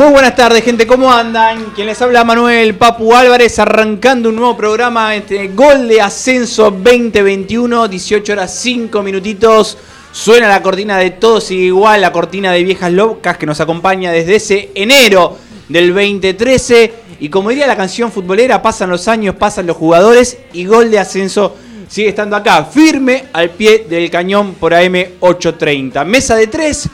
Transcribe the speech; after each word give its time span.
Muy 0.00 0.12
buenas 0.12 0.34
tardes, 0.34 0.64
gente, 0.64 0.86
¿cómo 0.86 1.12
andan? 1.12 1.72
Quien 1.74 1.86
les 1.86 2.00
habla 2.00 2.24
Manuel 2.24 2.74
Papu 2.74 3.14
Álvarez, 3.14 3.58
arrancando 3.58 4.30
un 4.30 4.36
nuevo 4.36 4.56
programa, 4.56 5.14
este, 5.14 5.48
Gol 5.48 5.88
de 5.88 6.00
Ascenso 6.00 6.70
2021, 6.70 7.86
18 7.86 8.32
horas 8.32 8.58
5 8.62 9.02
minutitos. 9.02 9.76
Suena 10.10 10.48
la 10.48 10.62
cortina 10.62 10.96
de 10.96 11.10
todos 11.10 11.50
y 11.50 11.56
igual, 11.66 12.00
la 12.00 12.12
cortina 12.12 12.50
de 12.50 12.64
Viejas 12.64 12.90
Locas 12.90 13.36
que 13.36 13.44
nos 13.44 13.60
acompaña 13.60 14.10
desde 14.10 14.36
ese 14.36 14.70
enero 14.74 15.36
del 15.68 15.92
2013. 15.92 16.94
Y 17.20 17.28
como 17.28 17.50
diría 17.50 17.66
la 17.66 17.76
canción 17.76 18.10
futbolera, 18.10 18.62
pasan 18.62 18.88
los 18.88 19.06
años, 19.06 19.34
pasan 19.34 19.66
los 19.66 19.76
jugadores 19.76 20.38
y 20.54 20.64
Gol 20.64 20.90
de 20.90 20.98
Ascenso 20.98 21.56
sigue 21.90 22.08
estando 22.08 22.36
acá, 22.36 22.64
firme 22.64 23.24
al 23.34 23.50
pie 23.50 23.84
del 23.86 24.10
cañón 24.10 24.54
por 24.54 24.72
AM830. 24.72 26.06
Mesa 26.06 26.36
de 26.36 26.46
tres 26.46 26.88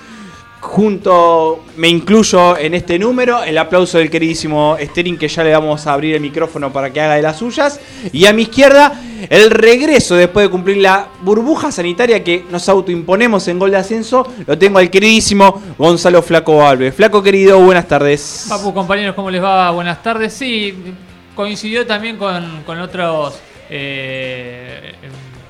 junto, 0.61 1.65
me 1.77 1.89
incluyo 1.89 2.57
en 2.57 2.75
este 2.75 2.99
número, 2.99 3.43
el 3.43 3.57
aplauso 3.59 3.99
del 3.99 4.11
queridísimo 4.11 4.77
Sterling, 4.81 5.17
que 5.17 5.29
ya 5.29 5.45
le 5.45 5.53
vamos 5.53 5.87
a 5.87 5.93
abrir 5.93 6.15
el 6.15 6.21
micrófono 6.21 6.73
para 6.73 6.93
que 6.93 7.01
haga 7.01 7.15
de 7.15 7.23
las 7.23 7.39
suyas. 7.39 7.81
Y 8.13 8.27
a 8.27 8.33
mi 8.33 8.43
izquierda, 8.43 9.01
el 9.29 9.51
regreso 9.51 10.17
después 10.17 10.47
de 10.47 10.51
cumplir 10.51 10.79
la 10.79 11.09
burbuja 11.23 11.71
sanitaria 11.71 12.23
que 12.25 12.45
nos 12.51 12.69
autoimponemos 12.69 13.47
en 13.49 13.59
gol 13.59 13.71
de 13.71 13.77
ascenso, 13.77 14.33
lo 14.47 14.59
tengo 14.59 14.79
al 14.79 14.91
queridísimo 14.91 15.63
Gonzalo 15.79 16.23
Flaco 16.23 16.67
Alves. 16.67 16.95
Flaco 16.95 17.23
querido, 17.23 17.61
buenas 17.61 17.87
tardes. 17.87 18.47
Papu, 18.49 18.73
compañeros, 18.75 19.15
¿cómo 19.15 19.31
les 19.31 19.43
va? 19.43 19.71
Buenas 19.71 20.03
tardes. 20.03 20.33
Sí, 20.33 20.75
coincidió 21.35 21.87
también 21.87 22.17
con, 22.17 22.63
con 22.65 22.81
otros 22.81 23.39
eh, 23.71 24.95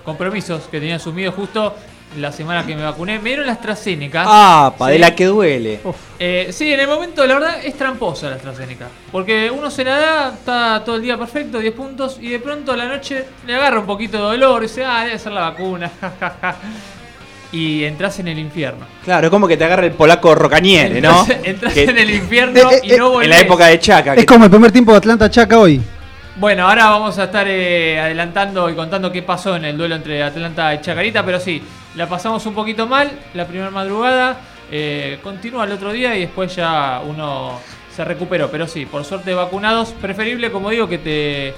compromisos 0.04 0.62
que 0.70 0.78
tenía 0.78 0.96
asumido 0.96 1.32
justo 1.32 1.74
la 2.16 2.32
semana 2.32 2.64
que 2.66 2.74
me 2.74 2.82
vacuné. 2.82 3.18
Me 3.18 3.30
dieron 3.30 3.46
la 3.46 3.52
AstraZeneca. 3.52 4.24
Ah, 4.26 4.74
pa, 4.76 4.88
de 4.88 4.98
la 4.98 5.14
que 5.14 5.26
duele. 5.26 5.80
Eh, 6.18 6.48
sí, 6.52 6.72
en 6.72 6.80
el 6.80 6.86
momento, 6.88 7.26
la 7.26 7.34
verdad, 7.34 7.56
es 7.64 7.74
tramposa 7.76 8.28
la 8.30 8.36
AstraZeneca. 8.36 8.86
Porque 9.12 9.50
uno 9.50 9.70
se 9.70 9.84
la 9.84 9.98
da, 9.98 10.28
está 10.34 10.82
todo 10.84 10.96
el 10.96 11.02
día 11.02 11.16
perfecto, 11.18 11.58
10 11.58 11.74
puntos, 11.74 12.18
y 12.20 12.28
de 12.30 12.38
pronto 12.38 12.72
a 12.72 12.76
la 12.76 12.86
noche 12.86 13.24
le 13.46 13.54
agarra 13.54 13.80
un 13.80 13.86
poquito 13.86 14.16
de 14.16 14.22
dolor 14.24 14.62
y 14.62 14.66
dice, 14.66 14.84
ah, 14.84 15.04
debe 15.04 15.18
ser 15.18 15.32
la 15.32 15.42
vacuna, 15.50 15.90
y 17.52 17.84
entras 17.84 18.18
en 18.18 18.28
el 18.28 18.38
infierno. 18.38 18.86
Claro, 19.04 19.26
es 19.28 19.30
como 19.30 19.46
que 19.46 19.56
te 19.56 19.64
agarra 19.64 19.86
el 19.86 19.92
polaco 19.92 20.34
Rocañere, 20.34 21.00
¿no? 21.00 21.26
Entras 21.44 21.72
Que- 21.72 21.84
en 21.84 21.98
el 21.98 22.10
infierno 22.10 22.70
Eh, 22.72 22.80
y 22.82 22.92
eh, 22.92 22.98
no 22.98 23.10
volvés. 23.10 23.24
En 23.26 23.30
la 23.30 23.40
época 23.40 23.66
de 23.66 23.78
Chaca. 23.78 24.14
Es 24.14 24.20
que- 24.20 24.26
como 24.26 24.44
el 24.44 24.50
primer 24.50 24.72
tiempo 24.72 24.92
de 24.92 24.98
Atlanta 24.98 25.30
Chaca 25.30 25.58
hoy. 25.58 25.80
Bueno, 26.38 26.68
ahora 26.68 26.90
vamos 26.90 27.18
a 27.18 27.24
estar 27.24 27.48
eh, 27.48 27.98
adelantando 27.98 28.68
y 28.68 28.74
contando 28.74 29.10
qué 29.10 29.22
pasó 29.22 29.56
en 29.56 29.64
el 29.64 29.78
duelo 29.78 29.94
entre 29.94 30.22
Atlanta 30.22 30.74
y 30.74 30.82
Chacarita, 30.82 31.24
pero 31.24 31.40
sí, 31.40 31.62
la 31.94 32.06
pasamos 32.06 32.44
un 32.44 32.52
poquito 32.52 32.86
mal 32.86 33.10
la 33.32 33.46
primera 33.46 33.70
madrugada, 33.70 34.38
eh, 34.70 35.18
continúa 35.22 35.64
el 35.64 35.72
otro 35.72 35.92
día 35.92 36.14
y 36.14 36.20
después 36.20 36.54
ya 36.54 37.00
uno 37.06 37.58
se 37.90 38.04
recuperó, 38.04 38.50
pero 38.50 38.66
sí, 38.66 38.84
por 38.84 39.02
suerte 39.06 39.32
vacunados, 39.32 39.92
preferible 39.92 40.52
como 40.52 40.68
digo 40.68 40.86
que 40.86 40.98
te 40.98 41.54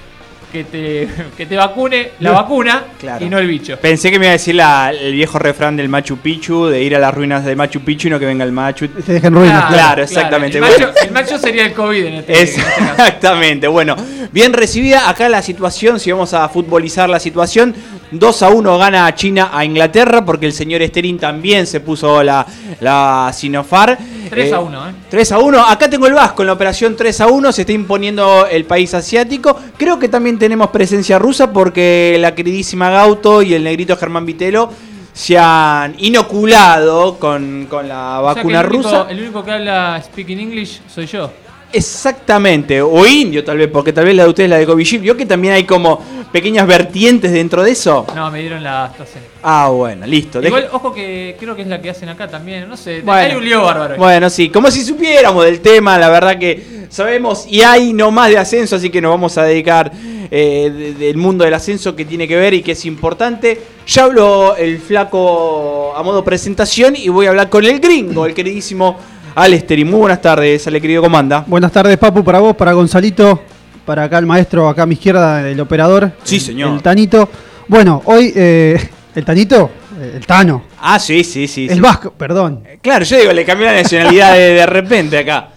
que 0.51 0.63
te, 0.63 1.07
que 1.37 1.45
te 1.45 1.55
vacune 1.55 2.11
la 2.19 2.31
vacuna 2.31 2.83
Claro. 2.99 3.25
y 3.25 3.29
no 3.29 3.37
el 3.37 3.47
bicho. 3.47 3.77
Pensé 3.79 4.11
que 4.11 4.19
me 4.19 4.25
iba 4.25 4.31
a 4.31 4.33
decir 4.37 4.55
la- 4.55 4.91
el 4.91 5.13
viejo 5.13 5.39
refrán 5.39 5.75
del 5.77 5.89
Machu 5.89 6.17
Picchu, 6.17 6.65
de 6.67 6.81
ir 6.83 6.95
a 6.95 6.99
las 6.99 7.13
ruinas 7.13 7.45
del 7.45 7.55
Machu 7.55 7.81
Picchu 7.81 8.07
y 8.07 8.11
no 8.11 8.19
que 8.19 8.25
venga 8.25 8.43
el 8.43 8.51
Machu. 8.51 8.87
Te 8.87 9.13
dejan 9.13 9.33
ruinas. 9.33 9.65
Claro, 9.73 10.03
exactamente. 10.03 10.57
El 10.57 10.63
macho, 10.63 10.91
el 11.05 11.11
macho 11.11 11.37
sería 11.37 11.65
el 11.65 11.73
COVID 11.73 12.05
en 12.05 12.13
este, 12.15 12.33
en 12.33 12.39
este 12.47 12.61
caso. 12.61 12.79
Exactamente, 12.99 13.67
bueno, 13.67 13.95
bien 14.31 14.53
recibida 14.53 15.09
acá 15.09 15.29
la 15.29 15.41
situación, 15.41 15.99
si 15.99 16.11
vamos 16.11 16.33
a 16.33 16.47
futbolizar 16.49 17.09
la 17.09 17.19
situación, 17.19 17.75
2 18.11 18.43
a 18.43 18.49
1 18.49 18.77
gana 18.77 19.13
China 19.15 19.49
a 19.53 19.63
Inglaterra 19.63 20.25
porque 20.25 20.45
el 20.45 20.53
señor 20.53 20.81
Esterin 20.81 21.19
también 21.19 21.67
se 21.67 21.79
puso 21.79 22.23
la, 22.23 22.45
la 22.79 23.31
Sinofar. 23.33 23.97
3 24.29 24.53
a 24.53 24.59
1, 24.59 24.89
¿eh? 24.89 24.93
3 25.09 25.31
a 25.31 25.39
1, 25.39 25.59
acá 25.65 25.89
tengo 25.89 26.07
el 26.07 26.13
Vasco 26.13 26.41
en 26.43 26.47
la 26.47 26.53
operación 26.53 26.95
3 26.95 27.21
a 27.21 27.27
1, 27.27 27.51
se 27.51 27.61
está 27.61 27.73
imponiendo 27.73 28.45
el 28.47 28.65
país 28.65 28.93
asiático. 28.93 29.57
Creo 29.77 29.97
que 29.99 30.07
también 30.09 30.37
tenemos 30.39 30.69
presencia 30.69 31.17
rusa 31.19 31.51
porque 31.51 32.17
la 32.19 32.33
queridísima 32.35 32.89
Gauto 32.89 33.41
y 33.41 33.53
el 33.53 33.63
negrito 33.63 33.95
Germán 33.97 34.25
Vitelo 34.25 34.71
se 35.13 35.37
han 35.37 35.95
inoculado 35.97 37.17
con, 37.19 37.67
con 37.69 37.87
la 37.87 38.21
O 38.21 38.25
sea 38.25 38.33
que 38.35 38.39
vacuna 38.39 38.61
el 38.61 38.67
único- 38.67 38.83
rusa. 38.83 39.05
El 39.09 39.19
único 39.21 39.43
que 39.43 39.51
habla 39.51 40.01
speaking 40.05 40.39
English 40.39 40.81
soy 40.93 41.05
yo. 41.07 41.29
Exactamente, 41.71 42.81
o 42.81 43.05
indio 43.05 43.43
tal 43.43 43.57
vez, 43.57 43.67
porque 43.67 43.91
tal 43.93 44.05
vez 44.05 44.15
la 44.15 44.23
de 44.23 44.29
ustedes 44.29 44.47
es 44.47 44.49
la 44.51 44.57
de 44.57 44.65
Covishield. 44.65 45.03
Vio 45.03 45.15
que 45.17 45.25
también 45.25 45.53
hay 45.53 45.63
como 45.65 46.01
pequeñas 46.31 46.65
vertientes 46.65 47.31
dentro 47.31 47.61
de 47.63 47.71
eso. 47.71 48.07
No, 48.15 48.31
me 48.31 48.39
dieron 48.41 48.63
la 48.63 48.85
AstraZeneca. 48.85 49.31
Ah, 49.43 49.69
bueno, 49.69 50.05
listo. 50.07 50.41
Igual, 50.41 50.67
ojo 50.71 50.93
que 50.93 51.35
creo 51.39 51.55
que 51.55 51.61
es 51.63 51.67
la 51.67 51.81
que 51.81 51.89
hacen 51.89 52.09
acá 52.09 52.27
también. 52.27 52.67
No 52.69 52.77
sé, 52.77 53.01
Bueno. 53.01 53.31
hay 53.31 53.35
un 53.35 53.43
lío 53.45 53.61
bárbaro. 53.63 53.93
ahí. 53.93 53.99
Bueno, 53.99 54.29
sí, 54.29 54.49
como 54.49 54.71
si 54.71 54.83
supiéramos 54.83 55.43
del 55.45 55.59
tema, 55.61 55.97
la 55.97 56.09
verdad 56.09 56.39
que 56.39 56.85
sabemos 56.89 57.45
y 57.49 57.61
hay 57.61 57.93
no 57.93 58.11
más 58.11 58.29
de 58.29 58.37
ascenso, 58.37 58.75
así 58.75 58.89
que 58.89 59.01
nos 59.01 59.11
vamos 59.11 59.37
a 59.37 59.43
dedicar 59.43 59.91
eh, 60.31 60.71
de- 60.75 60.93
del 60.93 61.17
mundo 61.17 61.43
del 61.43 61.53
ascenso 61.55 61.95
que 61.95 62.05
tiene 62.05 62.27
que 62.27 62.35
ver 62.35 62.53
y 62.53 62.61
que 62.61 62.73
es 62.73 62.85
importante. 62.85 63.59
Ya 63.87 64.03
habló 64.03 64.55
el 64.55 64.79
flaco 64.79 65.93
a 65.95 66.03
modo 66.03 66.23
presentación 66.23 66.95
y 66.95 67.09
voy 67.09 67.25
a 67.25 67.29
hablar 67.29 67.49
con 67.49 67.65
el 67.65 67.79
gringo, 67.79 68.25
el 68.27 68.33
queridísimo 68.35 68.95
Alester. 69.43 69.79
Y 69.79 69.85
muy 69.85 69.99
buenas 69.99 70.21
tardes, 70.21 70.67
Ale 70.67 70.81
querido, 70.81 71.01
¿cómo 71.01 71.17
anda? 71.17 71.43
Buenas 71.47 71.71
tardes, 71.71 71.97
Papu, 71.97 72.23
para 72.23 72.39
vos, 72.39 72.55
para 72.55 72.73
Gonzalito, 72.73 73.41
para 73.85 74.03
acá 74.03 74.17
el 74.17 74.25
maestro, 74.25 74.67
acá 74.67 74.83
a 74.83 74.85
mi 74.85 74.93
izquierda, 74.93 75.47
el 75.49 75.59
operador. 75.59 76.11
Sí, 76.23 76.35
el- 76.35 76.41
señor. 76.41 76.73
El 76.73 76.81
Tanito. 76.81 77.29
Bueno, 77.67 78.01
hoy, 78.05 78.33
eh, 78.35 78.89
¿el 79.15 79.23
Tanito? 79.25 79.69
Eh, 79.99 80.13
El 80.17 80.25
Tano. 80.25 80.63
Ah, 80.81 80.99
sí, 80.99 81.23
sí, 81.23 81.47
sí. 81.47 81.67
sí. 81.67 81.73
El 81.73 81.81
Vasco, 81.81 82.11
perdón. 82.11 82.63
Claro, 82.81 83.05
yo 83.05 83.17
digo, 83.17 83.31
le 83.31 83.45
cambió 83.45 83.67
la 83.67 83.73
nacionalidad 83.81 84.33
de, 84.33 84.39
de 84.55 84.65
repente 84.65 85.17
acá. 85.17 85.49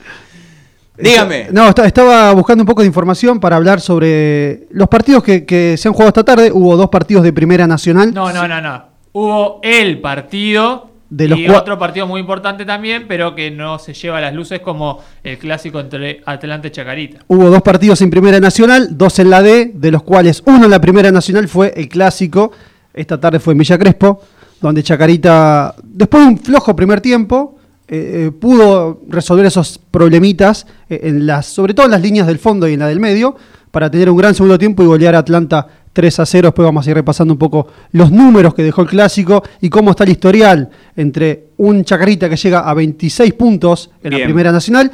Dígame. 0.97 1.49
No, 1.51 1.69
esta- 1.69 1.87
estaba 1.87 2.33
buscando 2.33 2.63
un 2.63 2.67
poco 2.67 2.83
de 2.83 2.87
información 2.87 3.41
para 3.41 3.57
hablar 3.57 3.81
sobre 3.81 4.69
los 4.71 4.89
partidos 4.89 5.23
que, 5.25 5.45
que 5.45 5.77
se 5.77 5.89
han 5.89 5.95
jugado 5.95 6.09
esta 6.09 6.23
tarde. 6.25 6.53
Hubo 6.53 6.77
dos 6.77 6.89
partidos 6.91 7.25
de 7.25 7.33
Primera 7.33 7.67
Nacional. 7.67 8.13
No, 8.15 8.33
no, 8.33 8.47
no, 8.47 8.61
no. 8.61 8.85
Hubo 9.13 9.61
el 9.63 10.01
partido 10.01 10.91
De 11.15 11.29
los 11.29 11.39
y 11.39 11.47
otro 11.47 11.79
partido 11.79 12.07
muy 12.07 12.23
importante 12.23 12.65
también, 12.65 13.05
pero 13.07 13.35
que 13.35 13.51
no 13.51 13.79
se 13.79 13.93
lleva 13.93 14.17
a 14.17 14.21
las 14.23 14.33
luces 14.33 14.61
como 14.61 15.01
el 15.23 15.37
clásico 15.37 15.79
entre 15.79 16.23
Atlanta 16.25 16.69
y 16.69 16.71
Chacarita. 16.71 17.19
Hubo 17.27 17.51
dos 17.51 17.61
partidos 17.61 18.01
en 18.01 18.09
Primera 18.09 18.41
Nacional, 18.41 18.97
dos 18.97 19.19
en 19.19 19.29
la 19.29 19.43
D, 19.43 19.73
de 19.75 19.91
los 19.91 20.05
cuales 20.05 20.43
uno 20.47 20.65
en 20.65 20.71
la 20.71 20.81
Primera 20.81 21.11
Nacional 21.13 21.49
fue 21.49 21.75
el 21.77 21.91
clásico. 21.91 22.53
Esta 22.95 23.21
tarde 23.21 23.41
fue 23.41 23.53
en 23.53 23.59
Villa 23.59 23.77
Crespo, 23.77 24.23
donde 24.59 24.83
Chacarita, 24.83 25.75
después 25.83 26.23
de 26.23 26.29
un 26.31 26.39
flojo 26.39 26.75
primer 26.75 27.03
tiempo, 27.03 27.59
eh, 27.89 28.29
eh, 28.29 28.31
pudo 28.31 29.03
resolver 29.11 29.45
esos 29.45 29.79
problemitas, 29.91 30.67
eh, 30.89 31.01
en 31.03 31.27
las, 31.27 31.45
sobre 31.45 31.75
todo 31.75 31.85
en 31.85 31.93
las 31.93 32.01
líneas 32.01 32.27
del 32.27 32.39
fondo 32.39 32.67
y 32.67 32.73
en 32.73 32.79
la 32.79 32.87
del 32.87 33.01
medio, 33.01 33.37
para 33.71 33.91
tener 33.91 34.09
un 34.09 34.17
gran 34.17 34.35
segundo 34.35 34.59
tiempo 34.59 34.83
y 34.83 34.87
golear 34.87 35.15
a 35.15 35.19
Atlanta 35.19 35.67
3 35.93 36.21
a 36.21 36.27
0. 36.27 36.49
Después 36.49 36.65
vamos 36.65 36.87
a 36.87 36.91
ir 36.91 36.97
repasando 36.97 37.35
un 37.35 37.39
poco 37.39 37.69
los 37.93 38.11
números 38.11 38.55
que 38.55 38.63
dejó 38.63 38.83
el 38.83 38.89
clásico 38.89 39.43
y 39.61 39.69
cómo 39.69 39.91
está 39.91 40.05
el 40.05 40.11
historial 40.11 40.71
entre 40.97 41.49
un 41.59 41.85
Chacarita 41.85 42.29
que 42.29 42.37
llega 42.37 42.61
a 42.61 42.75
26 42.75 43.35
puntos 43.35 43.91
en 44.03 44.11
Bien. 44.11 44.21
la 44.21 44.27
Primera 44.27 44.53
Nacional 44.53 44.91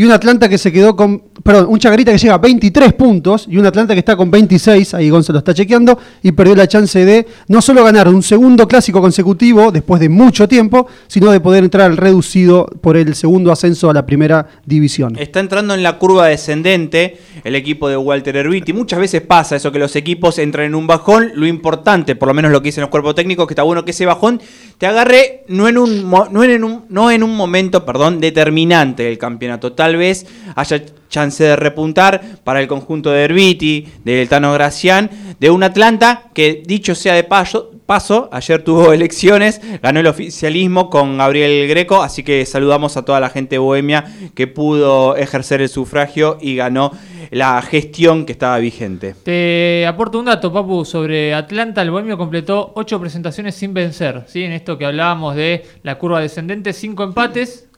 y 0.00 0.04
un 0.04 0.12
Atlanta 0.12 0.48
que 0.48 0.56
se 0.56 0.72
quedó 0.72 0.96
con. 0.96 1.24
Perdón, 1.42 1.66
un 1.68 1.78
Chacarita 1.78 2.10
que 2.10 2.16
llega 2.16 2.32
a 2.32 2.38
23 2.38 2.94
puntos 2.94 3.46
y 3.46 3.58
un 3.58 3.66
Atlanta 3.66 3.92
que 3.92 3.98
está 3.98 4.16
con 4.16 4.30
26, 4.30 4.94
ahí 4.94 5.10
Gonzalo 5.10 5.40
está 5.40 5.52
chequeando, 5.52 5.98
y 6.22 6.32
perdió 6.32 6.56
la 6.56 6.66
chance 6.66 7.04
de 7.04 7.26
no 7.48 7.60
solo 7.60 7.84
ganar 7.84 8.08
un 8.08 8.22
segundo 8.22 8.66
clásico 8.66 9.02
consecutivo 9.02 9.70
después 9.70 10.00
de 10.00 10.08
mucho 10.08 10.48
tiempo, 10.48 10.86
sino 11.06 11.30
de 11.30 11.40
poder 11.40 11.64
entrar 11.64 11.94
reducido 11.94 12.64
por 12.80 12.96
el 12.96 13.14
segundo 13.14 13.52
ascenso 13.52 13.90
a 13.90 13.92
la 13.92 14.06
primera 14.06 14.48
división. 14.64 15.18
Está 15.18 15.38
entrando 15.38 15.74
en 15.74 15.82
la 15.82 15.98
curva 15.98 16.28
descendente 16.28 17.18
el 17.44 17.54
equipo 17.54 17.90
de 17.90 17.98
Walter 17.98 18.34
Herbiti. 18.36 18.72
Muchas 18.72 19.00
veces 19.00 19.20
pasa 19.20 19.56
eso, 19.56 19.70
que 19.70 19.78
los 19.78 19.96
equipos 19.96 20.38
entran 20.38 20.64
en 20.64 20.74
un 20.74 20.86
bajón. 20.86 21.32
Lo 21.34 21.46
importante, 21.46 22.16
por 22.16 22.28
lo 22.28 22.32
menos 22.32 22.52
lo 22.52 22.62
que 22.62 22.68
dicen 22.68 22.80
los 22.80 22.90
cuerpos 22.90 23.14
técnicos, 23.16 23.46
que 23.46 23.52
está 23.52 23.64
bueno 23.64 23.84
que 23.84 23.90
ese 23.90 24.06
bajón 24.06 24.40
te 24.78 24.86
agarre 24.86 25.44
no 25.48 25.68
en 25.68 25.76
un, 25.76 26.10
no 26.10 26.42
en 26.42 26.64
un, 26.64 26.84
no 26.88 27.10
en 27.10 27.22
un 27.22 27.36
momento 27.36 27.84
perdón, 27.84 28.18
determinante 28.18 29.02
del 29.02 29.18
campeonato. 29.18 29.74
Tal 29.74 29.89
vez 29.96 30.26
haya 30.54 30.82
chance 31.08 31.42
de 31.42 31.56
repuntar 31.56 32.22
para 32.44 32.60
el 32.60 32.68
conjunto 32.68 33.10
de 33.10 33.24
Herbiti, 33.24 33.88
del 34.04 34.28
Tano 34.28 34.52
Gracián, 34.52 35.10
de 35.38 35.50
un 35.50 35.62
Atlanta 35.62 36.24
que, 36.32 36.62
dicho 36.64 36.94
sea 36.94 37.14
de 37.14 37.24
paso, 37.24 37.72
paso, 37.84 38.28
ayer 38.32 38.62
tuvo 38.62 38.92
elecciones, 38.94 39.60
ganó 39.82 40.00
el 40.00 40.06
oficialismo 40.06 40.88
con 40.88 41.18
Gabriel 41.18 41.68
Greco, 41.68 42.02
así 42.02 42.22
que 42.22 42.46
saludamos 42.46 42.96
a 42.96 43.04
toda 43.04 43.20
la 43.20 43.28
gente 43.28 43.58
bohemia 43.58 44.04
que 44.34 44.46
pudo 44.46 45.16
ejercer 45.16 45.60
el 45.60 45.68
sufragio 45.68 46.38
y 46.40 46.54
ganó 46.54 46.92
la 47.30 47.60
gestión 47.62 48.26
que 48.26 48.32
estaba 48.32 48.58
vigente. 48.58 49.14
Te 49.22 49.86
aporto 49.86 50.18
un 50.18 50.26
dato, 50.26 50.52
Papu, 50.52 50.84
sobre 50.84 51.32
Atlanta. 51.32 51.82
El 51.82 51.90
Bohemio 51.90 52.18
completó 52.18 52.72
8 52.74 53.00
presentaciones 53.00 53.54
sin 53.54 53.72
vencer. 53.72 54.24
¿sí? 54.26 54.42
En 54.42 54.52
esto 54.52 54.76
que 54.76 54.84
hablábamos 54.84 55.36
de 55.36 55.64
la 55.82 55.96
curva 55.96 56.20
descendente, 56.20 56.72
5 56.72 57.04
empates. 57.04 57.69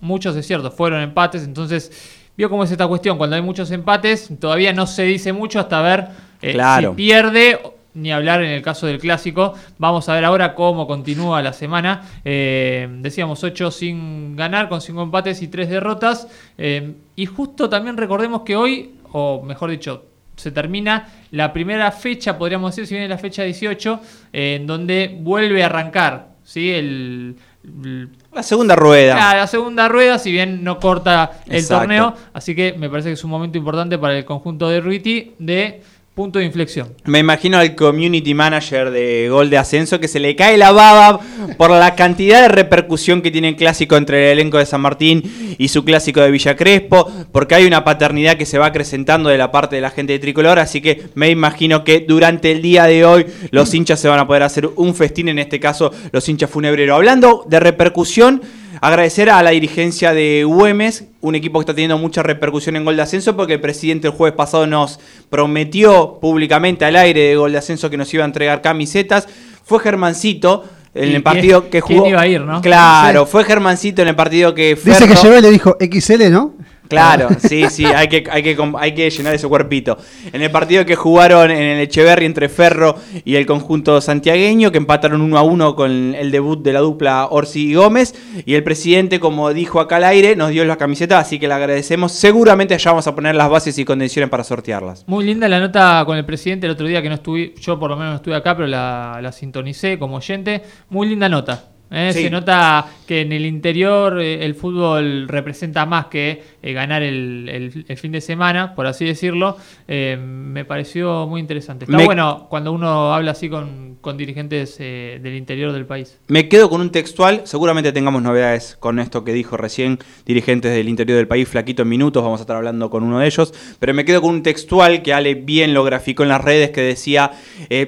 Muchos, 0.00 0.36
es 0.36 0.46
cierto, 0.46 0.70
fueron 0.70 1.00
empates. 1.02 1.44
Entonces, 1.44 1.90
vio 2.36 2.48
cómo 2.50 2.64
es 2.64 2.70
esta 2.70 2.86
cuestión. 2.86 3.18
Cuando 3.18 3.36
hay 3.36 3.42
muchos 3.42 3.70
empates, 3.70 4.28
todavía 4.40 4.72
no 4.72 4.86
se 4.86 5.04
dice 5.04 5.32
mucho 5.32 5.58
hasta 5.60 5.80
ver 5.82 6.08
eh, 6.42 6.52
Claro. 6.52 6.90
si 6.90 6.96
pierde 6.96 7.58
ni 7.94 8.12
hablar 8.12 8.42
en 8.42 8.50
el 8.50 8.60
caso 8.60 8.86
del 8.86 8.98
clásico. 8.98 9.54
Vamos 9.78 10.06
a 10.10 10.14
ver 10.14 10.24
ahora 10.26 10.54
cómo 10.54 10.86
continúa 10.86 11.40
la 11.42 11.54
semana. 11.54 12.02
Eh, 12.26 12.86
decíamos 13.00 13.42
8 13.42 13.70
sin 13.70 14.36
ganar, 14.36 14.68
con 14.68 14.82
5 14.82 15.02
empates 15.02 15.40
y 15.40 15.48
3 15.48 15.70
derrotas. 15.70 16.28
Eh, 16.58 16.92
y 17.16 17.24
justo 17.24 17.70
también 17.70 17.96
recordemos 17.96 18.42
que 18.42 18.54
hoy, 18.54 18.96
o 19.12 19.42
mejor 19.42 19.70
dicho, 19.70 20.04
se 20.36 20.50
termina 20.50 21.08
la 21.30 21.50
primera 21.54 21.90
fecha, 21.90 22.36
podríamos 22.36 22.72
decir, 22.76 22.86
si 22.86 22.92
viene 22.94 23.08
la 23.08 23.16
fecha 23.16 23.42
18, 23.44 24.00
eh, 24.34 24.56
en 24.60 24.66
donde 24.66 25.16
vuelve 25.18 25.62
a 25.62 25.66
arrancar 25.66 26.34
¿sí? 26.44 26.70
el, 26.72 27.36
el- 27.64 28.10
La 28.36 28.42
segunda 28.42 28.76
rueda. 28.76 29.30
Ah, 29.30 29.34
la 29.34 29.46
segunda 29.46 29.88
rueda, 29.88 30.18
si 30.18 30.30
bien 30.30 30.62
no 30.62 30.78
corta 30.78 31.40
el 31.46 31.56
Exacto. 31.56 31.80
torneo. 31.80 32.14
Así 32.34 32.54
que 32.54 32.74
me 32.76 32.90
parece 32.90 33.08
que 33.08 33.14
es 33.14 33.24
un 33.24 33.30
momento 33.30 33.56
importante 33.56 33.96
para 33.96 34.18
el 34.18 34.26
conjunto 34.26 34.68
de 34.68 34.82
Ruiti 34.82 35.32
de 35.38 35.82
punto 36.16 36.38
de 36.38 36.46
inflexión. 36.46 36.94
Me 37.04 37.18
imagino 37.18 37.58
al 37.58 37.74
community 37.74 38.32
manager 38.32 38.90
de 38.90 39.28
Gol 39.28 39.50
de 39.50 39.58
Ascenso 39.58 40.00
que 40.00 40.08
se 40.08 40.18
le 40.18 40.34
cae 40.34 40.56
la 40.56 40.72
baba 40.72 41.20
por 41.58 41.68
la 41.68 41.94
cantidad 41.94 42.40
de 42.40 42.48
repercusión 42.48 43.20
que 43.20 43.30
tiene 43.30 43.50
el 43.50 43.56
clásico 43.56 43.98
entre 43.98 44.32
el 44.32 44.38
elenco 44.38 44.56
de 44.56 44.64
San 44.64 44.80
Martín 44.80 45.56
y 45.58 45.68
su 45.68 45.84
clásico 45.84 46.22
de 46.22 46.30
Villa 46.30 46.56
Crespo, 46.56 47.06
porque 47.32 47.56
hay 47.56 47.66
una 47.66 47.84
paternidad 47.84 48.38
que 48.38 48.46
se 48.46 48.56
va 48.56 48.64
acrecentando 48.64 49.28
de 49.28 49.36
la 49.36 49.52
parte 49.52 49.76
de 49.76 49.82
la 49.82 49.90
gente 49.90 50.14
de 50.14 50.18
Tricolor, 50.18 50.58
así 50.58 50.80
que 50.80 51.02
me 51.14 51.28
imagino 51.28 51.84
que 51.84 52.00
durante 52.00 52.50
el 52.50 52.62
día 52.62 52.84
de 52.84 53.04
hoy 53.04 53.26
los 53.50 53.74
hinchas 53.74 54.00
se 54.00 54.08
van 54.08 54.18
a 54.18 54.26
poder 54.26 54.42
hacer 54.42 54.70
un 54.74 54.94
festín, 54.94 55.28
en 55.28 55.38
este 55.38 55.60
caso 55.60 55.92
los 56.12 56.26
hinchas 56.26 56.48
funebreros. 56.48 56.96
Hablando 56.96 57.44
de 57.46 57.60
repercusión, 57.60 58.40
Agradecer 58.80 59.30
a 59.30 59.42
la 59.42 59.50
dirigencia 59.50 60.12
de 60.12 60.44
Güemes, 60.44 61.04
un 61.20 61.34
equipo 61.34 61.58
que 61.58 61.62
está 61.62 61.74
teniendo 61.74 61.98
mucha 61.98 62.22
repercusión 62.22 62.76
en 62.76 62.84
Gol 62.84 62.96
de 62.96 63.02
Ascenso, 63.02 63.36
porque 63.36 63.54
el 63.54 63.60
presidente 63.60 64.08
el 64.08 64.12
jueves 64.14 64.36
pasado 64.36 64.66
nos 64.66 65.00
prometió 65.30 66.18
públicamente 66.20 66.84
al 66.84 66.96
aire 66.96 67.20
de 67.28 67.36
Gol 67.36 67.52
de 67.52 67.58
Ascenso 67.58 67.88
que 67.88 67.96
nos 67.96 68.12
iba 68.12 68.24
a 68.24 68.26
entregar 68.26 68.60
camisetas. 68.62 69.28
Fue 69.64 69.78
Germancito 69.80 70.64
en 70.94 71.10
¿Y 71.10 71.14
el 71.14 71.22
partido 71.22 71.68
que 71.70 71.82
quién 71.82 71.98
jugó. 72.00 72.08
iba 72.10 72.20
a 72.20 72.26
ir, 72.26 72.40
no? 72.40 72.60
Claro, 72.62 73.26
fue 73.26 73.44
Germancito 73.44 74.02
en 74.02 74.08
el 74.08 74.16
partido 74.16 74.54
que 74.54 74.74
Dice 74.74 75.06
que 75.06 75.14
Ferro- 75.14 75.22
llegó 75.22 75.38
y 75.38 75.42
le 75.42 75.50
dijo 75.50 75.76
XL, 75.80 76.30
¿no? 76.30 76.54
Claro, 76.88 77.28
sí, 77.38 77.64
sí, 77.70 77.84
hay 77.84 78.08
que, 78.08 78.24
hay, 78.30 78.42
que, 78.42 78.56
com- 78.56 78.76
hay 78.76 78.94
que 78.94 79.08
llenar 79.10 79.34
ese 79.34 79.48
cuerpito. 79.48 79.96
En 80.32 80.42
el 80.42 80.50
partido 80.50 80.84
que 80.86 80.96
jugaron 80.96 81.50
en 81.50 81.58
el 81.62 81.80
Echeverri 81.80 82.26
entre 82.26 82.48
Ferro 82.48 82.96
y 83.24 83.36
el 83.36 83.46
conjunto 83.46 84.00
santiagueño, 84.00 84.70
que 84.70 84.78
empataron 84.78 85.20
1 85.20 85.38
a 85.38 85.42
1 85.42 85.76
con 85.76 86.14
el 86.14 86.30
debut 86.30 86.62
de 86.62 86.72
la 86.72 86.80
dupla 86.80 87.26
Orsi 87.30 87.70
y 87.70 87.74
Gómez, 87.74 88.14
y 88.44 88.54
el 88.54 88.62
presidente, 88.64 89.20
como 89.20 89.52
dijo 89.52 89.80
acá 89.80 89.96
al 89.96 90.04
aire, 90.04 90.36
nos 90.36 90.50
dio 90.50 90.64
la 90.64 90.76
camiseta, 90.76 91.18
así 91.18 91.38
que 91.38 91.48
le 91.48 91.54
agradecemos. 91.54 92.12
Seguramente 92.12 92.76
ya 92.78 92.90
vamos 92.90 93.06
a 93.06 93.14
poner 93.14 93.34
las 93.34 93.48
bases 93.50 93.78
y 93.78 93.84
condiciones 93.84 94.30
para 94.30 94.44
sortearlas. 94.44 95.04
Muy 95.06 95.24
linda 95.24 95.48
la 95.48 95.60
nota 95.60 96.02
con 96.06 96.16
el 96.16 96.24
presidente 96.24 96.66
el 96.66 96.72
otro 96.72 96.86
día 96.86 97.02
que 97.02 97.08
no 97.08 97.16
estuve, 97.16 97.54
yo 97.60 97.78
por 97.78 97.90
lo 97.90 97.96
menos 97.96 98.10
no 98.12 98.16
estuve 98.16 98.34
acá, 98.36 98.54
pero 98.56 98.66
la, 98.68 99.18
la 99.22 99.32
sintonicé 99.32 99.98
como 99.98 100.16
oyente. 100.16 100.62
Muy 100.88 101.08
linda 101.08 101.28
nota. 101.28 101.64
¿Eh? 101.90 102.10
Sí. 102.12 102.22
Se 102.22 102.30
nota 102.30 102.86
que 103.06 103.20
en 103.20 103.32
el 103.32 103.46
interior 103.46 104.20
eh, 104.20 104.44
el 104.44 104.54
fútbol 104.54 105.28
representa 105.28 105.86
más 105.86 106.06
que 106.06 106.42
eh, 106.62 106.72
ganar 106.72 107.02
el, 107.02 107.48
el- 107.48 107.84
el 107.86 107.96
fin 107.96 108.12
de 108.12 108.20
semana, 108.20 108.74
por 108.74 108.86
así 108.86 109.04
decirlo. 109.04 109.56
Me 109.88 110.64
pareció 110.64 111.26
muy 111.26 111.40
interesante. 111.40 111.84
Está 111.84 111.96
Me- 111.96 112.04
bueno 112.04 112.46
cuando 112.50 112.72
uno 112.72 113.14
habla 113.14 113.30
así 113.32 113.48
con, 113.48 113.96
con 114.00 114.16
dirigentes 114.16 114.78
del 114.78 115.34
interior 115.36 115.72
del 115.72 115.86
país. 115.86 116.18
Me 116.28 116.48
quedo 116.48 116.68
con 116.68 116.80
un 116.80 116.90
textual, 116.90 117.42
seguramente 117.44 117.92
tengamos 117.92 118.22
novedades 118.22 118.76
con 118.78 118.98
esto 118.98 119.22
que 119.24 119.32
dijo 119.32 119.56
recién 119.56 119.98
dirigentes 120.24 120.72
del 120.72 120.88
interior 120.88 121.16
del 121.16 121.28
país, 121.28 121.48
flaquito 121.48 121.82
en 121.82 121.88
minutos, 121.88 122.22
vamos 122.22 122.40
a 122.40 122.42
estar 122.42 122.56
hablando 122.56 122.90
con 122.90 123.02
uno 123.04 123.20
de 123.20 123.26
ellos, 123.26 123.54
pero 123.78 123.94
me 123.94 124.04
quedo 124.04 124.20
con 124.20 124.30
un 124.30 124.42
textual 124.42 125.02
que 125.02 125.12
Ale 125.14 125.34
bien 125.34 125.72
lo 125.74 125.84
graficó 125.84 126.22
en 126.24 126.30
las 126.30 126.42
redes 126.42 126.70
que 126.70 126.80
decía, 126.80 127.30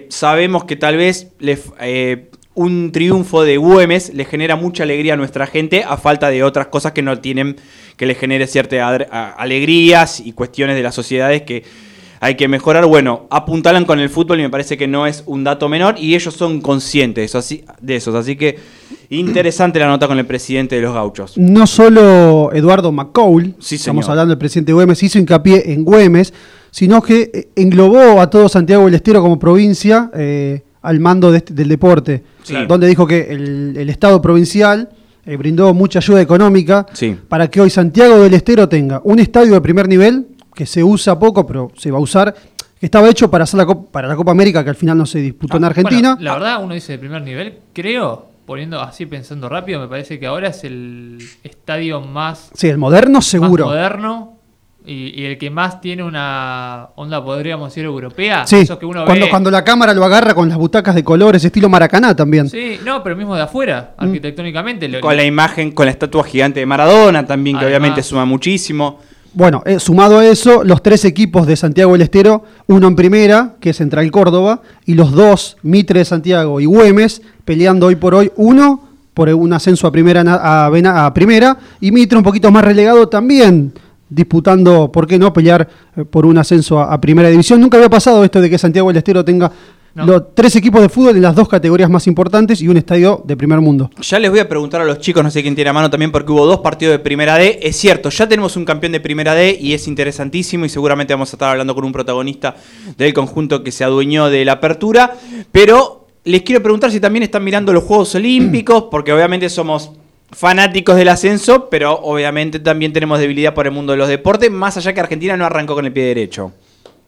sabemos 0.09 0.65
que 0.65 0.77
tal 0.77 0.97
vez 0.97 1.33
le 1.39 1.59
un 2.59 2.91
triunfo 2.91 3.45
de 3.45 3.57
Güemes 3.57 4.13
le 4.15 4.25
genera 4.25 4.57
mucha 4.57 4.83
alegría 4.83 5.15
a 5.15 5.17
nuestra 5.17 5.47
gente 5.47 5.85
a 5.85 5.97
falta 5.97 6.29
de 6.29 6.43
otras 6.43 6.67
cosas 6.67 6.91
que 6.91 7.03
no 7.03 7.17
tienen, 7.21 7.55
que 7.97 8.05
le 8.05 8.17
genere 8.17 8.49
ciertas 8.49 9.07
alegrías 9.37 10.19
y 10.19 10.33
cuestiones 10.33 10.75
de 10.75 10.83
las 10.83 10.93
sociedades 10.93 11.43
que 11.43 11.63
hay 12.19 12.35
que 12.35 12.49
mejorar. 12.49 12.85
Bueno, 12.87 13.29
apuntalan 13.31 13.85
con 13.85 14.01
el 14.01 14.11
fútbol 14.11 14.41
y 14.41 14.43
me 14.43 14.51
parece 14.51 14.77
que 14.77 14.89
no 14.89 15.07
es 15.07 15.23
un 15.27 15.45
dato 15.45 15.69
menor 15.69 16.01
y 16.01 16.17
ellos 16.17 16.35
son 16.35 16.61
conscientes 16.61 17.23
de 17.23 17.25
eso, 17.27 17.39
así, 17.39 17.65
de 17.81 17.95
esos. 17.95 18.17
Así 18.17 18.35
que 18.35 18.59
interesante 19.09 19.79
la 19.79 19.87
nota 19.87 20.09
con 20.09 20.19
el 20.19 20.27
presidente 20.27 20.75
de 20.75 20.83
los 20.83 20.95
gauchos. 20.95 21.39
No 21.39 21.65
solo 21.69 22.51
Eduardo 22.53 22.91
McCowl, 22.91 23.55
Sí, 23.61 23.77
estamos 23.77 24.09
hablando 24.09 24.33
del 24.33 24.39
presidente 24.39 24.71
de 24.71 24.75
Güemes, 24.75 25.01
hizo 25.01 25.21
hincapié 25.21 25.73
en 25.73 25.85
Güemes, 25.85 26.35
sino 26.73 27.01
que 27.03 27.31
eh, 27.33 27.49
englobó 27.55 28.21
a 28.21 28.29
todo 28.29 28.49
Santiago 28.49 28.87
del 28.87 28.95
Estero 28.95 29.23
como 29.23 29.39
provincia 29.39 30.11
eh, 30.13 30.63
al 30.83 31.01
mando 31.01 31.31
de 31.31 31.39
este- 31.39 31.55
del 31.55 31.69
deporte, 31.69 32.23
Sí. 32.43 32.55
donde 32.69 32.87
dijo 32.87 33.07
que 33.07 33.29
el, 33.33 33.77
el 33.77 33.89
Estado 33.91 34.21
provincial 34.23 34.89
eh, 35.27 35.37
brindó 35.37 35.75
mucha 35.75 35.99
ayuda 35.99 36.21
económica 36.23 36.87
Sí. 36.95 37.17
para 37.29 37.49
que 37.49 37.61
hoy 37.61 37.69
Santiago 37.71 38.19
del 38.19 38.33
Estero 38.35 38.69
tenga 38.69 39.01
un 39.05 39.19
estadio 39.19 39.53
de 39.55 39.61
primer 39.61 39.87
nivel, 39.89 40.27
que 40.55 40.65
se 40.67 40.83
usa 40.83 41.19
poco, 41.19 41.47
pero 41.47 41.71
se 41.77 41.91
va 41.91 41.99
a 41.99 42.01
usar, 42.01 42.35
que 42.81 42.87
estaba 42.87 43.09
hecho 43.11 43.31
para, 43.31 43.45
hacer 43.45 43.59
la, 43.59 43.67
Copa- 43.67 43.91
para 43.93 44.09
la 44.09 44.17
Copa 44.17 44.31
América, 44.31 44.65
que 44.65 44.71
al 44.71 44.77
final 44.77 44.97
no 44.97 45.05
se 45.07 45.19
disputó 45.21 45.57
en 45.59 45.65
Argentina. 45.65 46.13
Ah, 46.13 46.15
Bueno, 46.15 46.25
la 46.25 46.33
verdad, 46.39 46.65
uno 46.65 46.75
dice 46.75 46.93
de 46.93 46.99
primer 46.99 47.23
nivel, 47.23 47.59
creo, 47.75 48.27
poniendo 48.47 48.81
así 48.81 49.05
pensando 49.05 49.49
rápido, 49.49 49.81
me 49.81 49.89
parece 49.89 50.19
que 50.19 50.27
ahora 50.27 50.49
es 50.49 50.65
el 50.65 51.19
estadio 51.45 52.01
más 52.01 52.51
sí, 52.55 52.69
el 52.69 52.79
moderno 52.79 53.21
seguro. 53.21 53.67
más 53.67 53.75
moderno 53.75 54.38
y, 54.87 55.21
y 55.21 55.27
el 55.27 55.37
que 55.39 55.51
más 55.51 55.81
tiene 55.81 56.03
una 56.03 56.89
onda, 56.97 57.23
podríamos 57.23 57.69
decir, 57.71 57.85
europea. 57.85 58.47
Sí, 58.47 58.57
Esos 58.61 58.79
que 58.79 58.87
uno 58.87 59.05
cuando, 59.05 59.27
ve- 59.27 59.31
cuando 59.31 59.51
la 59.51 59.63
cámara 59.65 59.93
lo 59.93 60.05
agarra 60.05 60.35
con 60.35 60.49
las 60.49 60.57
butacas 60.57 60.95
de 60.95 61.05
colores, 61.05 61.45
estilo 61.45 61.69
Maracaná 61.69 62.15
también. 62.17 62.49
Sí, 62.49 62.79
no, 62.85 63.03
pero 63.03 63.15
mismo 63.17 63.35
de 63.37 63.43
afuera, 63.43 63.95
Mm. 63.99 64.05
arquitectónicamente. 64.05 64.89
lo- 64.89 65.01
Con 65.01 65.17
la 65.17 65.25
imagen, 65.25 65.73
con 65.73 65.87
la 65.87 65.93
estatua 65.93 66.25
gigante 66.25 66.61
de 66.61 66.67
Maradona 66.67 67.27
también, 67.27 67.57
que 67.59 67.65
Además. 67.65 67.79
obviamente 67.81 68.03
suma 68.03 68.25
muchísimo. 68.25 68.99
Bueno, 69.35 69.63
eh, 69.67 69.79
sumado 69.79 70.19
a 70.21 70.27
eso, 70.27 70.65
los 70.65 70.83
tres 70.83 71.05
equipos 71.05 71.47
de 71.47 71.55
Santiago 71.57 71.93
del 71.93 72.01
Estero, 72.03 72.45
uno 72.67 72.89
en 72.89 72.97
primera, 72.97 73.57
que 73.61 73.71
es 73.71 73.77
Central 73.77 74.11
Córdoba, 74.11 74.63
y 74.87 74.95
los 74.95 75.13
dos, 75.13 75.59
Mitre 75.63 75.99
de 75.99 76.05
Santiago 76.07 76.61
y 76.61 76.65
Güemes, 76.65 77.21
peleando 77.45 77.87
hoy 77.87 77.97
por 77.97 78.15
hoy, 78.15 78.33
uno 78.37 78.89
por 79.13 79.29
un 79.29 79.53
ascenso 79.53 79.87
a 79.87 79.93
primera, 79.93 80.23
a 80.23 81.13
primera, 81.13 81.59
y 81.81 81.93
Mitre 81.93 82.17
un 82.17 82.25
poquito 82.25 82.51
más 82.51 82.65
relegado 82.65 83.09
también, 83.09 83.75
disputando, 84.09 84.91
¿por 84.93 85.07
qué 85.07 85.19
no?, 85.19 85.33
pelear 85.33 85.69
eh, 85.97 86.05
por 86.05 86.27
un 86.27 86.39
ascenso 86.39 86.81
a, 86.81 86.93
a 86.93 87.01
primera 87.01 87.29
división. 87.29 87.61
Nunca 87.61 87.77
había 87.77 87.91
pasado 87.91 88.25
esto 88.25 88.41
de 88.41 88.49
que 88.51 88.59
Santiago 88.59 88.89
del 88.89 88.97
Estero 88.99 89.25
tenga 89.25 89.51
No. 89.95 90.07
los 90.07 90.35
tres 90.35 90.55
equipos 90.57 90.81
de 90.81 90.89
fútbol 90.89 91.17
en 91.17 91.23
las 91.23 91.35
dos 91.35 91.49
categorías 91.49 91.91
más 91.91 92.07
importantes 92.07 92.61
y 92.63 92.69
un 92.69 92.77
estadio 92.77 93.23
de 93.25 93.37
primer 93.37 93.61
mundo. 93.61 93.91
Ya 94.01 94.19
les 94.19 94.31
voy 94.31 94.39
a 94.39 94.49
preguntar 94.49 94.81
a 94.81 94.85
los 94.85 94.99
chicos, 95.01 95.25
no 95.25 95.31
sé 95.31 95.43
quién 95.43 95.55
tiene 95.55 95.71
a 95.71 95.73
mano 95.73 95.91
también, 95.91 96.13
porque 96.13 96.31
hubo 96.31 96.47
dos 96.47 96.61
partidos 96.61 96.93
de 96.93 96.99
Primera 97.01 97.37
D. 97.37 97.59
Es 97.63 97.77
cierto, 97.77 98.09
ya 98.11 98.29
tenemos 98.29 98.57
un 98.57 98.65
campeón 98.65 98.93
de 98.93 99.01
Primera 99.01 99.35
D 99.35 99.57
y 99.61 99.73
es 99.73 99.89
interesantísimo 99.89 100.65
y 100.65 100.69
seguramente 100.69 101.15
vamos 101.15 101.33
a 101.33 101.37
estar 101.37 101.51
hablando 101.51 101.75
con 101.75 101.85
un 101.85 101.93
protagonista 101.93 102.55
del 102.97 103.13
conjunto 103.13 103.65
que 103.65 103.73
se 103.73 103.83
adueñó 103.83 104.31
de 104.31 104.45
la 104.45 104.53
apertura. 104.53 105.15
Pero 105.51 106.07
les 106.25 106.43
quiero 106.43 106.63
preguntar 106.63 106.91
si 106.93 107.01
también 107.01 107.23
están 107.25 107.43
mirando 107.43 107.73
los 107.73 107.83
Juegos 107.83 108.15
Olímpicos, 108.15 108.85
porque 108.91 109.13
obviamente 109.13 109.49
somos 109.49 109.91
fanáticos 110.31 110.97
del 110.97 111.09
ascenso, 111.09 111.69
pero 111.71 111.99
obviamente 112.01 112.61
también 112.61 112.93
tenemos 112.93 113.19
debilidad 113.19 113.55
por 113.55 113.67
el 113.67 113.73
mundo 113.73 113.93
de 113.93 113.99
los 113.99 114.09
deportes, 114.09 114.51
más 114.51 114.77
allá 114.77 114.93
que 114.93 115.01
Argentina 115.01 115.37
no 115.37 115.45
arrancó 115.45 115.75
con 115.75 115.87
el 115.87 115.93
pie 115.93 116.05
derecho. 116.05 116.53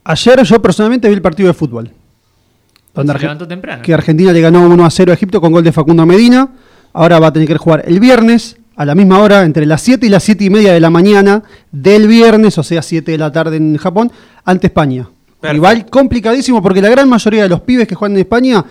Ayer 0.05 0.43
yo 0.43 0.63
personalmente 0.63 1.09
vi 1.09 1.15
el 1.15 1.23
partido 1.23 1.49
de 1.49 1.55
fútbol. 1.55 1.91
Donde 2.95 3.13
se 3.13 3.19
levantó 3.21 3.47
temprano. 3.47 3.83
que 3.83 3.95
Argentina 3.95 4.33
le 4.33 4.41
ganó 4.41 4.67
1 4.67 4.85
a 4.85 4.91
0 4.91 5.13
a 5.13 5.15
Egipto 5.15 5.41
con 5.41 5.53
gol 5.53 5.63
de 5.63 5.71
Facundo 5.71 6.05
Medina. 6.05 6.49
Ahora 6.93 7.21
va 7.21 7.29
a 7.29 7.33
tener 7.33 7.47
que 7.47 7.57
jugar 7.57 7.85
el 7.87 8.01
viernes 8.01 8.57
a 8.75 8.85
la 8.85 8.95
misma 8.95 9.21
hora, 9.21 9.45
entre 9.45 9.67
las 9.67 9.83
7 9.83 10.07
y 10.07 10.09
las 10.09 10.25
7 10.25 10.45
y 10.45 10.51
media 10.51 10.73
de 10.73 10.81
la 10.81 10.91
mañana 10.91 11.43
del 11.71 12.09
viernes, 12.09 12.57
o 12.59 12.63
sea, 12.63 12.83
7 12.83 13.13
de 13.13 13.19
la 13.19 13.31
tarde 13.31 13.59
en 13.59 13.77
Japón, 13.77 14.11
ante 14.45 14.69
España. 14.69 15.03
Perfecto. 15.03 15.53
Rival 15.53 15.87
complicadísimo 15.87 16.63
porque 16.63 16.83
la 16.83 16.89
gran 16.89 17.09
mayoría 17.09 17.43
de 17.43 17.49
los 17.49 17.61
pibes 17.61 17.87
que 17.87 17.95
juegan 17.95 18.17
en 18.17 18.23
España 18.23 18.65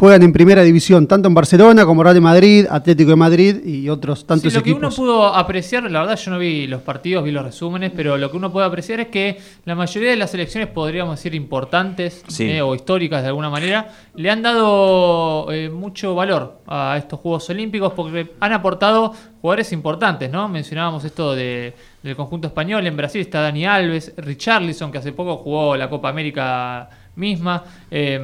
juegan 0.00 0.22
en 0.22 0.32
primera 0.32 0.62
división, 0.62 1.06
tanto 1.06 1.28
en 1.28 1.34
Barcelona 1.34 1.84
como 1.84 2.02
Real 2.02 2.14
de 2.14 2.22
Madrid, 2.22 2.66
Atlético 2.70 3.10
de 3.10 3.16
Madrid 3.16 3.56
y 3.64 3.88
otros 3.90 4.26
tantos 4.26 4.50
Sí, 4.50 4.58
lo 4.58 4.64
que 4.64 4.72
uno 4.72 4.88
pudo 4.90 5.26
apreciar, 5.26 5.82
la 5.90 6.00
verdad 6.00 6.16
yo 6.18 6.30
no 6.30 6.38
vi 6.38 6.66
los 6.66 6.80
partidos, 6.80 7.22
vi 7.22 7.30
los 7.30 7.44
resúmenes, 7.44 7.92
pero 7.94 8.16
lo 8.16 8.30
que 8.30 8.36
uno 8.38 8.50
puede 8.50 8.66
apreciar 8.66 8.98
es 9.00 9.08
que 9.08 9.38
la 9.66 9.74
mayoría 9.74 10.08
de 10.10 10.16
las 10.16 10.30
selecciones, 10.30 10.70
podríamos 10.70 11.16
decir 11.16 11.34
importantes 11.34 12.24
Sí. 12.28 12.44
eh, 12.48 12.62
o 12.62 12.74
históricas 12.74 13.20
de 13.22 13.28
alguna 13.28 13.50
manera, 13.50 13.88
le 14.14 14.30
han 14.30 14.40
dado 14.42 15.52
eh, 15.52 15.68
mucho 15.68 16.14
valor 16.14 16.60
a 16.66 16.96
estos 16.96 17.20
Juegos 17.20 17.50
Olímpicos 17.50 17.92
porque 17.92 18.30
han 18.40 18.52
aportado 18.54 19.12
jugadores 19.42 19.70
importantes, 19.72 20.30
¿no? 20.30 20.48
Mencionábamos 20.48 21.04
esto 21.04 21.34
de, 21.34 21.74
del 22.02 22.16
conjunto 22.16 22.46
español, 22.48 22.86
en 22.86 22.96
Brasil 22.96 23.20
está 23.20 23.42
Dani 23.42 23.66
Alves, 23.66 24.14
Richarlison, 24.16 24.90
que 24.90 24.96
hace 24.98 25.12
poco 25.12 25.36
jugó 25.36 25.76
la 25.76 25.90
Copa 25.90 26.08
América 26.08 26.88
misma. 27.20 27.62
Eh, 27.90 28.18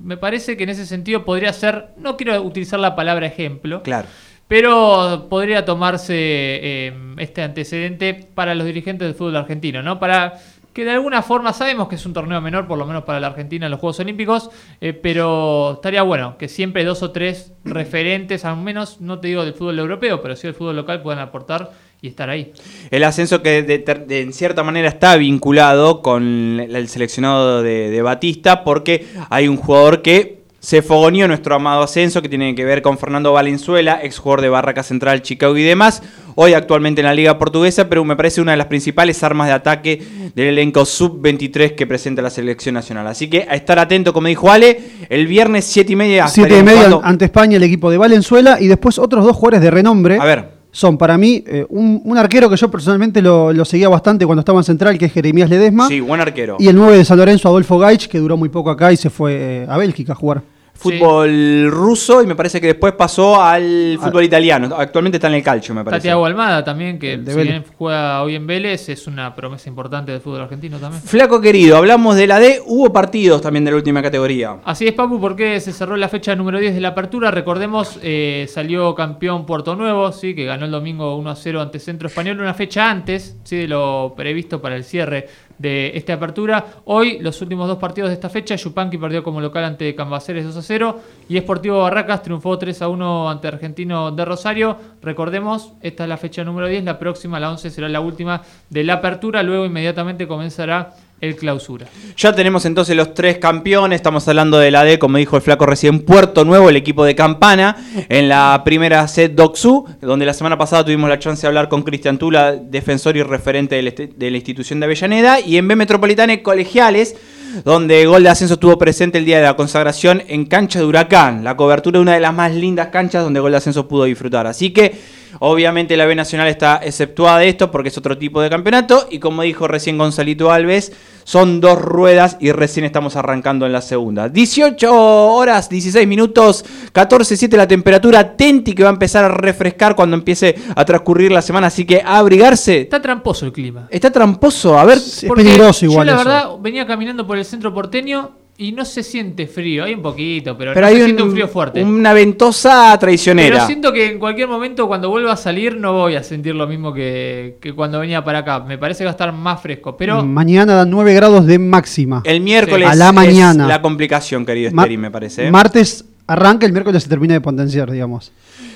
me 0.00 0.16
parece 0.16 0.56
que 0.56 0.62
en 0.64 0.68
ese 0.70 0.86
sentido 0.86 1.24
podría 1.24 1.52
ser, 1.52 1.88
no 1.96 2.16
quiero 2.16 2.40
utilizar 2.42 2.78
la 2.78 2.94
palabra 2.94 3.26
ejemplo, 3.26 3.82
Claro. 3.82 4.06
pero 4.46 5.26
podría 5.28 5.64
tomarse 5.64 6.14
eh, 6.16 6.92
este 7.18 7.42
antecedente 7.42 8.14
para 8.34 8.54
los 8.54 8.66
dirigentes 8.66 9.08
del 9.08 9.14
fútbol 9.16 9.36
argentino, 9.36 9.82
¿no? 9.82 9.98
Para 9.98 10.34
que 10.74 10.84
de 10.84 10.90
alguna 10.90 11.22
forma 11.22 11.52
sabemos 11.52 11.86
que 11.88 11.94
es 11.94 12.04
un 12.04 12.12
torneo 12.12 12.40
menor, 12.40 12.66
por 12.66 12.76
lo 12.76 12.84
menos 12.84 13.04
para 13.04 13.20
la 13.20 13.28
Argentina 13.28 13.66
en 13.66 13.70
los 13.70 13.78
Juegos 13.80 14.00
Olímpicos, 14.00 14.50
eh, 14.80 14.92
pero 14.92 15.74
estaría 15.74 16.02
bueno 16.02 16.36
que 16.36 16.48
siempre 16.48 16.84
dos 16.84 17.02
o 17.04 17.12
tres 17.12 17.52
referentes, 17.64 18.44
al 18.44 18.56
menos, 18.56 19.00
no 19.00 19.20
te 19.20 19.28
digo 19.28 19.44
del 19.44 19.54
fútbol 19.54 19.78
europeo, 19.78 20.20
pero 20.20 20.34
sí 20.34 20.48
del 20.48 20.54
fútbol 20.54 20.74
local, 20.74 21.00
puedan 21.00 21.20
aportar 21.20 21.70
y 22.04 22.08
estar 22.08 22.28
ahí. 22.28 22.52
El 22.90 23.02
ascenso 23.02 23.40
que 23.42 23.62
de, 23.62 23.78
de- 23.78 24.20
en 24.20 24.34
cierta 24.34 24.62
manera 24.62 24.88
está 24.88 25.16
vinculado 25.16 26.02
con 26.02 26.60
el 26.60 26.88
seleccionado 26.88 27.62
de, 27.62 27.88
de 27.90 28.02
Batista 28.02 28.62
porque 28.62 29.06
hay 29.30 29.48
un 29.48 29.56
jugador 29.56 30.02
que 30.02 30.44
se 30.60 30.82
fogoneó 30.82 31.26
nuestro 31.28 31.54
amado 31.54 31.82
ascenso 31.82 32.20
que 32.20 32.28
tiene 32.28 32.54
que 32.54 32.64
ver 32.64 32.82
con 32.82 32.98
Fernando 32.98 33.32
Valenzuela, 33.32 34.00
ex 34.02 34.18
jugador 34.18 34.42
de 34.42 34.48
Barraca 34.50 34.82
Central, 34.82 35.20
Chicago 35.22 35.56
y 35.56 35.62
demás, 35.62 36.02
hoy 36.36 36.52
actualmente 36.54 37.00
en 37.02 37.06
la 37.06 37.14
Liga 37.14 37.38
Portuguesa, 37.38 37.88
pero 37.88 38.02
me 38.04 38.16
parece 38.16 38.40
una 38.42 38.52
de 38.52 38.56
las 38.58 38.66
principales 38.68 39.22
armas 39.22 39.46
de 39.46 39.52
ataque 39.54 40.02
del 40.34 40.48
elenco 40.48 40.84
sub-23 40.86 41.74
que 41.74 41.86
presenta 41.86 42.20
la 42.22 42.30
selección 42.30 42.74
nacional. 42.74 43.06
Así 43.06 43.28
que 43.28 43.46
a 43.48 43.54
estar 43.54 43.78
atento, 43.78 44.12
como 44.12 44.28
dijo 44.28 44.50
Ale, 44.50 44.78
el 45.08 45.26
viernes 45.26 45.64
7 45.66 45.92
y 45.92 45.96
media. 45.96 46.28
Siete 46.28 46.50
y 46.50 46.52
estaríamos 46.58 46.66
media 46.74 46.88
jugando- 46.96 47.06
ante 47.08 47.24
España 47.26 47.56
el 47.56 47.62
equipo 47.62 47.90
de 47.90 47.96
Valenzuela 47.98 48.58
y 48.60 48.66
después 48.66 48.98
otros 48.98 49.24
dos 49.24 49.34
jugadores 49.36 49.60
de 49.62 49.70
renombre. 49.70 50.18
A 50.20 50.24
ver. 50.24 50.53
Son 50.74 50.98
para 50.98 51.16
mí 51.16 51.44
eh, 51.46 51.64
un, 51.68 52.02
un 52.04 52.18
arquero 52.18 52.50
que 52.50 52.56
yo 52.56 52.68
personalmente 52.68 53.22
lo, 53.22 53.52
lo 53.52 53.64
seguía 53.64 53.88
bastante 53.88 54.26
cuando 54.26 54.40
estaba 54.40 54.58
en 54.58 54.64
Central, 54.64 54.98
que 54.98 55.04
es 55.04 55.12
Jeremías 55.12 55.48
Ledesma. 55.48 55.86
Sí, 55.86 56.00
buen 56.00 56.20
arquero. 56.20 56.56
Y 56.58 56.66
el 56.66 56.74
9 56.74 56.96
de 56.98 57.04
San 57.04 57.16
Lorenzo, 57.16 57.48
Adolfo 57.48 57.78
Gaich, 57.78 58.08
que 58.08 58.18
duró 58.18 58.36
muy 58.36 58.48
poco 58.48 58.70
acá 58.70 58.92
y 58.92 58.96
se 58.96 59.08
fue 59.08 59.36
eh, 59.36 59.66
a 59.68 59.78
Bélgica 59.78 60.14
a 60.14 60.16
jugar. 60.16 60.42
Fútbol 60.74 61.70
ruso 61.70 62.22
y 62.22 62.26
me 62.26 62.34
parece 62.34 62.60
que 62.60 62.66
después 62.68 62.92
pasó 62.92 63.40
al 63.40 63.98
fútbol 64.00 64.24
italiano. 64.24 64.74
Actualmente 64.76 65.16
está 65.16 65.28
en 65.28 65.34
el 65.34 65.42
calcio, 65.42 65.74
me 65.74 65.84
parece. 65.84 66.02
Thiago 66.02 66.26
Almada 66.26 66.62
también, 66.62 66.98
que 66.98 67.16
de 67.16 67.30
si 67.30 67.36
Vélez. 67.36 67.52
bien 67.52 67.64
juega 67.78 68.22
hoy 68.22 68.34
en 68.34 68.46
Vélez, 68.46 68.88
es 68.88 69.06
una 69.06 69.34
promesa 69.34 69.68
importante 69.68 70.12
del 70.12 70.20
fútbol 70.20 70.42
argentino 70.42 70.78
también. 70.78 71.02
Flaco 71.02 71.40
querido, 71.40 71.76
hablamos 71.76 72.16
de 72.16 72.26
la 72.26 72.38
D, 72.38 72.60
hubo 72.66 72.92
partidos 72.92 73.40
también 73.40 73.64
de 73.64 73.70
la 73.70 73.76
última 73.76 74.02
categoría. 74.02 74.56
Así 74.64 74.86
es, 74.86 74.92
Papu, 74.92 75.20
porque 75.20 75.60
se 75.60 75.72
cerró 75.72 75.96
la 75.96 76.08
fecha 76.08 76.34
número 76.34 76.58
10 76.58 76.74
de 76.74 76.80
la 76.80 76.88
apertura. 76.88 77.30
Recordemos, 77.30 77.98
eh, 78.02 78.46
salió 78.48 78.94
campeón 78.94 79.46
Puerto 79.46 79.76
Nuevo, 79.76 80.12
¿sí? 80.12 80.34
que 80.34 80.44
ganó 80.44 80.66
el 80.66 80.70
domingo 80.70 81.16
1 81.16 81.30
a 81.30 81.36
0 81.36 81.62
ante 81.62 81.78
Centro 81.78 82.08
Español, 82.08 82.40
una 82.40 82.54
fecha 82.54 82.90
antes 82.90 83.36
¿sí? 83.44 83.56
de 83.56 83.68
lo 83.68 84.14
previsto 84.16 84.60
para 84.60 84.76
el 84.76 84.84
cierre 84.84 85.28
de 85.58 85.96
esta 85.96 86.14
apertura. 86.14 86.64
Hoy, 86.84 87.18
los 87.20 87.40
últimos 87.42 87.68
dos 87.68 87.78
partidos 87.78 88.10
de 88.10 88.14
esta 88.14 88.28
fecha, 88.28 88.56
Yupanqui 88.56 88.98
perdió 88.98 89.22
como 89.22 89.40
local 89.40 89.64
ante 89.64 89.94
Cambaceres 89.94 90.44
2 90.44 90.56
a 90.56 90.62
0 90.62 91.00
y 91.28 91.38
Sportivo 91.38 91.80
Barracas 91.82 92.22
triunfó 92.22 92.58
3 92.58 92.82
a 92.82 92.88
1 92.88 93.30
ante 93.30 93.48
Argentino 93.48 94.10
de 94.10 94.24
Rosario. 94.24 94.76
Recordemos, 95.02 95.72
esta 95.80 96.04
es 96.04 96.08
la 96.08 96.16
fecha 96.16 96.44
número 96.44 96.68
10, 96.68 96.84
la 96.84 96.98
próxima, 96.98 97.40
la 97.40 97.50
11, 97.50 97.70
será 97.70 97.88
la 97.88 98.00
última 98.00 98.42
de 98.70 98.84
la 98.84 98.94
apertura, 98.94 99.42
luego 99.42 99.64
inmediatamente 99.64 100.26
comenzará 100.26 100.94
el 101.20 101.36
clausura. 101.36 101.86
Ya 102.16 102.34
tenemos 102.34 102.66
entonces 102.66 102.96
los 102.96 103.14
tres 103.14 103.38
campeones, 103.38 103.96
estamos 103.96 104.26
hablando 104.28 104.58
de 104.58 104.70
la 104.70 104.84
D, 104.84 104.98
como 104.98 105.18
dijo 105.18 105.36
el 105.36 105.42
flaco 105.42 105.66
recién, 105.66 106.00
Puerto 106.00 106.44
Nuevo, 106.44 106.68
el 106.68 106.76
equipo 106.76 107.04
de 107.04 107.14
Campana, 107.14 107.76
en 108.08 108.28
la 108.28 108.62
primera 108.64 109.06
set 109.08 109.34
Doxu, 109.34 109.86
donde 110.00 110.26
la 110.26 110.34
semana 110.34 110.58
pasada 110.58 110.84
tuvimos 110.84 111.08
la 111.08 111.18
chance 111.18 111.42
de 111.42 111.48
hablar 111.48 111.68
con 111.68 111.82
Cristian 111.82 112.18
Tula, 112.18 112.52
defensor 112.52 113.16
y 113.16 113.22
referente 113.22 113.76
de 113.76 114.30
la 114.30 114.36
institución 114.36 114.80
de 114.80 114.86
Avellaneda, 114.86 115.40
y 115.40 115.56
en 115.56 115.66
B 115.66 115.76
Metropolitana 115.76 116.42
Colegiales, 116.42 117.16
donde 117.64 118.04
Gol 118.06 118.24
de 118.24 118.30
Ascenso 118.30 118.54
estuvo 118.54 118.76
presente 118.76 119.18
el 119.18 119.24
día 119.24 119.36
de 119.38 119.44
la 119.44 119.54
consagración 119.54 120.22
en 120.26 120.44
cancha 120.46 120.80
de 120.80 120.84
Huracán, 120.86 121.44
la 121.44 121.56
cobertura 121.56 121.98
de 121.98 122.02
una 122.02 122.14
de 122.14 122.20
las 122.20 122.34
más 122.34 122.52
lindas 122.52 122.88
canchas 122.88 123.22
donde 123.22 123.40
Gol 123.40 123.52
de 123.52 123.58
Ascenso 123.58 123.86
pudo 123.86 124.04
disfrutar. 124.04 124.46
Así 124.46 124.70
que 124.70 124.92
Obviamente 125.40 125.96
la 125.96 126.06
B 126.06 126.14
Nacional 126.14 126.48
está 126.48 126.80
exceptuada 126.82 127.38
de 127.38 127.48
esto 127.48 127.70
porque 127.70 127.88
es 127.88 127.98
otro 127.98 128.16
tipo 128.18 128.40
de 128.40 128.50
campeonato 128.50 129.06
y 129.10 129.18
como 129.18 129.42
dijo 129.42 129.68
recién 129.68 129.98
Gonzalito 129.98 130.52
Alves, 130.52 130.92
son 131.24 131.60
dos 131.60 131.80
ruedas 131.80 132.36
y 132.40 132.52
recién 132.52 132.84
estamos 132.84 133.16
arrancando 133.16 133.66
en 133.66 133.72
la 133.72 133.80
segunda. 133.80 134.28
18 134.28 134.94
horas, 135.34 135.68
16 135.68 136.06
minutos, 136.06 136.64
14.7 136.92 137.56
la 137.56 137.66
temperatura, 137.66 138.36
Tenti 138.36 138.74
que 138.74 138.82
va 138.82 138.90
a 138.90 138.92
empezar 138.92 139.24
a 139.24 139.28
refrescar 139.28 139.96
cuando 139.96 140.16
empiece 140.16 140.54
a 140.76 140.84
transcurrir 140.84 141.32
la 141.32 141.42
semana, 141.42 141.68
así 141.68 141.84
que 141.84 142.02
a 142.04 142.18
abrigarse. 142.18 142.82
Está 142.82 143.00
tramposo 143.00 143.46
el 143.46 143.52
clima. 143.52 143.88
Está 143.90 144.10
tramposo, 144.10 144.78
a 144.78 144.84
ver, 144.84 144.98
Es 144.98 145.26
peligroso 145.34 145.84
igual. 145.86 146.06
Yo 146.06 146.14
la 146.14 146.20
eso. 146.20 146.28
verdad 146.28 146.48
venía 146.60 146.86
caminando 146.86 147.26
por 147.26 147.38
el 147.38 147.44
centro 147.44 147.72
porteño 147.72 148.43
y 148.56 148.70
no 148.72 148.84
se 148.84 149.02
siente 149.02 149.46
frío. 149.48 149.84
Hay 149.84 149.94
un 149.94 150.02
poquito, 150.02 150.56
pero, 150.56 150.72
pero 150.74 150.86
no 150.86 150.88
hay 150.88 150.94
se 150.94 151.00
un- 151.00 151.04
siente 151.06 151.22
un 151.24 151.32
frío 151.32 151.48
fuerte. 151.48 151.82
una 151.82 152.12
ventosa 152.12 152.96
traicionera. 152.98 153.54
Pero 153.56 153.66
siento 153.66 153.92
que 153.92 154.12
en 154.12 154.18
cualquier 154.18 154.46
momento 154.48 154.86
cuando 154.86 155.10
vuelva 155.10 155.32
a 155.32 155.36
salir 155.36 155.76
no 155.76 155.92
voy 155.92 156.14
a 156.16 156.22
sentir 156.22 156.54
lo 156.54 156.66
mismo 156.66 156.92
que, 156.92 157.56
que 157.60 157.72
cuando 157.72 157.98
venía 158.00 158.22
para 158.24 158.40
acá. 158.40 158.60
Me 158.60 158.78
parece 158.78 158.98
que 158.98 159.04
va 159.06 159.10
a 159.10 159.12
estar 159.12 159.32
más 159.32 159.60
fresco. 159.60 159.96
Pero 159.96 160.24
Mañana 160.24 160.74
dan 160.74 160.90
9 160.90 161.14
grados 161.14 161.46
de 161.46 161.58
máxima. 161.58 162.22
El 162.24 162.40
miércoles 162.40 162.88
A 162.88 162.94
la 162.94 163.08
es 163.08 163.12
mañana. 163.14 163.66
la 163.66 163.82
complicación, 163.82 164.46
querido 164.46 164.70
Ma- 164.72 164.82
Esteri, 164.82 164.96
me 164.98 165.10
parece. 165.10 165.46
¿eh? 165.46 165.50
Martes 165.50 166.04
arranca, 166.26 166.64
el 166.64 166.72
miércoles 166.72 167.02
se 167.02 167.08
termina 167.08 167.34
de 167.34 167.40
potenciar, 167.40 167.90
digamos. 167.90 168.30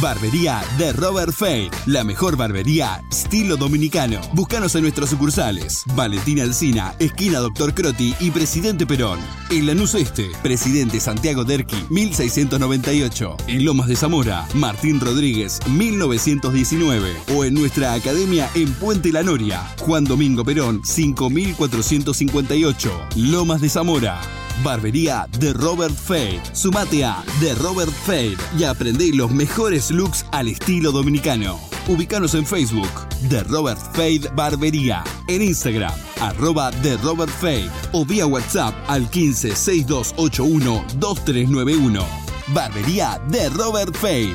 Barbería 0.00 0.62
de 0.76 0.92
Robert 0.92 1.32
Fay, 1.32 1.70
la 1.86 2.04
mejor 2.04 2.36
barbería 2.36 3.02
estilo 3.10 3.56
dominicano. 3.56 4.20
Búscanos 4.34 4.74
en 4.74 4.82
nuestras 4.82 5.08
sucursales. 5.08 5.84
Valentina 5.94 6.42
Alcina, 6.42 6.94
esquina 6.98 7.38
Doctor 7.38 7.74
Croti 7.74 8.14
y 8.20 8.30
Presidente 8.30 8.86
Perón. 8.86 9.18
En 9.50 9.66
Lanús 9.66 9.94
Este, 9.94 10.30
Presidente 10.42 11.00
Santiago 11.00 11.44
Derqui, 11.44 11.76
1698. 11.88 13.36
En 13.46 13.64
Lomas 13.64 13.88
de 13.88 13.96
Zamora, 13.96 14.46
Martín 14.54 15.00
Rodríguez, 15.00 15.60
1919. 15.66 17.16
O 17.34 17.44
en 17.44 17.54
nuestra 17.54 17.94
academia 17.94 18.50
en 18.54 18.74
Puente 18.74 19.12
La 19.12 19.22
Noria, 19.22 19.62
Juan 19.78 20.04
Domingo 20.04 20.44
Perón, 20.44 20.82
5458. 20.84 22.92
Lomas 23.16 23.62
de 23.62 23.70
Zamora. 23.70 24.20
Barbería 24.62 25.26
de 25.38 25.52
Robert 25.52 25.94
Fade. 25.94 26.40
Sumate 26.52 27.04
a 27.04 27.22
The 27.40 27.54
Robert 27.56 27.92
Fade 28.04 28.36
y 28.58 28.64
aprendé 28.64 29.12
los 29.12 29.30
mejores 29.30 29.90
looks 29.90 30.24
al 30.32 30.48
estilo 30.48 30.92
dominicano. 30.92 31.58
Ubicanos 31.88 32.34
en 32.34 32.44
Facebook, 32.44 32.90
The 33.28 33.44
Robert 33.44 33.78
Fade 33.94 34.30
Barbería. 34.34 35.04
En 35.28 35.42
Instagram, 35.42 35.92
arroba 36.20 36.70
The 36.82 36.96
Robert 36.98 37.32
Fade. 37.32 37.70
O 37.92 38.04
vía 38.04 38.26
WhatsApp 38.26 38.74
al 38.88 39.08
15 39.08 39.54
6281 39.54 40.84
2391. 40.98 42.04
Barbería 42.48 43.20
de 43.28 43.48
Robert 43.50 43.94
Fade. 43.94 44.34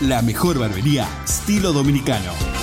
La 0.00 0.22
mejor 0.22 0.58
barbería 0.58 1.08
estilo 1.24 1.72
dominicano. 1.72 2.57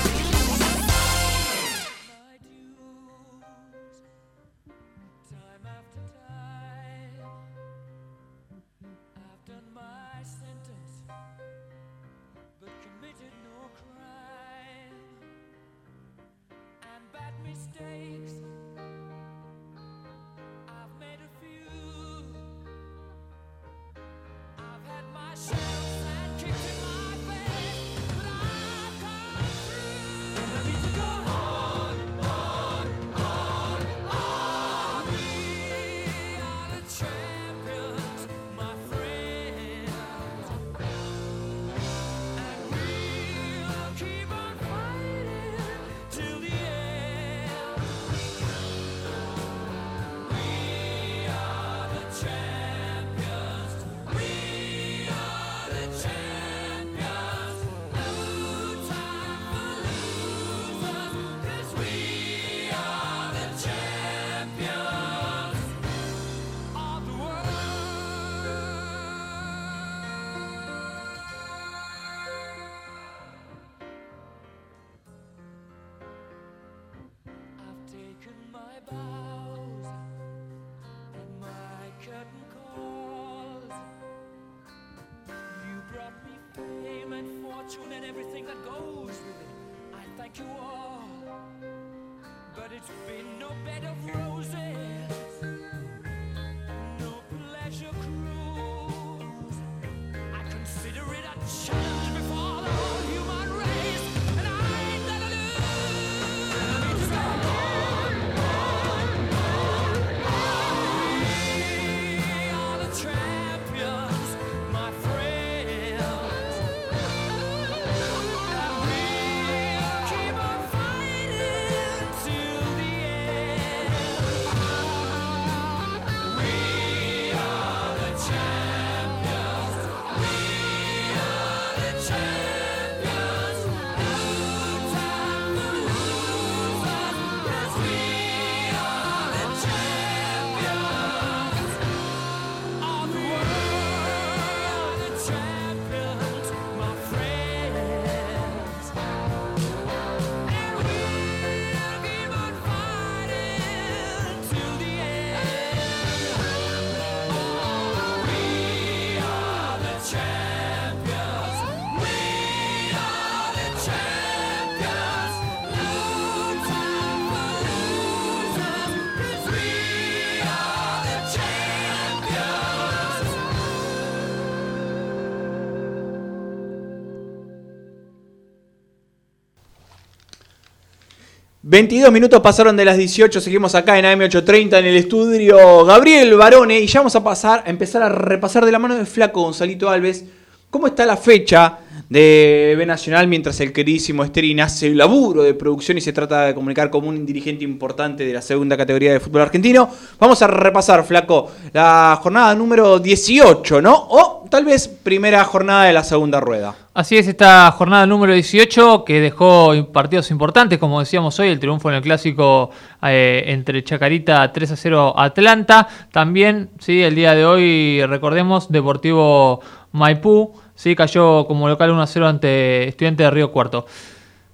22 181.67 182.11
minutos 182.11 182.41
pasaron 182.41 182.77
de 182.77 182.85
las 182.85 182.95
18, 182.95 183.41
seguimos 183.41 183.73
acá 183.73 183.97
en 183.97 184.05
AM830 184.05 184.77
en 184.77 184.85
el 184.85 184.97
estudio 184.97 185.83
Gabriel 185.83 186.35
Barone 186.35 186.79
y 186.79 186.85
ya 186.85 186.99
vamos 186.99 187.15
a 187.15 187.23
pasar 187.23 187.63
a 187.65 187.71
empezar 187.71 188.03
a 188.03 188.09
repasar 188.09 188.63
de 188.65 188.71
la 188.71 188.77
mano 188.77 188.93
de 188.93 189.03
Flaco 189.03 189.41
Gonzalito 189.41 189.89
Alves 189.89 190.25
cómo 190.69 190.85
está 190.85 191.07
la 191.07 191.17
fecha 191.17 191.79
de 192.09 192.75
B 192.77 192.85
Nacional 192.85 193.27
mientras 193.27 193.59
el 193.59 193.73
queridísimo 193.73 194.23
Esterin 194.23 194.61
hace 194.61 194.87
el 194.87 194.97
laburo 194.97 195.43
de 195.43 195.53
producción 195.53 195.97
y 195.97 196.01
se 196.01 196.13
trata 196.13 196.45
de 196.45 196.55
comunicar 196.55 196.89
como 196.89 197.09
un 197.09 197.25
dirigente 197.25 197.63
importante 197.63 198.25
de 198.25 198.33
la 198.33 198.41
segunda 198.41 198.77
categoría 198.77 199.13
de 199.13 199.19
fútbol 199.19 199.43
argentino. 199.43 199.89
Vamos 200.19 200.41
a 200.41 200.47
repasar, 200.47 201.03
Flaco, 201.05 201.51
la 201.73 202.19
jornada 202.21 202.53
número 202.55 202.99
18, 202.99 203.81
¿no? 203.81 203.93
O 203.93 204.45
tal 204.49 204.65
vez 204.65 204.87
primera 204.87 205.43
jornada 205.43 205.85
de 205.85 205.93
la 205.93 206.03
segunda 206.03 206.39
rueda. 206.39 206.75
Así 206.93 207.17
es, 207.17 207.27
esta 207.27 207.69
jornada 207.71 208.05
número 208.05 208.33
18 208.33 209.03
que 209.03 209.19
dejó 209.19 209.73
partidos 209.91 210.31
importantes, 210.31 210.79
como 210.79 210.99
decíamos 211.01 211.37
hoy, 211.39 211.49
el 211.49 211.59
triunfo 211.59 211.89
en 211.89 211.95
el 211.95 212.01
clásico 212.01 212.69
eh, 213.01 213.43
entre 213.47 213.83
Chacarita 213.83 214.51
3 214.51 214.71
a 214.71 214.75
0 214.75 215.13
Atlanta. 215.17 215.87
También, 216.11 216.69
sí, 216.79 217.01
el 217.01 217.15
día 217.15 217.35
de 217.35 217.45
hoy, 217.45 218.05
recordemos, 218.05 218.71
Deportivo 218.71 219.59
Maipú, 219.91 220.53
sí, 220.75 220.95
cayó 220.95 221.47
como 221.47 221.67
local 221.67 221.91
1 221.91 222.01
a 222.01 222.07
0 222.07 222.27
ante 222.27 222.87
Estudiantes 222.87 223.25
de 223.25 223.31
Río 223.31 223.51
Cuarto. 223.51 223.85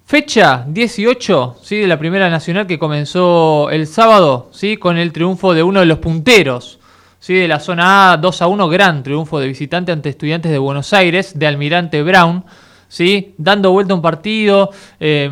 Fecha 0.06 0.66
18, 0.68 1.58
sí, 1.62 1.78
de 1.78 1.88
la 1.88 1.98
Primera 1.98 2.30
Nacional 2.30 2.68
que 2.68 2.80
comenzó 2.80 3.70
el 3.70 3.88
sábado, 3.88 4.50
sí, 4.52 4.78
con 4.78 4.98
el 4.98 5.12
triunfo 5.12 5.54
de 5.54 5.64
uno 5.64 5.80
de 5.80 5.86
los 5.86 6.00
punteros, 6.00 6.80
sí, 7.20 7.34
de 7.34 7.48
la 7.48 7.60
zona 7.60 8.14
A 8.14 8.18
2 8.18 8.42
a 8.42 8.48
1, 8.48 8.70
gran 8.70 9.04
triunfo 9.04 9.40
de 9.40 9.48
visitante 9.48 9.92
ante 9.92 10.10
Estudiantes 10.10 10.52
de 10.52 10.58
Buenos 10.58 10.94
Aires, 10.94 11.38
de 11.40 11.48
Almirante 11.48 12.04
Brown, 12.04 12.44
sí, 12.88 13.36
dando 13.38 13.72
vuelta 13.72 13.94
un 13.94 14.02
partido. 14.02 14.72
eh, 15.00 15.32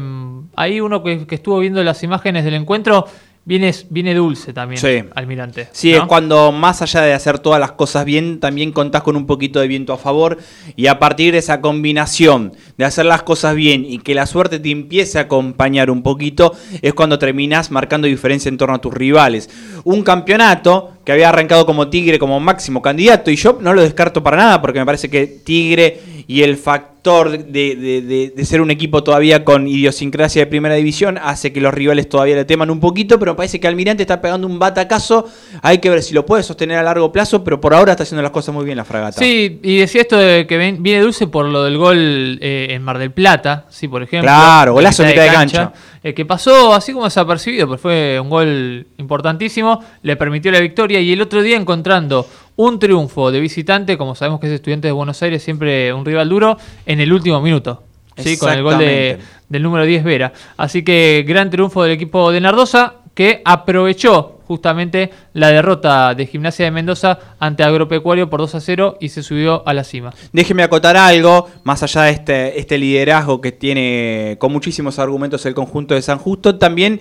ahí 0.55 0.81
uno 0.81 1.03
que 1.03 1.25
estuvo 1.29 1.59
viendo 1.59 1.81
las 1.83 2.03
imágenes 2.03 2.43
del 2.43 2.53
encuentro 2.55 3.05
viene, 3.45 3.73
viene 3.89 4.13
dulce 4.13 4.53
también, 4.53 4.79
Sí. 4.79 5.03
Almirante. 5.15 5.69
Sí, 5.71 5.91
¿no? 5.91 5.97
es 5.99 6.03
cuando 6.03 6.51
más 6.51 6.81
allá 6.81 7.01
de 7.01 7.13
hacer 7.13 7.39
todas 7.39 7.59
las 7.59 7.71
cosas 7.71 8.05
bien, 8.05 8.39
también 8.39 8.71
contás 8.71 9.03
con 9.03 9.15
un 9.15 9.25
poquito 9.25 9.59
de 9.59 9.67
viento 9.67 9.93
a 9.93 9.97
favor 9.97 10.37
y 10.75 10.87
a 10.87 10.99
partir 10.99 11.33
de 11.33 11.39
esa 11.39 11.61
combinación 11.61 12.53
de 12.77 12.85
hacer 12.85 13.05
las 13.05 13.23
cosas 13.23 13.55
bien 13.55 13.85
y 13.85 13.99
que 13.99 14.15
la 14.15 14.25
suerte 14.25 14.59
te 14.59 14.69
empiece 14.71 15.17
a 15.17 15.23
acompañar 15.23 15.89
un 15.89 16.03
poquito, 16.03 16.53
es 16.81 16.93
cuando 16.93 17.17
terminás 17.17 17.71
marcando 17.71 18.07
diferencia 18.07 18.49
en 18.49 18.57
torno 18.57 18.75
a 18.75 18.81
tus 18.81 18.93
rivales. 18.93 19.49
Un 19.83 20.03
campeonato 20.03 20.93
que 21.03 21.11
había 21.13 21.29
arrancado 21.29 21.65
como 21.65 21.87
Tigre 21.89 22.19
como 22.19 22.39
máximo 22.39 22.81
candidato 22.81 23.31
y 23.31 23.35
yo 23.35 23.57
no 23.61 23.73
lo 23.73 23.81
descarto 23.81 24.21
para 24.21 24.37
nada 24.37 24.61
porque 24.61 24.79
me 24.79 24.85
parece 24.85 25.09
que 25.09 25.25
Tigre 25.25 26.18
y 26.31 26.43
el 26.43 26.57
factor 26.57 27.31
de, 27.31 27.75
de- 27.75 28.01
de- 28.03 28.33
de 28.35 28.45
ser 28.45 28.61
un 28.61 28.69
equipo 28.69 29.01
todavía 29.03 29.43
con 29.43 29.67
idiosincrasia 29.67 30.43
de 30.43 30.45
primera 30.45 30.75
división 30.75 31.17
hace 31.17 31.51
que 31.51 31.59
los 31.59 31.73
rivales 31.73 32.07
todavía 32.07 32.35
le 32.35 32.45
teman 32.45 32.69
un 32.69 32.79
poquito, 32.79 33.17
pero 33.17 33.31
me 33.31 33.37
parece 33.37 33.59
que 33.59 33.67
Almirante 33.67 34.03
está 34.03 34.21
pegando 34.21 34.45
un 34.45 34.59
batacazo. 34.59 35.25
Hay 35.63 35.79
que 35.79 35.89
ver 35.89 36.03
si 36.03 36.13
lo 36.13 36.27
puede 36.27 36.43
sostener 36.43 36.77
a 36.77 36.83
largo 36.83 37.11
plazo, 37.11 37.43
pero 37.43 37.59
por 37.59 37.73
ahora 37.73 37.93
está 37.93 38.03
haciendo 38.03 38.21
las 38.21 38.31
cosas 38.31 38.53
muy 38.53 38.63
bien 38.63 38.77
la 38.77 38.85
fragata. 38.85 39.17
Sí, 39.17 39.59
y 39.63 39.77
decía 39.77 40.01
esto 40.01 40.17
de 40.17 40.45
que 40.45 40.57
ven- 40.57 40.83
viene 40.83 41.01
dulce 41.01 41.25
por 41.25 41.45
lo 41.47 41.63
del 41.63 41.77
gol 41.79 42.37
eh, 42.41 42.67
en 42.69 42.83
Mar 42.83 42.99
del 42.99 43.11
Plata, 43.11 43.65
sí, 43.69 43.87
por 43.87 44.03
ejemplo. 44.03 44.27
Claro, 44.29 44.73
golazo 44.73 45.01
en 45.01 45.09
mitad 45.09 45.23
de 45.23 45.29
cancha. 45.31 45.73
eh, 46.03 46.13
que 46.13 46.25
pasó 46.25 46.75
así 46.75 46.93
como 46.93 47.05
desapercibido, 47.05 47.65
pero 47.67 47.79
fue 47.79 48.19
un 48.19 48.29
gol 48.29 48.85
importantísimo, 48.97 49.83
le 50.03 50.15
permitió 50.15 50.51
la 50.51 50.59
victoria 50.59 50.99
y 50.99 51.11
el 51.11 51.21
otro 51.21 51.41
día 51.41 51.57
encontrando 51.57 52.27
un 52.59 52.77
triunfo 52.77 53.31
de 53.31 53.39
visitante, 53.39 53.97
como 53.97 54.15
sabemos 54.15 54.41
que 54.41 54.47
es 54.47 54.51
estudiante 54.51 54.89
de 54.89 54.91
Buenos 54.91 55.23
Aires, 55.23 55.41
siempre 55.41 55.93
un 55.93 56.03
rival 56.03 56.27
duro, 56.27 56.57
en 56.85 56.99
el 56.99 57.13
último 57.13 57.39
minuto. 57.39 57.83
Sí, 58.17 58.37
con 58.37 58.51
el 58.51 58.61
gol 58.61 58.77
de, 58.77 59.17
del 59.47 59.63
número 59.63 59.85
10 59.85 60.03
Vera. 60.03 60.33
Así 60.57 60.83
que 60.83 61.23
gran 61.25 61.49
triunfo 61.49 61.83
del 61.83 61.93
equipo 61.93 62.33
de 62.33 62.41
Nardosa 62.41 62.95
que 63.13 63.41
aprovechó 63.45 64.39
justamente 64.45 65.09
la 65.31 65.47
derrota 65.47 66.13
de 66.15 66.25
Gimnasia 66.25 66.65
de 66.65 66.71
Mendoza 66.71 67.17
ante 67.39 67.63
Agropecuario 67.63 68.29
por 68.29 68.41
2 68.41 68.55
a 68.55 68.59
0 68.59 68.97
y 68.99 69.07
se 69.07 69.23
subió 69.23 69.65
a 69.65 69.73
la 69.73 69.85
cima. 69.85 70.13
Déjeme 70.33 70.63
acotar 70.63 70.97
algo, 70.97 71.47
más 71.63 71.81
allá 71.81 72.01
de 72.03 72.11
este, 72.11 72.59
este 72.59 72.77
liderazgo 72.77 73.39
que 73.39 73.53
tiene 73.53 74.35
con 74.37 74.51
muchísimos 74.51 74.99
argumentos 74.99 75.45
el 75.45 75.53
conjunto 75.53 75.93
de 75.95 76.01
San 76.01 76.17
Justo, 76.17 76.57
también 76.57 76.99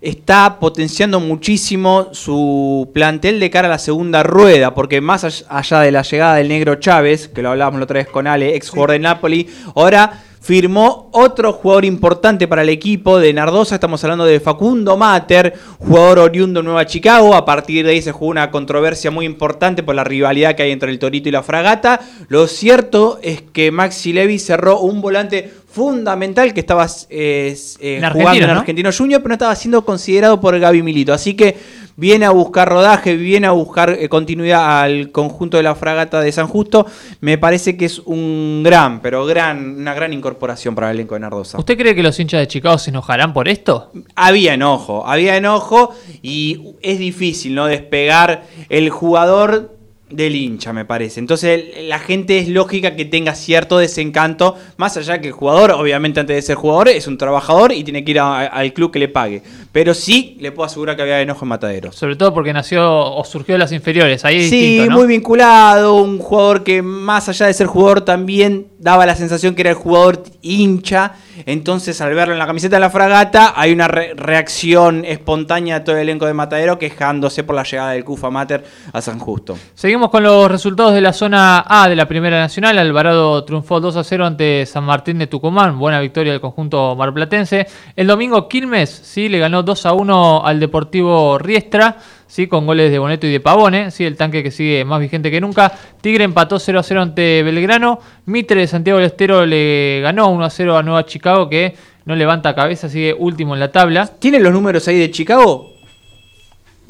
está 0.00 0.58
potenciando 0.60 1.18
muchísimo 1.20 2.08
su 2.12 2.88
plantel 2.94 3.40
de 3.40 3.50
cara 3.50 3.66
a 3.66 3.70
la 3.70 3.78
segunda 3.78 4.22
rueda, 4.22 4.74
porque 4.74 5.00
más 5.00 5.24
all- 5.24 5.46
allá 5.48 5.80
de 5.80 5.90
la 5.92 6.02
llegada 6.02 6.36
del 6.36 6.48
negro 6.48 6.76
Chávez, 6.76 7.28
que 7.28 7.42
lo 7.42 7.50
hablábamos 7.50 7.80
la 7.80 7.84
otra 7.84 7.98
vez 7.98 8.08
con 8.08 8.26
Ale, 8.26 8.54
ex 8.54 8.70
jugador 8.70 8.92
de 8.92 8.98
Napoli, 9.00 9.48
ahora 9.74 10.22
firmó 10.48 11.10
otro 11.12 11.52
jugador 11.52 11.84
importante 11.84 12.48
para 12.48 12.62
el 12.62 12.70
equipo 12.70 13.18
de 13.18 13.34
Nardosa, 13.34 13.74
estamos 13.74 14.02
hablando 14.02 14.24
de 14.24 14.40
Facundo 14.40 14.96
Mater, 14.96 15.52
jugador 15.78 16.20
oriundo 16.20 16.60
de 16.60 16.64
Nueva 16.64 16.86
Chicago, 16.86 17.34
a 17.34 17.44
partir 17.44 17.84
de 17.84 17.92
ahí 17.92 18.00
se 18.00 18.12
jugó 18.12 18.30
una 18.30 18.50
controversia 18.50 19.10
muy 19.10 19.26
importante 19.26 19.82
por 19.82 19.94
la 19.94 20.04
rivalidad 20.04 20.54
que 20.54 20.62
hay 20.62 20.70
entre 20.70 20.90
el 20.90 20.98
Torito 20.98 21.28
y 21.28 21.32
la 21.32 21.42
Fragata, 21.42 22.00
lo 22.28 22.46
cierto 22.46 23.18
es 23.22 23.42
que 23.42 23.70
Maxi 23.70 24.14
Levy 24.14 24.38
cerró 24.38 24.80
un 24.80 25.02
volante 25.02 25.52
fundamental 25.70 26.54
que 26.54 26.60
estaba 26.60 26.86
eh, 27.10 27.54
eh, 27.80 28.00
En 28.02 28.10
jugando 28.10 28.42
en 28.42 28.50
¿no? 28.54 28.60
Argentino 28.60 28.90
Junior, 28.90 29.20
pero 29.20 29.28
no 29.28 29.34
estaba 29.34 29.54
siendo 29.54 29.84
considerado 29.84 30.40
por 30.40 30.58
Gaby 30.58 30.82
Milito, 30.82 31.12
así 31.12 31.34
que 31.34 31.58
viene 31.98 32.26
a 32.26 32.30
buscar 32.30 32.68
rodaje, 32.68 33.16
viene 33.16 33.48
a 33.48 33.50
buscar 33.50 33.90
eh, 33.90 34.08
continuidad 34.08 34.82
al 34.82 35.10
conjunto 35.10 35.56
de 35.56 35.64
la 35.64 35.74
fragata 35.74 36.20
de 36.20 36.30
San 36.30 36.46
Justo. 36.46 36.86
Me 37.20 37.38
parece 37.38 37.76
que 37.76 37.86
es 37.86 37.98
un 37.98 38.62
gran, 38.64 39.00
pero 39.02 39.26
gran, 39.26 39.80
una 39.80 39.94
gran 39.94 40.12
incorporación 40.12 40.76
para 40.76 40.90
el 40.90 40.96
elenco 40.96 41.14
de 41.14 41.20
Nardosa. 41.20 41.58
¿Usted 41.58 41.76
cree 41.76 41.96
que 41.96 42.04
los 42.04 42.18
hinchas 42.20 42.38
de 42.38 42.46
Chicago 42.46 42.78
se 42.78 42.90
enojarán 42.90 43.32
por 43.32 43.48
esto? 43.48 43.90
Había 44.14 44.54
enojo, 44.54 45.08
había 45.08 45.36
enojo 45.36 45.92
y 46.22 46.76
es 46.82 47.00
difícil 47.00 47.56
no 47.56 47.66
despegar 47.66 48.44
el 48.68 48.90
jugador 48.90 49.77
del 50.10 50.34
hincha, 50.36 50.72
me 50.72 50.84
parece. 50.84 51.20
Entonces 51.20 51.64
la 51.86 51.98
gente 51.98 52.38
es 52.38 52.48
lógica 52.48 52.96
que 52.96 53.04
tenga 53.04 53.34
cierto 53.34 53.78
desencanto, 53.78 54.56
más 54.76 54.96
allá 54.96 55.20
que 55.20 55.28
el 55.28 55.32
jugador, 55.32 55.72
obviamente 55.72 56.20
antes 56.20 56.36
de 56.36 56.42
ser 56.42 56.56
jugador, 56.56 56.88
es 56.88 57.06
un 57.06 57.18
trabajador 57.18 57.72
y 57.72 57.84
tiene 57.84 58.04
que 58.04 58.12
ir 58.12 58.20
a- 58.20 58.46
al 58.46 58.72
club 58.72 58.90
que 58.90 58.98
le 58.98 59.08
pague. 59.08 59.42
Pero 59.72 59.94
sí 59.94 60.36
le 60.40 60.50
puedo 60.52 60.66
asegurar 60.66 60.96
que 60.96 61.02
había 61.02 61.20
enojo 61.20 61.44
en 61.44 61.48
Mataderos. 61.50 61.94
Sobre 61.96 62.16
todo 62.16 62.32
porque 62.32 62.52
nació 62.52 62.88
o 63.14 63.24
surgió 63.24 63.54
de 63.54 63.58
las 63.58 63.72
inferiores. 63.72 64.24
Ahí 64.24 64.36
es 64.38 64.50
Sí, 64.50 64.60
distinto, 64.60 64.90
¿no? 64.92 64.96
muy 64.98 65.06
vinculado, 65.06 65.96
un 65.96 66.18
jugador 66.18 66.64
que 66.64 66.82
más 66.82 67.28
allá 67.28 67.46
de 67.46 67.54
ser 67.54 67.66
jugador 67.66 68.00
también 68.00 68.66
daba 68.78 69.06
la 69.06 69.14
sensación 69.16 69.54
que 69.54 69.62
era 69.62 69.70
el 69.70 69.76
jugador 69.76 70.22
hincha, 70.42 71.12
entonces 71.46 72.00
al 72.00 72.14
verlo 72.14 72.32
en 72.32 72.38
la 72.38 72.46
camiseta 72.46 72.76
de 72.76 72.80
la 72.80 72.90
fragata 72.90 73.52
hay 73.56 73.72
una 73.72 73.88
re- 73.88 74.14
reacción 74.14 75.04
espontánea 75.04 75.80
de 75.80 75.84
todo 75.84 75.96
el 75.96 76.02
elenco 76.02 76.26
de 76.26 76.34
Matadero 76.34 76.78
quejándose 76.78 77.42
por 77.44 77.56
la 77.56 77.64
llegada 77.64 77.90
del 77.92 78.04
Cufa 78.04 78.30
Mater 78.30 78.64
a 78.92 79.00
San 79.00 79.18
Justo. 79.18 79.56
Seguimos 79.74 80.10
con 80.10 80.22
los 80.22 80.50
resultados 80.50 80.94
de 80.94 81.00
la 81.00 81.12
zona 81.12 81.64
A 81.66 81.88
de 81.88 81.96
la 81.96 82.06
Primera 82.06 82.38
Nacional. 82.38 82.78
Alvarado 82.78 83.44
triunfó 83.44 83.80
2 83.80 83.96
a 83.96 84.04
0 84.04 84.26
ante 84.26 84.64
San 84.66 84.84
Martín 84.84 85.18
de 85.18 85.26
Tucumán. 85.26 85.78
Buena 85.78 86.00
victoria 86.00 86.32
del 86.32 86.40
conjunto 86.40 86.94
marplatense. 86.96 87.66
El 87.96 88.06
domingo 88.06 88.48
Quilmes 88.48 88.90
sí, 88.90 89.28
le 89.28 89.38
ganó 89.38 89.62
2 89.62 89.86
a 89.86 89.92
1 89.92 90.46
al 90.46 90.60
Deportivo 90.60 91.38
Riestra. 91.38 91.96
Sí, 92.28 92.46
con 92.46 92.66
goles 92.66 92.92
de 92.92 92.98
Boneto 92.98 93.26
y 93.26 93.32
de 93.32 93.40
Pavone, 93.40 93.90
sí, 93.90 94.04
el 94.04 94.14
tanque 94.14 94.42
que 94.42 94.50
sigue 94.50 94.84
más 94.84 95.00
vigente 95.00 95.30
que 95.30 95.40
nunca. 95.40 95.72
Tigre 96.02 96.24
empató 96.24 96.58
0 96.58 96.78
a 96.78 96.82
0 96.82 97.00
ante 97.00 97.42
Belgrano. 97.42 98.00
Mitre 98.26 98.60
de 98.60 98.66
Santiago 98.66 98.98
del 98.98 99.06
Estero 99.06 99.46
le 99.46 100.00
ganó 100.02 100.28
1 100.28 100.44
a 100.44 100.50
0 100.50 100.76
a 100.76 100.82
Nueva 100.82 101.06
Chicago, 101.06 101.48
que 101.48 101.74
no 102.04 102.14
levanta 102.14 102.54
cabeza, 102.54 102.90
sigue 102.90 103.14
último 103.18 103.54
en 103.54 103.60
la 103.60 103.72
tabla. 103.72 104.06
¿Tienen 104.06 104.42
los 104.42 104.52
números 104.52 104.86
ahí 104.88 104.98
de 104.98 105.10
Chicago? 105.10 105.77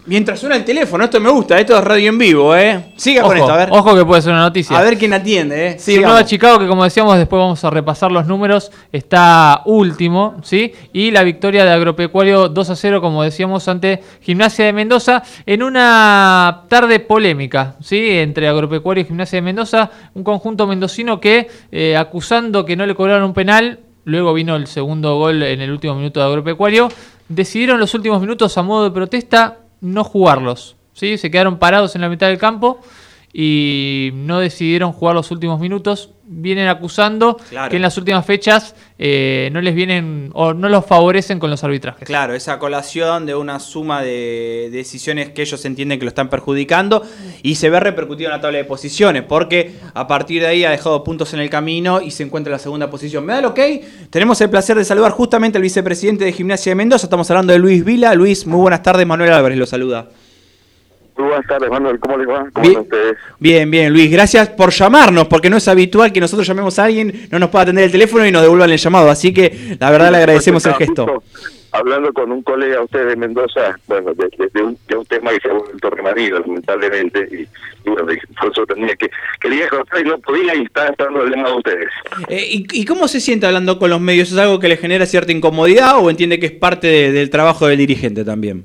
Mientras 0.09 0.40
suena 0.40 0.57
el 0.57 0.64
teléfono, 0.64 1.05
esto 1.05 1.21
me 1.21 1.29
gusta, 1.29 1.61
esto 1.61 1.77
es 1.77 1.85
radio 1.85 2.09
en 2.09 2.16
vivo, 2.16 2.57
¿eh? 2.57 2.94
Siga 2.97 3.25
con 3.25 3.37
esto, 3.37 3.53
a 3.53 3.57
ver. 3.59 3.68
ojo 3.71 3.94
que 3.94 4.07
puede 4.07 4.23
ser 4.23 4.33
una 4.33 4.40
noticia. 4.40 4.79
A 4.79 4.83
ver 4.83 4.97
quién 4.97 5.12
atiende, 5.12 5.66
¿eh? 5.66 5.73
Sí, 5.79 5.92
Sigamos. 5.92 6.12
Nueva 6.12 6.25
Chicago, 6.27 6.59
que 6.59 6.66
como 6.66 6.83
decíamos, 6.83 7.18
después 7.18 7.38
vamos 7.38 7.62
a 7.62 7.68
repasar 7.68 8.11
los 8.11 8.27
números, 8.27 8.73
está 8.90 9.61
último, 9.66 10.37
¿sí? 10.42 10.73
Y 10.94 11.11
la 11.11 11.23
victoria 11.25 11.66
de 11.66 11.73
Agropecuario 11.73 12.49
2 12.49 12.71
a 12.71 12.77
0, 12.77 13.03
como 13.03 13.23
decíamos, 13.23 13.68
ante 13.68 14.03
Gimnasia 14.23 14.64
de 14.64 14.73
Mendoza, 14.73 15.23
en 15.44 15.62
una 15.62 16.62
tarde 16.68 17.01
polémica, 17.01 17.77
¿sí? 17.83 18.09
Entre 18.12 18.49
Agropecuario 18.49 19.03
y 19.03 19.07
Gimnasia 19.07 19.37
de 19.37 19.42
Mendoza, 19.42 19.90
un 20.14 20.25
conjunto 20.25 20.66
mendocino 20.66 21.21
que, 21.21 21.49
eh, 21.71 21.99
acusando 21.99 22.64
que 22.64 22.77
no 22.77 22.87
le 22.87 22.94
cobraron 22.94 23.25
un 23.25 23.35
penal, 23.35 23.81
luego 24.05 24.33
vino 24.33 24.57
el 24.57 24.68
segundo 24.68 25.18
gol 25.18 25.42
en 25.42 25.61
el 25.61 25.71
último 25.71 25.97
minuto 25.97 26.18
de 26.18 26.27
Agropecuario, 26.27 26.88
decidieron 27.29 27.79
los 27.79 27.92
últimos 27.92 28.23
minutos 28.23 28.57
a 28.57 28.62
modo 28.62 28.85
de 28.85 28.90
protesta 28.90 29.59
no 29.81 30.05
jugarlos, 30.05 30.77
¿sí? 30.93 31.19
Se 31.19 31.31
quedaron 31.31 31.59
parados 31.59 31.95
en 31.95 32.01
la 32.01 32.09
mitad 32.09 32.29
del 32.29 32.38
campo 32.38 32.81
y 33.33 34.11
no 34.14 34.41
decidieron 34.41 34.93
jugar 34.93 35.14
los 35.14 35.31
últimos 35.31 35.61
minutos. 35.61 36.11
Vienen 36.31 36.69
acusando 36.69 37.38
Claro. 37.49 37.71
que 37.71 37.77
en 37.77 37.83
las 37.83 37.97
últimas 37.97 38.25
fechas 38.27 38.75
eh, 38.99 39.49
no 39.53 39.62
les 39.62 39.75
vienen 39.75 40.31
o 40.35 40.53
no 40.53 40.69
los 40.69 40.85
favorecen 40.85 41.38
con 41.38 41.51
los 41.51 41.64
arbitrajes. 41.64 42.07
Claro, 42.07 42.35
esa 42.35 42.59
colación 42.59 43.25
de 43.25 43.35
una 43.35 43.61
suma 43.61 44.03
de 44.03 44.69
decisiones 44.71 45.31
que 45.31 45.41
ellos 45.43 45.64
entienden 45.64 45.99
que 45.99 46.05
lo 46.05 46.11
están 46.11 46.29
perjudicando 46.29 47.03
y 47.43 47.55
se 47.55 47.71
ve 47.71 47.81
repercutido 47.81 48.29
en 48.29 48.37
la 48.37 48.41
tabla 48.43 48.59
de 48.59 48.64
posiciones, 48.64 49.23
porque 49.23 49.77
a 49.95 50.07
partir 50.07 50.43
de 50.43 50.49
ahí 50.49 50.64
ha 50.64 50.71
dejado 50.71 51.03
puntos 51.03 51.33
en 51.33 51.41
el 51.41 51.49
camino 51.49 52.03
y 52.03 52.11
se 52.11 52.25
encuentra 52.25 52.51
en 52.51 52.55
la 52.55 52.59
segunda 52.59 52.91
posición. 52.91 53.25
¿Me 53.25 53.33
da 53.33 53.38
el 53.38 53.45
ok? 53.47 53.61
Tenemos 54.11 54.38
el 54.43 54.51
placer 54.51 54.77
de 54.77 54.85
saludar 54.85 55.12
justamente 55.12 55.57
al 55.57 55.62
vicepresidente 55.62 56.25
de 56.27 56.33
Gimnasia 56.33 56.71
de 56.73 56.77
Mendoza, 56.77 57.07
estamos 57.07 57.31
hablando 57.31 57.55
de 57.55 57.59
Luis 57.59 57.83
Vila. 57.85 58.14
Luis, 58.14 58.47
muy 58.47 58.61
buenas 58.61 58.83
tardes, 58.83 59.07
Manuel 59.07 59.33
Álvarez 59.33 59.57
lo 59.57 59.67
saluda. 59.67 60.09
Buenas 61.18 61.46
tardes, 61.46 61.68
Manuel. 61.70 61.98
¿Cómo 61.98 62.16
les 62.16 62.28
va? 62.28 62.46
¿Cómo 62.52 62.68
Bien. 62.68 62.81
ustedes? 62.81 63.16
Bien, 63.40 63.70
bien, 63.70 63.92
Luis, 63.92 64.11
gracias 64.11 64.48
por 64.50 64.70
llamarnos, 64.70 65.26
porque 65.26 65.50
no 65.50 65.57
es 65.57 65.66
habitual 65.66 66.12
que 66.12 66.20
nosotros 66.20 66.46
llamemos 66.46 66.78
a 66.78 66.85
alguien, 66.85 67.26
no 67.31 67.38
nos 67.40 67.50
pueda 67.50 67.64
atender 67.64 67.85
el 67.85 67.90
teléfono 67.92 68.24
y 68.26 68.31
nos 68.31 68.42
devuelvan 68.42 68.70
el 68.70 68.78
llamado, 68.78 69.11
así 69.11 69.35
que 69.35 69.76
la 69.81 69.90
verdad 69.90 70.11
le 70.12 70.18
agradecemos 70.18 70.64
el 70.66 70.74
gesto. 70.74 71.22
Hablando 71.70 72.12
con 72.14 72.33
un 72.33 72.42
colega 72.42 72.83
usted 72.83 73.09
de 73.09 73.14
Mendoza, 73.16 73.78
bueno, 73.88 74.14
de, 74.14 74.24
de- 74.38 74.48
de 74.54 74.62
un, 74.62 74.78
de 74.88 74.96
un 74.96 75.04
tema 75.04 75.31
que 75.33 75.40
se 75.40 75.50
ha 75.50 75.52
vuelto 75.52 75.90
remanido, 75.90 76.38
lamentablemente, 76.38 77.28
y, 77.31 77.42
y 77.42 77.90
bueno, 77.90 78.07
por 78.40 78.50
eso 78.52 78.64
tenía 78.66 78.96
que, 78.96 79.11
quería 79.38 79.68
contar 79.68 80.00
y 80.00 80.09
no 80.09 80.18
podía 80.18 80.54
y 80.54 80.62
estaba 80.62 80.88
esperando 80.88 81.24
el 81.24 81.31
llamado 81.31 81.50
de 81.54 81.59
ustedes. 81.59 81.88
Eh, 82.28 82.46
¿y, 82.50 82.66
y 82.72 82.85
cómo 82.87 83.07
se 83.07 83.20
siente 83.20 83.44
hablando 83.46 83.78
con 83.78 83.90
los 83.90 84.00
medios? 84.00 84.33
¿Es 84.33 84.38
algo 84.38 84.59
que 84.61 84.68
le 84.68 84.78
genera 84.78 85.04
cierta 85.04 85.31
incomodidad 85.31 85.98
o 85.98 86.09
entiende 86.09 86.38
que 86.40 86.46
es 86.46 86.52
parte 86.52 86.87
de- 86.87 87.12
del 87.12 87.28
trabajo 87.28 87.66
del 87.66 87.76
dirigente 87.76 88.24
también? 88.24 88.64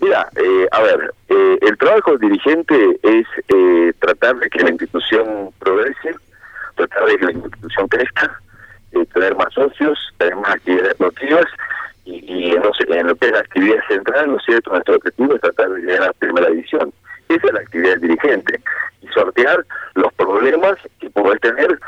Mira, 0.00 0.28
eh, 0.36 0.68
a 0.70 0.82
ver, 0.82 1.12
eh, 1.28 1.58
el 1.60 1.76
trabajo 1.76 2.12
del 2.12 2.30
dirigente 2.30 2.98
es 3.02 3.26
eh, 3.48 3.92
tratar 3.98 4.36
de 4.36 4.48
que 4.48 4.62
la 4.62 4.70
institución 4.70 5.50
progrese, 5.58 6.14
tratar 6.76 7.04
de 7.06 7.16
que 7.18 7.26
la 7.26 7.32
institución 7.32 7.88
crezca, 7.88 8.40
eh, 8.92 9.04
tener 9.12 9.34
más 9.36 9.52
socios, 9.52 9.98
tener 10.18 10.36
más 10.36 10.54
actividades 10.54 10.90
deportivas 10.90 11.46
y, 12.04 12.54
no 12.62 12.72
sé, 12.74 12.84
en 12.88 13.08
lo 13.08 13.16
que 13.16 13.26
es 13.26 13.32
la 13.32 13.40
actividad 13.40 13.80
central, 13.88 14.28
¿no 14.28 14.36
es 14.38 14.44
cierto? 14.44 14.70
Nuestro 14.70 14.96
objetivo 14.96 15.34
es 15.34 15.40
tratar 15.40 15.68
de 15.70 15.80
llegar 15.80 16.02
a 16.02 16.06
la 16.06 16.12
primera 16.14 16.48
división. 16.48 16.92
Esa 17.28 17.46
es 17.48 17.52
la 17.52 17.60
actividad 17.60 17.90
del 17.90 18.00
dirigente 18.00 18.60
y 19.02 19.08
sortear 19.08 19.64
los 19.94 20.12
problemas 20.14 20.78
que 21.00 21.10
podés 21.10 21.40
tener 21.40 21.78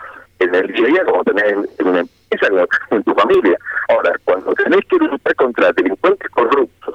en 0.40 0.54
el 0.54 0.66
día 0.72 0.84
a 0.84 0.88
día, 0.88 1.04
como 1.04 1.24
tenés 1.24 1.44
en, 1.44 1.68
en 1.78 1.86
una 1.86 2.00
empresa, 2.00 2.66
en 2.90 3.02
tu 3.04 3.14
familia. 3.14 3.56
Ahora, 3.88 4.12
cuando 4.24 4.52
tenés 4.54 4.84
que 4.86 4.96
luchar 4.96 5.34
contra 5.36 5.72
delincuentes 5.72 6.30
corruptos, 6.30 6.94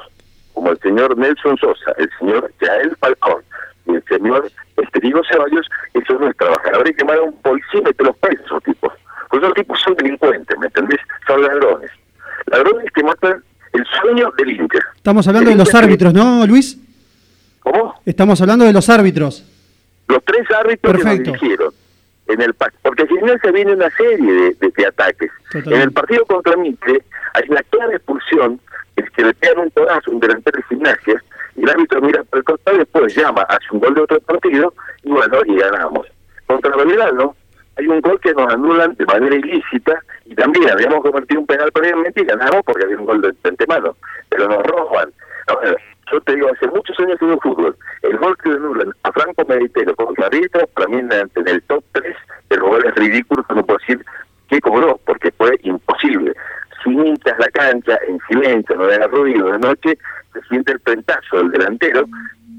como 0.56 0.72
el 0.72 0.80
señor 0.80 1.16
Nelson 1.18 1.58
Sosa, 1.58 1.92
el 1.98 2.10
señor 2.18 2.52
Yael 2.60 2.96
Falcón 2.98 3.44
y 3.86 3.96
el 3.96 4.04
señor 4.10 4.50
Estrigo 4.78 5.22
Ceballos, 5.30 5.68
eso 5.94 6.14
no 6.20 6.28
es 6.30 6.36
trabajar. 6.38 6.74
Habría 6.76 6.94
que 6.94 7.02
llamar 7.04 7.18
a 7.20 7.22
un 7.24 7.36
policía 7.42 7.82
y 7.82 7.84
meterlos 7.84 8.18
presos, 8.18 8.46
esos 8.46 8.64
tipos. 8.64 8.94
Pues 9.30 9.44
esos 9.44 9.54
tipos 9.54 9.80
son 9.82 9.96
delincuentes, 9.96 10.58
¿me 10.58 10.66
entendés? 10.68 11.00
Son 11.28 11.42
ladrones. 11.42 11.92
Ladrones 12.48 12.86
que 12.94 13.04
matan 13.04 13.44
el 13.74 13.86
sueño 14.02 14.32
del 14.38 14.52
Inter. 14.52 14.82
Estamos 14.96 15.28
hablando 15.28 15.50
de 15.52 15.56
los 15.58 15.76
árbitros, 15.76 16.14
¿no, 16.14 16.48
Luis? 16.48 16.78
¿Cómo? 17.60 18.02
Estamos 18.06 18.40
hablando 18.42 18.66
de 18.66 18.74
los 18.74 18.90
árbitros. 18.90 19.44
Los 20.08 20.24
tres 20.24 20.46
árbitros 20.52 20.94
Perfecto. 20.94 21.24
que 21.24 21.32
nos 21.32 21.42
dirigieron 21.42 21.74
en 22.28 22.42
el 22.42 22.54
porque 22.82 23.06
si 23.08 23.14
no 23.16 23.34
se 23.42 23.52
viene 23.52 23.74
una 23.74 23.90
serie 23.92 24.32
de, 24.34 24.54
de- 24.54 24.74
de 24.76 24.86
ataques. 24.88 25.32
Totalmente. 25.52 25.76
En 25.76 25.82
el 25.82 25.92
partido 25.92 26.26
contra 26.26 26.56
Mitre 26.56 27.04
hay 27.34 27.44
una 27.50 27.62
clara 27.64 27.96
expulsión, 27.96 28.60
es 28.96 29.10
que 29.12 29.24
le 29.24 29.34
pegan 29.34 29.60
un 29.60 29.70
codazo 29.72 30.12
un 30.12 30.20
delantero 30.20 30.58
de 30.58 30.64
gimnasia, 30.64 31.24
y 31.56 31.64
el 31.64 31.70
árbitro 31.70 32.02
mira 32.02 32.24
por 32.24 32.40
el 32.40 32.46
costado 32.46 32.76
y 32.76 32.80
después 32.80 33.16
llama, 33.16 33.42
hace 33.44 33.66
un 33.72 33.80
gol 33.80 33.94
de 33.94 34.02
otro 34.02 34.20
partido, 34.22 34.74
y 35.04 35.10
bueno, 35.12 35.38
y 35.46 35.56
ganamos. 35.58 36.08
Contra 36.48 36.76
Belgrano 36.76 37.36
hay 37.78 37.88
un 37.88 38.02
gol 38.02 38.20
que 38.22 38.34
nos 38.34 38.52
anulan 38.54 38.96
de 38.96 39.06
manera 39.06 39.36
ilícita, 39.36 40.00
y 40.26 40.36
también 40.36 40.70
habíamos 40.70 41.02
cometido 41.02 41.42
un 41.42 41.48
penal 41.48 41.72
previamente 41.72 42.22
y 42.22 42.26
ganamos 42.26 42.62
porque 42.66 42.84
había 42.84 42.98
un 42.98 43.06
gol 43.06 43.22
de, 43.22 43.32
de 43.32 43.50
antemano, 43.50 43.96
pero 44.30 44.48
nos 44.48 44.64
roban. 44.64 45.12
A 45.48 45.56
ver, 45.58 45.78
yo 46.12 46.22
te 46.22 46.36
digo, 46.36 46.50
hace 46.54 46.68
muchos 46.68 47.00
años 47.00 47.20
que 47.20 47.26
veo 47.26 47.40
fútbol, 47.40 47.76
el 48.04 48.18
gol 48.18 48.38
que 48.38 48.50
anulan 48.50 48.92
a 49.04 49.12
Franco 49.12 49.44
Meditero 49.48 49.96
contra 49.96 50.30
Riestra, 50.30 50.66
para 50.68 50.88
mí 50.88 50.98
en, 50.98 51.12
en 51.12 51.48
el 51.48 51.62
top 51.64 51.84
3 51.94 52.16
de 52.50 52.58
los 52.58 52.70
goles 52.70 52.96
ridículos 52.96 53.46
que 53.48 53.56
no 53.56 53.66
puedo 53.66 53.80
decir 53.80 54.06
que 54.50 54.62
cobró, 54.62 55.00
porque 55.06 55.32
fue 55.32 55.60
Sinitas 56.96 57.38
la 57.40 57.50
cancha, 57.50 58.00
en 58.08 58.20
silencio, 58.30 58.76
no 58.76 58.86
había 58.86 59.08
ruido 59.08 59.52
de 59.52 59.60
noche, 59.60 59.98
se 60.32 60.42
siente 60.48 60.72
el 60.72 60.80
pentazo 60.80 61.38
del 61.38 61.52
delantero. 61.52 62.06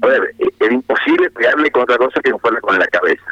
A 0.03 0.07
ver, 0.07 0.35
eh, 0.37 0.47
era 0.59 0.73
imposible 0.73 1.29
pegarle 1.31 1.71
con 1.71 1.83
otra 1.83 1.97
cosa 1.97 2.21
que 2.21 2.29
no 2.29 2.37
fuera 2.37 2.61
con 2.61 2.77
la 2.77 2.85
cabeza. 2.87 3.25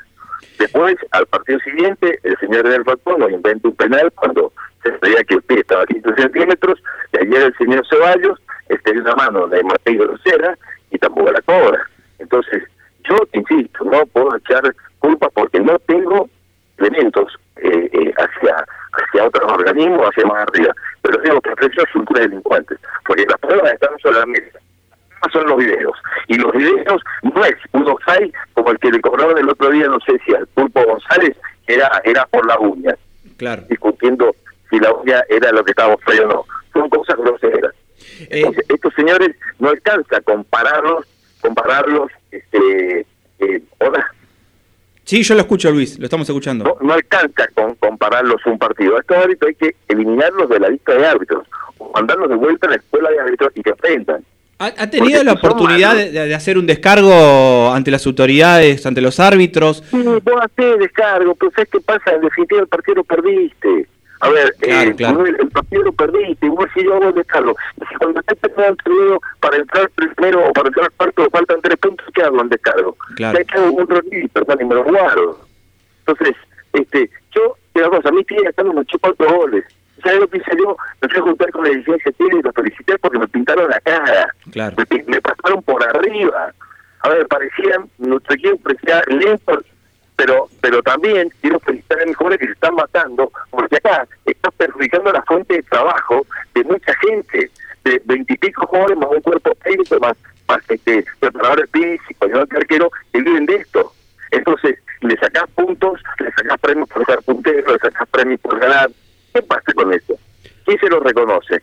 Después, 0.57 0.95
al 1.11 1.27
partido 1.27 1.59
siguiente, 1.59 2.19
el 2.23 2.35
señor 2.39 2.67
del 2.67 2.83
Falcón 2.83 3.19
nos 3.19 3.31
inventa 3.31 3.67
un 3.67 3.75
penal 3.75 4.11
cuando 4.15 4.51
se 4.81 4.89
veía 5.01 5.23
que 5.25 5.35
el 5.35 5.41
pie 5.43 5.59
estaba 5.59 5.83
a 5.83 5.85
15 5.85 6.15
centímetros, 6.15 6.81
y 7.13 7.17
ayer 7.17 7.43
el 7.43 7.57
señor 7.57 7.85
Ceballos 7.87 8.39
este, 8.69 8.93
dio 8.93 9.01
una 9.01 9.15
mano 9.15 9.47
de 9.47 9.63
Mateo 9.63 10.07
Grosera 10.07 10.57
y 10.89 10.97
tampoco 10.97 11.31
la 11.31 11.41
cobra. 11.41 11.87
Entonces, 12.17 12.63
yo 13.07 13.15
insisto, 13.33 13.83
no 13.83 14.05
puedo 14.07 14.35
echar 14.37 14.75
culpa 14.97 15.29
porque 15.29 15.59
no 15.59 15.77
tengo 15.79 16.27
elementos 16.79 17.31
eh, 17.57 17.89
eh, 17.93 18.13
hacia 18.17 18.65
hacia 19.15 19.27
otros 19.27 19.51
organismos, 19.51 20.07
hacia 20.09 20.25
más 20.25 20.47
arriba. 20.47 20.73
Pero 21.01 21.19
digo 21.21 21.41
que 21.41 21.49
ofreció 21.51 21.83
son 21.93 22.05
tres 22.05 22.23
delincuentes, 22.29 22.79
porque 23.05 23.25
las 23.25 23.39
pruebas 23.39 23.73
están 23.73 23.97
sobre 23.99 24.19
la 24.19 24.25
mesa. 24.25 24.59
Son 25.33 25.47
los 25.47 25.57
videos. 25.57 25.97
Y 26.27 26.35
los 26.37 26.51
videos 26.51 27.01
no 27.23 27.43
es 27.45 27.55
un 27.71 27.87
offside 27.87 28.31
como 28.53 28.69
el 28.71 28.77
que 28.79 28.91
le 28.91 29.01
cobraron 29.01 29.37
el 29.37 29.49
otro 29.49 29.69
día, 29.71 29.87
no 29.87 29.99
sé 30.01 30.19
si 30.25 30.35
al 30.35 30.45
Pulpo 30.47 30.83
González, 30.85 31.35
era, 31.67 31.89
era 32.03 32.25
por 32.27 32.45
la 32.45 32.59
uña, 32.59 32.95
Claro. 33.37 33.63
discutiendo 33.67 34.35
si 34.69 34.79
la 34.79 34.93
uña 34.93 35.23
era 35.29 35.51
lo 35.51 35.63
que 35.63 35.71
estaba 35.71 35.97
feo 36.05 36.25
o 36.25 36.27
no. 36.27 36.45
Son 36.73 36.89
cosas 36.89 37.17
groseras. 37.17 37.73
Eh, 38.19 38.27
Entonces, 38.29 38.65
estos 38.69 38.93
señores 38.93 39.35
no 39.57 39.69
alcanza 39.69 40.21
compararlos, 40.21 41.05
compararlos, 41.41 42.11
este, 42.31 42.99
eh, 43.39 43.63
hola, 43.79 44.13
sí, 45.05 45.23
yo 45.23 45.33
lo 45.35 45.41
escucho, 45.41 45.71
Luis, 45.71 45.97
lo 45.97 46.05
estamos 46.05 46.27
escuchando. 46.27 46.65
no, 46.65 46.75
no 46.87 46.93
alcanza 46.93 47.47
con 47.53 47.75
compararlos 47.75 48.45
un 48.45 48.57
partido. 48.59 48.97
A 48.97 48.99
estos 48.99 49.17
árbitros 49.17 49.49
hay 49.49 49.55
que 49.55 49.75
eliminarlos 49.87 50.49
de 50.49 50.59
la 50.59 50.69
lista 50.69 50.93
de 50.93 51.05
árbitros, 51.05 51.47
o 51.77 51.91
mandarlos 51.93 52.29
de 52.29 52.35
vuelta 52.35 52.67
a 52.67 52.71
la 52.71 52.75
escuela 52.75 53.09
de 53.09 53.19
árbitros 53.19 53.51
y 53.55 53.61
que 53.61 53.69
aprendan. 53.69 54.23
¿Ha, 54.57 54.67
ha 54.67 54.89
tenido 54.89 55.19
Porque 55.19 55.23
la 55.25 55.33
oportunidad 55.33 55.95
de, 55.95 56.11
de 56.11 56.33
hacer 56.33 56.57
un 56.57 56.65
descargo 56.65 57.71
ante 57.73 57.91
las 57.91 58.05
autoridades, 58.07 58.85
ante 58.85 59.01
los 59.01 59.19
árbitros? 59.19 59.83
Sí, 59.91 60.01
vos 60.01 60.21
hacés 60.41 60.79
descargo, 60.79 61.35
pero 61.35 61.51
¿sabes 61.51 61.69
qué 61.71 61.81
pasa? 61.81 62.11
En 62.13 62.21
definitiva 62.21 62.61
el 62.61 62.67
partido 62.67 62.95
lo 62.95 63.03
perdiste. 63.03 63.87
A 64.21 64.29
ver, 64.29 64.53
Claro, 64.59 64.91
eh, 64.91 64.95
claro. 64.95 65.25
El 65.25 65.49
partido 65.49 65.83
lo 65.83 65.91
perdiste, 65.93 66.49
vos 66.49 66.67
si 66.73 66.83
yo 66.83 66.95
hago 66.95 67.11
descargo. 67.11 67.55
Y 67.81 67.85
si 67.85 67.95
cuando 67.95 68.19
estés 68.21 68.37
perdiendo 68.39 68.69
el 68.71 68.77
torneo 68.77 69.21
para 69.39 69.57
entrar 69.57 69.89
primero 69.89 70.47
o 70.47 70.53
para 70.53 70.67
entrar 70.67 70.91
cuarto 70.91 71.29
faltan 71.31 71.61
tres 71.61 71.77
puntos, 71.77 72.07
¿qué 72.13 72.21
hago 72.23 72.41
en 72.41 72.49
descargo? 72.49 72.97
Claro. 73.15 73.37
¿Qué 73.37 73.57
hago 73.57 73.71
un 73.71 73.87
rolito, 73.87 74.27
perdón, 74.33 74.57
y 74.61 74.65
me 74.65 74.75
lo 74.75 74.83
guardo? 74.83 75.39
Entonces, 76.05 76.35
Este, 76.73 77.09
yo, 77.33 77.55
te 77.73 77.79
una 77.81 77.89
cosa, 77.89 78.09
a 78.09 78.11
mí 78.11 78.25
acá 78.47 78.63
me 78.63 78.81
echó 78.81 78.97
cuatro 78.99 79.29
goles. 79.33 79.63
¿Sabes 80.03 80.19
lo 80.19 80.27
que 80.27 80.37
hice 80.37 80.51
yo? 80.57 80.75
Me 81.01 81.07
fui 81.07 81.19
a 81.19 81.21
juntar 81.21 81.51
con 81.51 81.63
la 81.63 81.69
dirigencia 81.69 82.11
Tigre 82.11 82.39
y 82.39 82.41
los 82.41 82.53
felicité 82.53 82.97
porque 82.99 83.17
me 83.17 83.27
pintaron 83.27 83.69
la 83.69 83.79
cara. 83.79 84.27
Claro. 84.51 84.75
Me, 84.77 85.03
me 85.07 85.21
pasaron 85.21 85.63
por 85.63 85.81
arriba. 85.83 86.53
A 86.99 87.09
ver, 87.09 87.27
parecían, 87.27 87.89
nuestro 87.97 88.35
equipo 88.35 88.57
parecía 88.57 89.01
lento, 89.07 89.63
pero 90.15 90.49
pero 90.61 90.81
también 90.83 91.29
quiero 91.41 91.59
felicitar 91.59 91.84
mis 92.05 92.15
jóvenes 92.15 92.39
que 92.39 92.45
se 92.47 92.53
están 92.53 92.75
matando, 92.75 93.31
porque 93.49 93.77
acá 93.77 94.07
está 94.25 94.51
perjudicando 94.51 95.11
la 95.11 95.21
fuente 95.23 95.55
de 95.55 95.63
trabajo 95.63 96.25
de 96.53 96.63
mucha 96.63 96.93
gente, 96.95 97.51
de 97.83 98.01
veintipico 98.05 98.65
jóvenes 98.67 98.97
más 98.97 99.09
un 99.11 99.21
cuerpo 99.21 99.51
técnico, 99.63 99.99
más, 99.99 100.15
más 100.47 100.59
este, 100.69 101.05
preparadores 101.19 101.69
físicos, 101.71 102.29
ayudantes 102.29 102.49
de 102.49 102.57
arquero, 102.57 102.91
que 103.11 103.21
viven 103.21 103.45
de 103.45 103.55
esto. 103.55 103.93
Entonces, 104.31 104.79
le 105.01 105.17
sacás 105.17 105.43
puntos, 105.53 106.01
le 106.19 106.31
sacás 106.31 106.59
premios 106.59 106.89
por 106.89 107.05
ser 107.05 107.19
puntero, 107.19 107.73
le 107.73 107.79
sacás 107.79 108.07
premios 108.09 108.39
por 108.41 108.59
ganar. 108.59 108.89
¿Qué 109.33 109.41
pasa 109.41 109.71
con 109.73 109.93
eso? 109.93 110.17
¿Quién 110.65 110.79
se 110.79 110.89
lo 110.89 110.99
reconoce? 110.99 111.61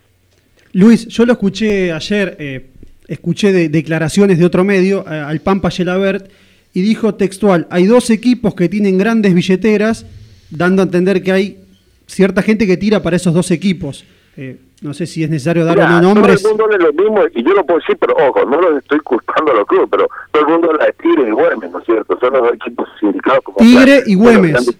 Luis, 0.74 1.06
yo 1.08 1.26
lo 1.26 1.32
escuché 1.32 1.92
ayer, 1.92 2.36
eh, 2.38 2.70
escuché 3.08 3.52
de- 3.52 3.68
declaraciones 3.68 4.38
de 4.38 4.44
otro 4.44 4.62
medio, 4.64 5.04
eh, 5.10 5.18
al 5.18 5.40
Pampa 5.40 5.70
Gelabert, 5.70 6.30
y 6.72 6.82
dijo 6.82 7.14
textual, 7.16 7.66
hay 7.70 7.86
dos 7.86 8.08
equipos 8.10 8.54
que 8.54 8.68
tienen 8.68 8.96
grandes 8.96 9.34
billeteras, 9.34 10.06
dando 10.52 10.82
a 10.82 10.84
entender 10.84 11.22
que 11.22 11.32
hay 11.32 11.58
cierta 12.06 12.42
gente 12.42 12.66
que 12.66 12.76
tira 12.76 13.02
para 13.02 13.16
esos 13.16 13.34
dos 13.34 13.50
equipos. 13.50 14.04
Eh, 14.36 14.58
no 14.80 14.94
sé 14.94 15.06
si 15.06 15.22
es 15.22 15.30
necesario 15.30 15.64
dar 15.64 15.76
no 15.76 16.00
nombres. 16.00 16.42
Todo 16.42 16.52
el 16.52 16.58
mundo 16.58 16.74
habla 16.74 16.86
lo 16.88 16.92
mismo, 16.92 17.24
y 17.34 17.42
yo 17.42 17.54
lo 17.54 17.64
puedo 17.64 17.78
decir, 17.80 17.96
pero 17.98 18.14
ojo, 18.16 18.44
no 18.44 18.60
lo 18.60 18.78
estoy 18.78 18.98
culpando 19.00 19.52
a 19.52 19.54
los 19.54 19.66
clubes, 19.66 19.88
pero 19.90 20.08
todo 20.30 20.46
el 20.46 20.52
mundo 20.52 20.70
habla 20.70 20.86
de 20.86 20.92
Tigre 20.94 21.28
y 21.28 21.30
Güemes, 21.30 21.70
¿no 21.70 21.78
es 21.78 21.84
cierto? 21.84 22.18
Son 22.18 22.32
los 22.32 22.42
dos 22.42 22.54
equipos 22.54 22.88
sindicados 22.98 23.44
como 23.44 23.58
Tigre 23.58 24.02
y 24.06 24.14
los 24.14 24.22
Güemes. 24.22 24.78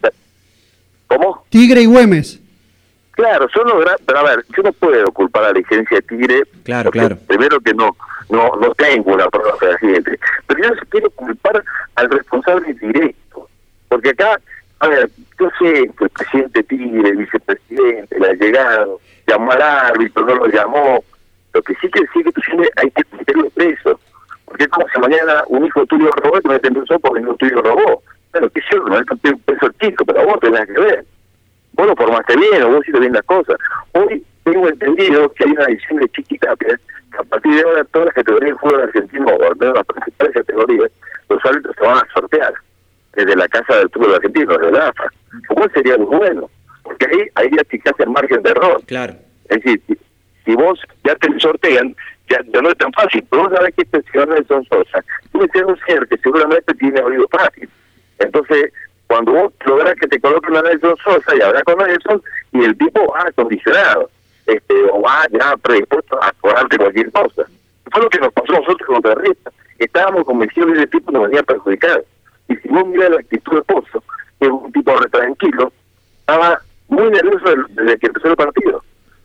¿Cómo? 1.07 1.45
Tigre 1.51 1.83
y 1.83 1.87
Güemes. 1.87 2.41
Claro, 3.13 3.47
son 3.51 3.69
los 3.69 3.81
grandes, 3.81 4.03
pero 4.07 4.19
a 4.19 4.23
ver, 4.23 4.45
yo 4.57 4.63
no 4.63 4.73
puedo 4.73 5.13
culpar 5.13 5.45
a 5.45 5.47
la 5.49 5.53
dirigencia 5.53 5.99
de 5.99 6.03
Tigre. 6.03 6.43
Claro, 6.65 6.91
claro. 6.91 7.19
Primero 7.29 7.61
que 7.61 7.75
no, 7.75 7.95
no, 8.31 8.57
no 8.57 8.75
tengo 8.75 9.13
una 9.13 9.29
prueba 9.29 9.57
fehaciente, 9.59 10.19
pero 10.47 10.63
yo 10.63 10.75
no 10.75 10.81
quiero 10.89 11.11
culpar 11.11 11.63
al 11.95 12.11
responsable 12.11 12.75
directo, 12.75 13.49
porque 13.89 14.11
acá, 14.11 14.41
a 14.83 14.89
ver, 14.89 15.11
yo 15.39 15.49
sé 15.59 15.79
el 15.79 16.11
presidente 16.11 16.63
Tigre, 16.65 17.11
el 17.11 17.17
vicepresidente, 17.17 18.17
el 18.17 18.39
llegado, 18.39 19.01
llamó 19.27 19.53
al 19.53 19.63
árbitro, 19.63 20.27
no 20.27 20.35
lo 20.35 20.47
llamó, 20.47 21.05
lo 21.55 21.63
que 21.63 21.75
sí 21.75 21.89
que 21.89 22.01
decir 22.01 22.25
que 22.25 22.33
tú 22.33 22.41
tienes, 22.41 22.69
hay 22.77 22.91
que 22.91 23.03
meterlo 23.17 23.49
preso, 23.51 24.01
porque 24.45 24.65
es 24.65 24.71
como 24.71 24.87
si 24.89 25.01
mañana 25.01 25.45
un 25.49 25.65
hijo 25.65 25.87
tuyo 25.87 26.11
robó 26.11 26.39
y 26.39 26.41
te 26.41 26.49
meten 26.49 26.75
preso 26.75 26.99
porque 26.99 27.23
hijo 27.23 27.35
tuyo 27.37 27.63
robó. 27.63 28.03
Bueno, 28.33 28.51
que 28.51 28.61
yo 28.73 28.83
no 28.85 28.99
es 28.99 29.07
preso 29.45 29.69
chico, 29.81 30.05
pero 30.05 30.27
vos 30.27 30.41
tenés 30.41 30.67
que 30.67 30.81
ver 30.81 31.05
vos 31.73 31.87
lo 31.87 31.97
formaste 31.97 32.37
bien 32.37 32.63
o 32.63 32.69
vos 32.69 32.81
hiciste 32.83 33.01
bien 33.01 33.13
las 33.13 33.23
cosas. 33.25 33.57
Hoy 33.93 34.25
tengo 34.45 34.69
entendido 34.69 35.33
que 35.33 35.45
hay 35.45 35.51
una 35.53 35.65
edición 35.65 35.99
de 35.99 36.09
Chiqui 36.11 36.39
Tapia, 36.39 36.79
que 37.11 37.19
a 37.19 37.23
partir 37.25 37.55
de 37.55 37.63
ahora 37.63 37.85
todas 37.85 38.07
las 38.07 38.15
categorías 38.15 38.53
de 38.53 38.59
fútbol 38.59 38.83
argentino, 38.83 39.27
o 39.27 39.45
al 39.45 39.57
menos 39.57 39.75
las 39.77 39.87
principales 39.87 40.35
categorías, 40.35 40.91
los 41.29 41.45
árbitros 41.45 41.77
se 41.77 41.85
van 41.85 41.99
a 41.99 42.09
sortear 42.13 42.55
desde 43.15 43.37
la 43.37 43.49
Casa 43.49 43.77
del 43.77 43.91
Fútbol 43.91 44.15
Argentino, 44.15 44.57
desde 44.57 44.73
la 44.73 44.89
AFA. 44.89 45.05
Cual 45.49 45.71
sería 45.73 45.97
muy 45.99 46.17
bueno, 46.17 46.51
porque 46.83 47.07
ahí, 47.07 47.29
ahí 47.35 47.51
ya 47.57 47.63
fijaste 47.69 48.03
el 48.05 48.11
margen 48.11 48.43
de 48.43 48.51
error. 48.51 48.83
Claro. 48.87 49.15
Es 49.49 49.63
decir, 49.63 49.83
si, 49.87 49.99
si 50.45 50.55
vos 50.55 50.81
ya 51.05 51.15
te 51.17 51.29
sortean, 51.39 51.95
ya, 52.29 52.41
ya 52.53 52.63
no 52.63 52.71
es 52.71 52.79
tan 52.79 52.93
fácil. 52.93 53.25
Pero 53.31 53.45
vos 53.45 53.53
sabés 53.55 53.75
que 53.75 53.83
este 53.83 54.03
señor 54.11 54.29
Nelson 54.29 54.65
Sosa 54.65 55.05
que 55.33 55.59
ser 55.59 55.67
un 55.67 55.79
ser 55.87 56.07
que 56.09 56.17
seguramente 56.19 56.75
tiene 56.75 57.01
oído 57.01 57.27
fácil. 57.31 57.69
Entonces, 58.19 58.73
cuando 59.07 59.33
vos 59.33 59.53
lográs 59.65 59.95
que 59.97 60.09
te 60.09 60.21
coloquen 60.21 60.57
a 60.57 60.63
Nelson 60.63 60.97
Sosa 61.03 61.37
y 61.37 61.43
hablar 61.43 61.65
con 61.65 61.79
Nelson, 61.79 62.23
y 62.53 62.65
el 62.65 62.77
tipo 62.77 63.07
va 63.13 63.29
acondicionado, 63.29 64.11
este, 64.47 64.75
o 64.91 65.03
va 65.03 65.27
ya 65.31 65.57
predispuesto 65.57 66.23
a 66.23 66.33
cobrarte 66.41 66.79
cualquier 66.79 67.11
cosa. 67.13 67.45
Fue 67.91 68.03
lo 68.03 68.11
que 68.11 68.19
nos 68.19 68.33
pasó 68.33 68.55
a 68.55 68.61
nosotros 68.61 68.87
contra 68.87 69.15
Rita. 69.15 69.51
Estábamos 69.79 70.25
convencidos 70.25 70.69
de 70.71 70.75
que 70.75 70.83
el 70.83 70.91
tipo 70.91 71.13
nos 71.13 71.23
venía 71.25 71.41
a 71.41 71.45
perjudicar. 71.45 72.05
Vos 72.73 72.87
mirás 72.89 73.11
la 73.11 73.17
actitud 73.21 73.57
de 73.57 73.63
Pozo, 73.63 74.03
que 74.41 74.47
es 74.47 74.51
un 74.51 74.73
tipo 74.73 74.97
re 74.97 75.09
tranquilo, 75.11 75.73
estaba 76.21 76.61
muy 76.89 77.11
nervioso 77.11 77.45
desde 77.71 77.99
que 77.99 78.07
empezó 78.07 78.29
el 78.29 78.37
partido 78.37 78.83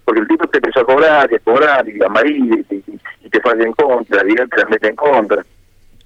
porque 0.07 0.21
el 0.21 0.27
tipo 0.29 0.47
te 0.47 0.59
empezó 0.59 0.79
a 0.79 0.85
cobrar 0.85 1.29
y 1.29 1.35
a 1.35 1.39
cobrar 1.39 1.89
y 1.89 2.01
amarillo 2.01 2.55
y, 2.69 2.75
y- 2.75 2.99
y 3.25 3.29
te 3.29 3.41
falla 3.41 3.65
en 3.65 3.73
contra, 3.73 4.21
y 4.25 4.35
te 4.35 4.57
la 4.57 4.65
mete 4.69 4.87
en 4.87 4.95
contra. 4.95 5.45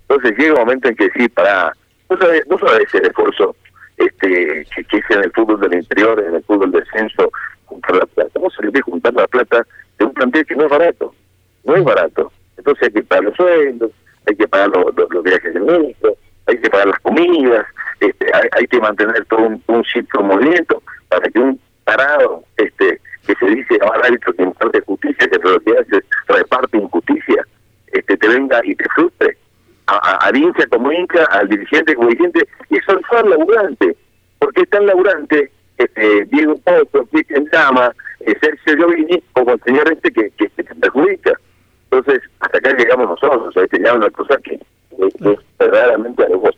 Entonces 0.09 0.35
llega 0.39 0.53
un 0.55 0.59
momento 0.61 0.87
en 0.87 0.95
que 0.95 1.07
sí, 1.11 1.29
para 1.29 1.71
no 2.09 2.17
sabes, 2.17 2.47
no 2.47 2.57
sabes 2.57 2.91
el 2.95 3.05
esfuerzo 3.05 3.55
este 3.97 4.65
que, 4.75 4.83
que 4.85 5.13
en 5.13 5.23
el 5.23 5.31
fútbol 5.33 5.59
del 5.59 5.75
interior, 5.75 6.19
en 6.19 6.33
el 6.33 6.43
fútbol 6.43 6.71
del 6.71 6.83
descenso, 6.83 7.31
juntar 7.65 7.95
la 7.97 8.05
plata. 8.07 8.31
Vamos 8.33 8.53
a 8.53 8.55
salir 8.57 8.71
de 8.71 8.81
juntar 8.81 9.13
la 9.13 9.27
plata 9.27 9.67
de 9.99 10.05
un 10.05 10.13
plantel 10.13 10.45
que 10.47 10.55
no 10.55 10.63
es 10.63 10.71
barato, 10.71 11.13
no 11.63 11.75
es 11.75 11.83
barato. 11.83 12.31
Entonces 12.57 12.87
hay 12.87 12.93
que 12.93 13.03
pagar 13.03 13.25
los 13.25 13.35
sueldos, 13.35 13.91
hay 14.25 14.35
que 14.35 14.47
pagar 14.47 14.69
los, 14.69 15.23
viajes 15.23 15.53
del 15.53 15.63
médico, 15.63 16.17
hay 16.47 16.57
que 16.57 16.69
pagar 16.69 16.87
las 16.87 16.99
comidas, 16.99 17.65
este, 17.99 18.25
hay, 18.57 18.67
que 18.67 18.79
mantener 18.79 19.25
todo 19.25 19.41
un, 19.41 19.63
un 19.67 19.83
en 19.93 20.25
movimiento 20.25 20.81
para 21.09 21.29
que 21.29 21.39
un 21.39 21.59
parado 21.83 22.43
este 22.57 22.99
que 23.27 23.35
se 23.35 23.45
dice 23.45 23.77
ahora 23.81 24.07
árbitro 24.07 24.33
que 24.33 24.43
imparte 24.43 24.81
justicia, 24.81 25.27
que 25.27 25.37
hace 25.77 25.97
es 25.97 26.03
reparte 26.27 26.77
injusticia, 26.77 27.45
este 27.91 28.17
te 28.17 28.27
venga 28.27 28.59
y 28.63 28.75
te 28.75 28.85
frustre. 28.95 29.37
A, 29.87 29.95
a, 29.95 30.15
al 30.27 30.35
hincha 30.37 30.65
como 30.67 30.91
hincha, 30.91 31.25
al 31.25 31.47
dirigente 31.47 31.95
como 31.95 32.09
dirigente, 32.09 32.47
y 32.69 32.77
eso 32.77 32.93
es 32.93 33.23
el 33.23 33.29
laburante. 33.29 33.95
porque 34.39 34.61
es 34.61 34.69
tan 34.69 34.87
laburante 34.87 35.51
este, 35.77 36.25
Diego 36.25 36.57
Pozo, 36.57 37.05
Cristian 37.11 37.45
Llama, 37.51 37.93
eh, 38.21 38.35
Sergio 38.41 38.77
Giovini, 38.77 39.23
como 39.33 39.53
el 39.53 39.61
señor 39.61 39.91
este 39.91 40.11
que, 40.11 40.29
que, 40.31 40.47
que 40.49 40.63
perjudica? 40.63 41.33
Entonces, 41.89 42.21
hasta 42.39 42.57
acá 42.57 42.73
llegamos 42.77 43.09
nosotros, 43.09 43.55
este, 43.57 43.83
ya 43.83 43.93
una 43.93 44.09
cosa 44.11 44.37
que 44.43 44.59
es 44.99 45.37
verdaderamente 45.59 46.23
alevosa. 46.23 46.57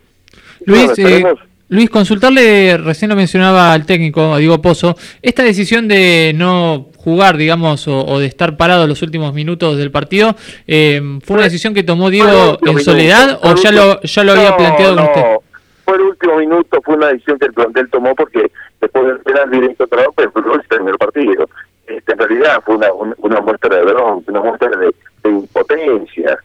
Luis, 0.66 0.90
Bueno, 0.96 1.10
eh, 1.10 1.34
Luis, 1.68 1.90
consultarle, 1.90 2.76
recién 2.76 3.08
lo 3.08 3.16
mencionaba 3.16 3.72
al 3.72 3.86
técnico, 3.86 4.34
a 4.34 4.38
Diego 4.38 4.60
Pozo, 4.60 4.96
esta 5.22 5.42
decisión 5.42 5.88
de 5.88 6.32
no 6.34 6.88
jugar, 6.98 7.36
digamos, 7.36 7.88
o, 7.88 8.04
o 8.06 8.18
de 8.18 8.26
estar 8.26 8.56
parado 8.56 8.86
los 8.86 9.02
últimos 9.02 9.34
minutos 9.34 9.76
del 9.76 9.90
partido, 9.90 10.36
eh, 10.66 11.00
¿fue 11.24 11.34
una 11.34 11.44
decisión 11.44 11.74
que 11.74 11.82
tomó 11.82 12.10
Diego 12.10 12.58
el 12.62 12.68
en 12.70 12.80
soledad 12.80 13.38
o 13.42 13.50
el 13.52 13.56
ya 13.56 13.72
lo, 13.72 14.00
ya 14.02 14.24
lo 14.24 14.32
había 14.32 14.50
No, 14.50 14.56
planteado 14.56 14.94
con 14.96 15.04
no, 15.04 15.10
usted? 15.10 15.22
Fue 15.84 15.96
el 15.96 16.00
último 16.02 16.36
minuto, 16.38 16.80
fue 16.82 16.96
una 16.96 17.08
decisión 17.08 17.38
que 17.38 17.46
el 17.46 17.52
plantel 17.52 17.90
tomó 17.90 18.14
porque 18.14 18.50
después 18.80 19.06
del 19.06 19.18
penal 19.20 19.50
directo 19.50 19.86
trabajo, 19.86 20.12
pero 20.16 20.32
no 20.46 20.54
se 20.62 20.68
terminó 20.68 20.92
el 20.92 20.98
partido. 20.98 21.48
Este, 21.86 22.12
en 22.12 22.18
realidad 22.18 22.62
fue 22.64 22.76
una, 22.76 23.40
muestra 23.40 23.76
de 23.76 23.82
bronca, 23.84 24.30
una 24.30 24.40
muestra 24.40 24.70
de, 24.70 24.94
de 25.22 25.30
impotencia. 25.30 26.38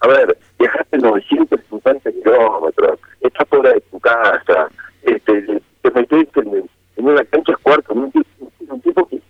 A 0.00 0.08
ver, 0.08 0.36
viajaste 0.58 0.98
950 0.98 2.12
kilómetros, 2.12 2.98
estás 3.20 3.48
fuera 3.48 3.72
de 3.72 3.80
tu 3.80 3.98
casa, 4.00 4.68
este, 5.02 5.60
te 5.82 5.90
metiste 5.90 6.40
en, 6.40 6.68
en 6.96 7.04
una 7.06 7.24
cancha 7.24 7.54
cuarto, 7.62 7.94
un 7.94 8.12
tipo, 8.12 8.52
un 8.68 8.80
tipo 8.80 9.06
que, 9.06 9.20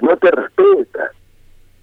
no 0.00 0.16
te 0.16 0.30
respeta. 0.30 1.10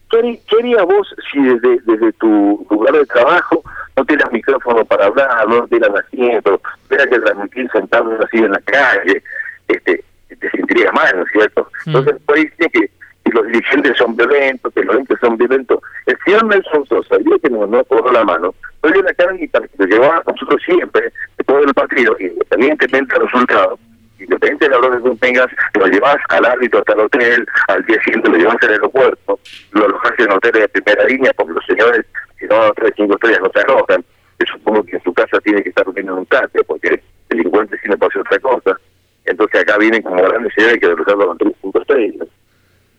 ¿Qué, 0.10 0.40
qué 0.48 0.56
harías 0.60 0.86
vos 0.86 1.16
si 1.32 1.42
desde, 1.42 1.80
desde 1.86 2.14
tu 2.14 2.66
lugar 2.70 2.94
de 2.94 3.06
trabajo 3.06 3.64
no 3.98 4.06
tienes 4.06 4.32
micrófono 4.32 4.86
para 4.86 5.08
hablar, 5.08 5.48
no 5.48 5.68
tienes 5.68 5.90
asiento, 5.90 6.62
tuvieras 6.88 7.08
que 7.08 7.20
transmitir 7.20 7.70
sentado 7.72 8.18
así 8.24 8.38
en 8.38 8.52
la 8.52 8.60
calle? 8.60 9.24
Este, 9.68 10.04
te 10.40 10.52
sentirías 10.52 10.94
mal, 10.94 11.12
¿no 11.16 11.24
es 11.24 11.32
cierto? 11.32 11.70
Mm. 11.86 11.90
Entonces, 11.90 12.16
pues 12.26 12.42
dicen 12.42 12.70
que, 12.72 12.92
que 13.24 13.32
los 13.32 13.48
dirigentes 13.48 13.98
son 13.98 14.16
violentos, 14.16 14.74
que 14.74 14.84
los 14.84 14.96
entes 14.98 15.20
son 15.20 15.38
violentos. 15.38 15.80
El 16.06 16.18
señor 16.26 16.46
Nelson 16.46 16.86
Sosa, 16.88 17.18
que 17.46 17.54
nos 17.54 17.70
no 17.70 17.84
cobró 17.86 18.12
la 18.12 18.24
mano, 18.24 18.54
fue 18.82 18.98
una 18.98 19.14
carguita 19.14 19.62
que 19.62 19.86
llevaba 19.86 20.18
a 20.18 20.32
nosotros 20.32 20.62
siempre, 20.66 21.12
después 21.38 21.66
del 21.66 21.74
partido, 21.74 22.16
independientemente 22.20 23.14
del 23.14 23.28
resultado, 23.28 23.80
independiente 24.20 24.66
de 24.66 24.72
la 24.72 24.78
hora 24.78 24.98
que 24.98 25.04
tú 25.04 25.16
tengas, 25.18 25.48
lo 25.76 25.86
llevas 25.88 26.18
al 26.30 26.46
árbitro 26.46 26.80
hasta 26.80 26.94
el 26.94 27.00
hotel, 27.02 27.48
al 27.68 27.86
día 27.86 28.02
siguiente 28.04 28.30
lo 28.30 28.38
llevas 28.38 28.58
al 28.62 28.70
aeropuerto, 28.70 29.40
lo 29.72 29.86
alojas 29.86 30.14
en 30.18 30.32
hoteles 30.32 30.62
de 30.62 30.70
primera 30.70 31.04
línea, 31.06 31.32
porque 31.36 31.54
los 31.54 31.66
señores, 31.66 32.06
si 32.40 32.46
no, 32.48 32.74
tres, 32.74 32.94
cinco 32.96 33.14
estrellas 33.14 33.42
no 33.42 33.52
se 33.54 33.60
alojan. 33.60 34.06
Yo 34.40 34.46
supongo 34.52 34.84
que 34.84 34.98
en 34.98 35.04
su 35.04 35.14
casa 35.14 35.40
tiene 35.42 35.64
que 35.64 35.70
estar 35.70 35.86
durmiendo 35.86 36.14
en 36.14 36.20
un 36.20 36.26
cate, 36.26 36.64
porque 36.64 37.02
delincuentes 37.30 37.80
sí 37.82 37.90
no 37.90 37.96
hacer 37.96 38.22
otra 38.22 38.40
cosa. 38.40 38.80
Entonces 39.26 39.62
acá 39.62 39.78
vienen 39.78 40.02
como 40.02 40.22
grandes 40.22 40.54
señores 40.54 40.80
que 40.80 40.86
alojarlo 40.86 41.28
con 41.28 41.38
tres, 41.38 41.54
cinco 41.62 41.82
estrellas. 41.82 42.28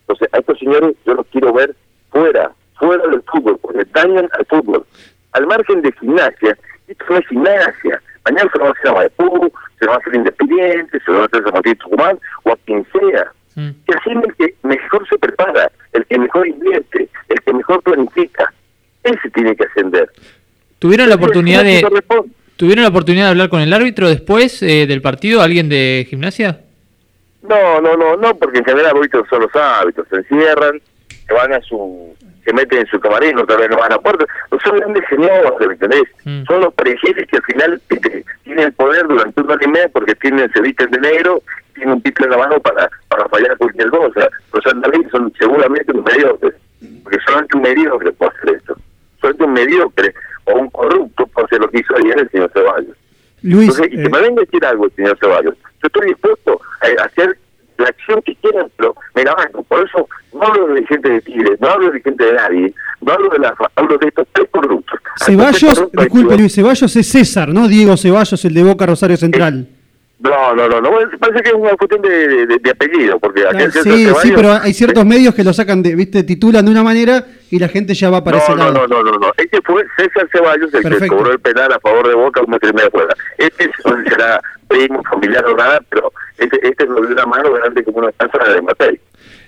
Entonces, 0.01 0.29
a 0.33 0.39
estos 0.39 0.59
señores 0.59 0.95
yo 1.05 1.15
los 1.15 1.27
quiero 1.27 1.53
ver 1.53 1.75
fuera, 2.11 2.53
fuera 2.79 3.07
del 3.09 3.23
fútbol, 3.23 3.59
porque 3.61 3.85
dañan 3.93 4.29
al 4.39 4.47
fútbol. 4.47 4.87
Al 5.33 5.47
margen 5.47 5.83
de 5.83 5.93
gimnasia, 5.93 6.57
esto 6.89 7.05
no 7.09 7.19
es 7.19 7.27
gimnasia. 7.29 8.03
Mañana 8.25 8.51
se 8.53 8.59
lo 8.59 8.65
va 8.65 8.71
a 8.71 8.73
hacer 8.73 8.89
a 8.89 8.95
Maipú, 8.95 9.53
se 9.79 9.85
lo 9.85 9.91
va 9.91 9.97
a 9.97 10.01
hacer 10.01 10.13
a 10.15 10.17
Independiente, 10.17 11.01
se 11.05 11.11
lo 11.11 11.19
va 11.19 11.23
a 11.25 11.27
hacer 11.27 11.41
a 11.41 11.45
San 11.45 11.55
Martín 11.55 11.77
Tucumán, 11.77 12.19
o 12.45 12.53
a 12.53 12.57
quien 12.65 12.87
sea. 12.93 13.33
Mm. 13.55 13.71
Y 13.87 13.95
así 13.95 14.11
el 14.11 14.35
que 14.35 14.55
mejor 14.63 15.09
se 15.09 15.19
prepara, 15.19 15.71
el 15.93 16.07
que 16.07 16.19
mejor 16.19 16.47
invierte, 16.47 17.09
el 17.29 17.41
que 17.41 17.53
mejor 17.53 17.83
planifica, 17.83 18.53
ese 19.03 19.31
tiene 19.31 19.55
que 19.57 19.65
ascender. 19.65 20.11
¿Tuvieron 20.79 21.09
la 21.09 21.15
oportunidad 21.15 21.65
de, 21.65 21.83
que 21.83 22.23
¿Tuvieron 22.57 22.83
la 22.83 22.91
oportunidad 22.91 23.25
de 23.25 23.31
hablar 23.31 23.49
con 23.49 23.61
el 23.61 23.73
árbitro 23.73 24.09
después 24.09 24.63
eh, 24.63 24.87
del 24.87 25.03
partido? 25.03 25.43
¿Alguien 25.43 25.69
de 25.69 26.07
gimnasia? 26.09 26.61
No, 27.43 27.81
no, 27.81 27.97
no, 27.97 28.17
no, 28.17 28.35
porque 28.37 28.59
en 28.59 28.65
general 28.65 28.97
ahorita 28.97 29.23
son 29.31 29.43
los 29.43 29.55
hábitos, 29.55 30.07
se 30.09 30.17
encierran, 30.17 30.81
se 31.27 31.35
van 31.35 31.53
a 31.53 31.61
su, 31.61 32.15
se 32.47 32.53
meten 32.53 32.79
en 32.79 32.87
su 32.87 33.01
camarín, 33.01 33.39
otra 33.39 33.57
vez 33.57 33.69
no 33.69 33.77
van 33.77 33.93
a 33.93 33.99
puerta, 33.99 34.25
no 34.53 34.59
son 34.61 34.77
grandes 34.77 35.05
señores, 35.11 35.53
¿me 35.59 35.73
entendés? 35.73 36.05
Mm. 36.25 36.45
Son 36.45 36.61
los 36.61 36.73
perejiles 36.75 37.27
que 37.27 37.37
al 37.37 37.43
final 37.43 37.83
este, 37.89 38.25
tienen 38.45 38.67
el 38.67 38.73
poder 38.73 39.07
durante 39.09 39.41
un 39.41 39.51
año 39.51 39.61
y 39.63 39.69
medio 39.69 39.89
porque 39.91 40.15
tienen, 40.15 40.51
se 40.53 40.61
visten 40.61 40.91
de 40.93 41.01
negro, 41.01 41.43
tienen 41.75 41.95
un 41.95 42.03
pico 42.03 42.25
en 42.25 42.31
la 42.31 42.39
mano 42.39 42.61
para, 42.61 42.89
para 43.09 43.29
fallar 43.29 43.57
cualquier 43.59 43.91
cosa. 43.91 44.29
Los 44.53 44.67
andalíes 44.67 45.11
son 45.11 45.33
seguramente 45.37 45.93
un 45.93 46.05
mediocre, 46.05 46.53
porque 47.03 47.19
solamente 47.27 47.57
un 47.57 47.63
mediocre 47.63 48.13
puede 48.13 48.31
hacer 48.31 48.57
esto. 48.57 48.77
Solamente 49.21 49.45
un 49.45 49.53
mediocre 49.53 50.15
o 50.45 50.55
un 50.55 50.71
corrupto 50.71 51.27
puede 51.27 51.47
hacer 51.47 51.61
lo 51.61 51.69
que 51.69 51.81
hizo 51.81 51.97
ayer 51.97 52.21
el 52.21 52.31
señor 52.31 52.51
Ceballos. 52.53 52.97
Luis, 53.43 53.69
Entonces, 53.69 53.93
y 53.93 54.01
eh, 54.01 54.03
que 54.05 54.09
me 54.09 54.21
venga 54.21 54.43
a 54.43 54.45
decir 54.45 54.65
algo 54.65 54.85
el 54.85 54.93
señor 54.93 55.19
Ceballos. 55.19 55.55
Yo 55.83 55.87
estoy 55.87 56.09
dispuesto 56.09 56.61
a 56.81 57.05
hacer 57.05 57.37
la 57.79 57.89
acción 57.89 58.23
que 58.23 58.37
quieran, 58.37 58.71
pero 58.77 58.95
me 59.15 59.25
la 59.25 59.35
banco. 59.35 59.63
Por 59.65 59.85
eso 59.85 60.06
no 60.37 60.43
hablo 60.47 60.75
de 60.75 60.87
gente 60.87 61.09
de 61.09 61.21
Tigre, 61.21 61.57
no 61.61 61.69
hablo 61.69 61.91
de 61.91 62.01
gente 62.01 62.25
de 62.25 62.33
nadie, 62.33 62.75
no 63.01 63.13
hablo 63.13 63.29
de 63.31 63.39
la 63.39 63.55
hablo 63.75 63.99
de 63.99 64.09
estos 64.09 64.27
tres 64.33 64.49
corruptos. 64.51 65.01
Ceballos, 65.25 65.75
corruptos 65.75 66.03
disculpe 66.05 66.35
que- 66.35 66.41
Luis, 66.41 66.55
Ceballos 66.55 66.97
es 66.97 67.07
César, 67.09 67.49
¿no? 67.49 67.69
Diego 67.69 67.97
Ceballos, 67.97 68.45
el 68.45 68.55
de 68.55 68.63
Boca 68.63 68.87
Rosario 68.87 69.17
Central. 69.17 69.67
No, 70.19 70.55
no, 70.55 70.67
no, 70.67 70.81
no, 70.81 70.91
bueno, 70.91 71.11
parece 71.19 71.43
que 71.43 71.51
es 71.51 71.55
una 71.55 71.73
cuestión 71.77 72.01
de, 72.01 72.47
de- 72.47 72.59
de 72.59 72.71
apellido, 72.71 73.19
porque 73.19 73.43
Ah, 73.45 73.51
aquel 73.53 73.71
sí, 73.71 73.79
César 73.81 73.93
sí, 73.93 74.07
Ceballos- 74.07 74.35
pero 74.35 74.53
hay 74.63 74.73
ciertos 74.73 75.05
medios 75.05 75.35
que 75.35 75.45
lo 75.45 75.53
sacan 75.53 75.83
de, 75.83 75.95
viste, 75.95 76.23
titulan 76.23 76.65
de 76.65 76.71
una 76.71 76.83
manera 76.83 77.23
y 77.51 77.59
la 77.59 77.69
gente 77.69 77.93
ya 77.93 78.09
va 78.09 78.25
para 78.25 78.39
ese 78.39 78.53
No, 78.53 78.57
no, 78.57 78.65
lado. 78.73 78.89
no, 78.89 79.03
no, 79.03 79.13
no, 79.13 79.19
no. 79.19 79.33
Este 79.37 79.61
fue 79.63 79.85
César 79.99 80.27
Ceballos 80.33 80.73
el 80.73 80.83
que 80.83 80.89
Perfecto. 80.89 81.17
cobró 81.17 81.33
el 81.33 81.39
penal 81.41 81.71
a 81.73 81.79
favor 81.81 82.09
de 82.09 82.15
Boca 82.15 82.41
un 82.41 82.51
metro 82.51 82.71
y 82.71 82.73
medio 82.73 82.91
fuera. 82.91 83.15
Este 83.37 83.71
no 83.85 84.03
será 84.09 84.41
primo, 84.69 85.03
familiar 85.05 85.45
o 85.47 85.55
nada, 85.55 85.81
pero 85.91 86.11
este, 86.39 86.67
este 86.67 86.87
lo 86.87 87.03
dio 87.03 87.11
una 87.11 87.27
mano 87.27 87.53
grande 87.53 87.85
como 87.85 87.99
una 87.99 88.11
casa 88.13 88.53
de 88.53 88.63
Matei. 88.63 89.01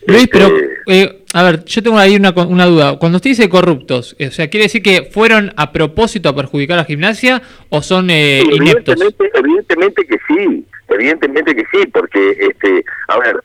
Luis, 0.08 0.22
Este, 0.24 0.38
pero, 0.38 0.48
eh, 0.86 1.24
a 1.34 1.42
ver, 1.42 1.64
yo 1.64 1.82
tengo 1.82 1.98
ahí 1.98 2.16
una, 2.16 2.30
una 2.30 2.64
duda. 2.66 2.98
Cuando 2.98 3.16
usted 3.16 3.30
dice 3.30 3.48
corruptos, 3.48 4.16
eh, 4.18 4.28
o 4.28 4.30
sea, 4.30 4.48
¿quiere 4.48 4.64
decir 4.64 4.82
que 4.82 5.02
fueron 5.02 5.52
a 5.56 5.70
propósito 5.72 6.30
a 6.30 6.34
perjudicar 6.34 6.78
a 6.78 6.84
gimnasia 6.84 7.42
o 7.68 7.82
son 7.82 8.08
eh, 8.10 8.40
Sí, 8.42 8.56
ineptos? 8.56 8.94
evidentemente, 9.00 9.30
evidentemente 9.38 10.06
que 10.06 10.18
sí, 10.26 10.66
evidentemente 10.88 11.54
que 11.54 11.64
sí, 11.70 11.86
porque, 11.88 12.30
este, 12.40 12.84
a 13.08 13.18
ver, 13.18 13.36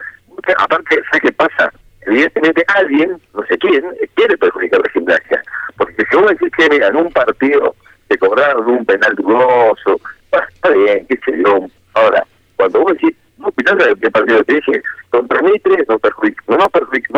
aparte, 0.58 0.96
¿sabes 1.12 1.22
qué 1.22 1.32
pasa? 1.34 1.74
Evidentemente 2.06 2.64
alguien, 2.68 3.18
no 3.34 3.46
sé 3.48 3.58
quién, 3.58 3.84
quiere 4.16 4.38
perjudicar 4.38 4.80
a 4.80 4.84
la 4.84 4.90
gimnasia, 4.94 5.44
porque 5.78 6.04
si 6.10 6.16
vos 6.18 6.30
decís 6.30 6.50
que 6.58 6.66
en 6.66 6.96
un 6.96 7.12
partido 7.12 7.76
te 8.08 8.18
cobraron 8.18 8.70
un 8.70 8.86
penal 8.86 9.14
dudoso, 9.16 10.00
está 10.32 10.70
bien, 10.70 11.06
qué 11.10 11.18
sé 11.26 11.38
yo, 11.46 11.66
ahora, 11.94 12.26
cuando 12.56 12.80
vos 12.82 12.94
decís, 12.94 13.16
no, 13.44 13.84
el 13.86 14.12
partido 14.12 14.44
te 14.44 14.54
dije, 14.56 14.84
contra 15.10 15.42
Mitre 15.42 15.86
no, 15.88 16.00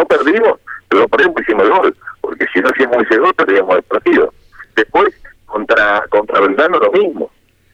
perdimos, 0.05 0.59
pero 0.89 1.07
perdimos 1.07 1.41
hicimos 1.41 1.63
el 1.63 1.69
gol, 1.71 1.95
porque 2.21 2.45
si 2.53 2.59
no 2.59 2.69
hacíamos 2.69 3.03
ese 3.03 3.17
gol 3.17 3.33
perdíamos 3.33 3.75
el 3.77 3.83
partido. 3.83 4.33
Después, 4.75 5.13
contra 5.45 6.03
contra 6.09 6.41
Belgrano 6.41 6.79
lo 6.79 6.91
mismo, 6.91 7.31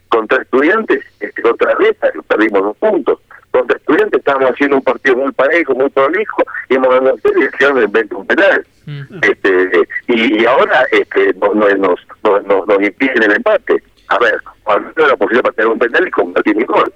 contra 0.10 0.42
estudiantes, 0.42 1.04
este, 1.20 1.42
contra 1.42 1.76
que 1.78 2.22
perdimos 2.28 2.62
dos 2.64 2.78
puntos. 2.78 3.20
Contra 3.52 3.76
estudiantes 3.78 4.20
estábamos 4.20 4.52
haciendo 4.52 4.78
un 4.78 4.82
partido 4.84 5.18
muy 5.18 5.32
parejo, 5.34 5.74
muy 5.76 5.90
prolijo, 5.90 6.44
y 6.70 6.76
hemos 6.76 6.90
ganado 6.90 7.18
y 7.36 7.44
hicieron 7.46 7.80
en 7.84 7.92
vez 7.92 8.08
de 8.10 8.16
un 8.16 8.26
penal. 8.28 8.66
Mm. 8.86 9.02
Este, 9.22 9.88
y, 10.08 10.42
y 10.42 10.46
ahora 10.46 10.86
este, 10.92 11.34
no- 11.34 11.54
no- 11.54 11.68
nos, 11.76 12.00
nos, 12.24 12.44
nos, 12.46 12.68
nos 12.68 12.82
impiden 12.82 13.24
el 13.24 13.32
empate. 13.36 13.84
A 14.08 14.18
ver, 14.20 14.42
cuando 14.64 14.90
la 15.08 15.16
posibilidad 15.18 15.44
para 15.44 15.56
tener 15.56 15.72
un 15.72 15.80
penal 15.80 16.08
y 16.08 16.12
convertir 16.12 16.56
mi 16.56 16.64
gol. 16.64 16.94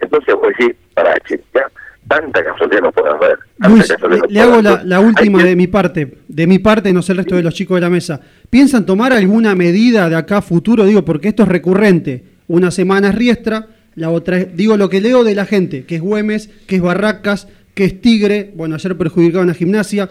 Entonces 0.00 0.34
a 0.34 0.46
decir, 0.48 0.76
para 0.94 1.18
che, 1.20 1.40
ya, 1.54 1.70
tanta 2.08 2.42
casualidad 2.44 2.82
no 2.82 2.92
puede 2.92 3.10
haber. 3.10 3.38
Luis, 3.58 3.88
le, 3.88 4.18
no 4.18 4.26
le 4.28 4.40
hago 4.40 4.62
la, 4.62 5.00
última 5.00 5.42
de 5.42 5.56
mi 5.56 5.66
parte, 5.66 6.18
de 6.26 6.46
mi 6.46 6.58
parte, 6.58 6.92
no 6.92 7.02
sé 7.02 7.12
el 7.12 7.18
resto 7.18 7.36
de 7.36 7.42
los 7.42 7.54
chicos 7.54 7.76
de 7.76 7.80
la 7.82 7.90
mesa. 7.90 8.20
¿Piensan 8.50 8.86
tomar 8.86 9.12
alguna 9.12 9.54
medida 9.54 10.08
de 10.08 10.16
acá 10.16 10.38
a 10.38 10.42
futuro? 10.42 10.84
Digo, 10.84 11.04
porque 11.04 11.28
esto 11.28 11.42
es 11.42 11.48
recurrente. 11.48 12.24
Una 12.46 12.70
semana 12.70 13.10
es 13.10 13.14
Riestra, 13.14 13.66
la 13.94 14.10
otra 14.10 14.38
es, 14.38 14.56
digo 14.56 14.76
lo 14.76 14.88
que 14.88 15.00
leo 15.00 15.24
de 15.24 15.34
la 15.34 15.44
gente, 15.44 15.84
que 15.84 15.96
es 15.96 16.00
Güemes, 16.00 16.48
que 16.66 16.76
es 16.76 16.82
Barracas, 16.82 17.48
que 17.74 17.84
es 17.84 18.00
Tigre, 18.00 18.52
bueno, 18.56 18.74
ayer 18.74 18.96
perjudicaron 18.96 19.50
a 19.50 19.54
Gimnasia. 19.54 20.08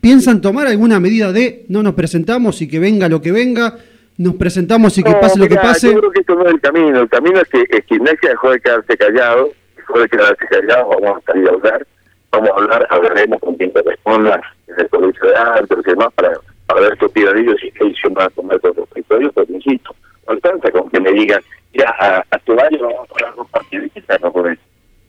¿Piensan 0.00 0.40
tomar 0.40 0.66
alguna 0.66 1.00
medida 1.00 1.32
de 1.32 1.64
no 1.68 1.82
nos 1.82 1.94
presentamos 1.94 2.60
y 2.62 2.68
que 2.68 2.78
venga 2.78 3.08
lo 3.08 3.22
que 3.22 3.32
venga? 3.32 3.78
Nos 4.18 4.34
presentamos 4.34 4.96
y 4.98 5.02
que 5.02 5.10
No, 5.10 5.20
pase 5.20 5.38
lo 5.38 5.48
que 5.48 5.56
pase. 5.56 5.92
Yo 5.92 5.98
creo 5.98 6.10
que 6.10 6.20
esto 6.20 6.34
no 6.34 6.46
es 6.46 6.52
el 6.54 6.60
camino. 6.60 7.00
El 7.00 7.08
camino 7.08 7.40
es 7.40 7.48
que 7.48 7.64
el 7.68 7.82
gimnasia 7.84 8.30
dejó 8.30 8.50
de 8.50 8.60
quedarse 8.60 8.96
callado, 8.96 9.50
dejó 9.76 9.98
de 10.00 10.08
quedarse 10.08 10.46
callado, 10.46 10.90
vamos 11.00 11.18
a 11.18 11.32
salir 11.32 11.48
a 11.48 11.52
hablar, 11.52 11.86
vamos 12.30 12.50
a 12.50 12.54
hablar, 12.54 12.86
hablaremos 12.90 13.40
con 13.40 13.54
quien 13.56 13.70
corresponda 13.70 14.40
en 14.68 14.80
el 14.80 14.88
colegio 14.88 15.26
de 15.26 15.36
árbitros 15.36 15.86
y 15.86 15.90
demás 15.90 16.08
para, 16.14 16.32
para 16.66 16.80
ver 16.80 16.98
qué 16.98 17.04
opinan 17.06 17.38
ellos 17.38 17.56
y 17.62 17.72
qué 17.72 17.84
decisión 17.84 18.14
van 18.14 18.26
a 18.26 18.30
tomar 18.30 18.60
con 18.60 18.74
respecto 18.74 19.14
a 19.14 19.18
ellos, 19.18 19.32
pero 19.34 19.46
insisto, 19.52 19.94
no 20.26 20.32
alcanza 20.34 20.70
con 20.70 20.90
que 20.90 21.00
me 21.00 21.12
digan, 21.12 21.42
ya 21.72 21.88
a, 21.98 22.24
a 22.30 22.38
tu 22.40 22.54
baño 22.54 22.78
vamos 22.80 23.08
a 23.08 23.14
parar 23.14 23.34
dos 23.36 23.48
partidos, 23.48 23.86
¿y 23.86 23.90
qué 23.90 24.02
saco 24.02 24.32
con 24.32 24.52
eso? 24.52 24.62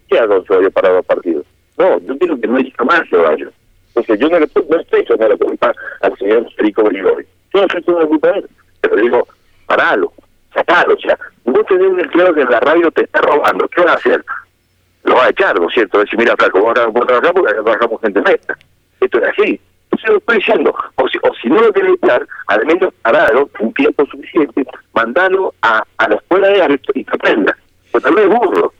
¿Qué 0.07 0.19
hago 0.19 0.43
yo 0.43 0.71
para 0.71 0.89
dos 0.89 1.05
partidos? 1.05 1.45
No, 1.77 1.99
yo 2.01 2.17
quiero 2.17 2.39
que 2.39 2.47
no 2.47 2.57
haya 2.57 2.71
más 2.85 3.01
Ceballos. 3.09 3.53
Entonces 3.87 4.19
yo 4.19 4.29
no 4.29 4.39
le 4.39 4.47
no 4.69 4.79
estoy 4.79 5.01
echando 5.01 5.27
la 5.27 5.37
culpa 5.37 5.73
al 6.01 6.17
señor 6.17 6.51
Federico 6.53 6.83
Brigori. 6.83 7.25
Yo 7.53 7.59
no 7.59 7.65
estoy 7.65 7.81
echando 7.81 7.99
la 8.01 8.07
culpa 8.07 8.27
a 8.29 8.37
él, 8.37 8.49
pero 8.81 8.95
digo, 8.95 9.27
paralo, 9.65 10.11
sacalo, 10.53 10.95
o 10.95 10.99
sea, 10.99 11.17
vos 11.45 11.65
tenés 11.67 11.87
un 11.87 11.99
empleado 11.99 12.33
que 12.33 12.41
en 12.41 12.51
la 12.51 12.59
radio 12.59 12.91
te 12.91 13.03
está 13.03 13.21
robando, 13.21 13.67
¿qué 13.69 13.83
va 13.83 13.91
a 13.91 13.95
hacer? 13.95 14.23
Lo 15.03 15.15
va 15.15 15.25
a 15.25 15.29
echar, 15.29 15.59
¿no 15.59 15.67
es 15.67 15.73
cierto? 15.73 15.99
Decir, 15.99 16.19
mira, 16.19 16.35
flaco, 16.35 16.59
ahora 16.59 16.85
no 16.85 16.93
podés 16.93 17.07
trabajar 17.07 17.33
porque 17.33 17.51
acá 17.51 17.63
trabajamos 17.63 18.01
gente 18.01 18.21
meta. 18.21 18.57
Esto 18.99 19.17
es 19.19 19.29
así. 19.29 19.61
Entonces 19.85 20.09
lo 20.09 20.17
estoy 20.17 20.37
diciendo, 20.37 20.75
o 20.95 21.07
si, 21.07 21.17
o 21.21 21.33
si 21.41 21.49
no 21.49 21.61
lo 21.61 21.73
querés 21.73 21.95
echar, 22.01 22.27
al 22.47 22.65
menos 22.65 22.93
paralo 23.01 23.49
un 23.59 23.73
tiempo 23.73 24.05
suficiente, 24.05 24.65
mandalo 24.93 25.53
a, 25.61 25.83
a 25.97 26.09
la 26.09 26.15
escuela 26.15 26.47
de 26.49 26.61
árbitros 26.61 26.95
y 26.95 27.03
que 27.03 27.15
aprenda. 27.15 27.57
Pues 27.91 28.03
tal 28.03 28.15
vez 28.15 28.27
burro. 28.27 28.73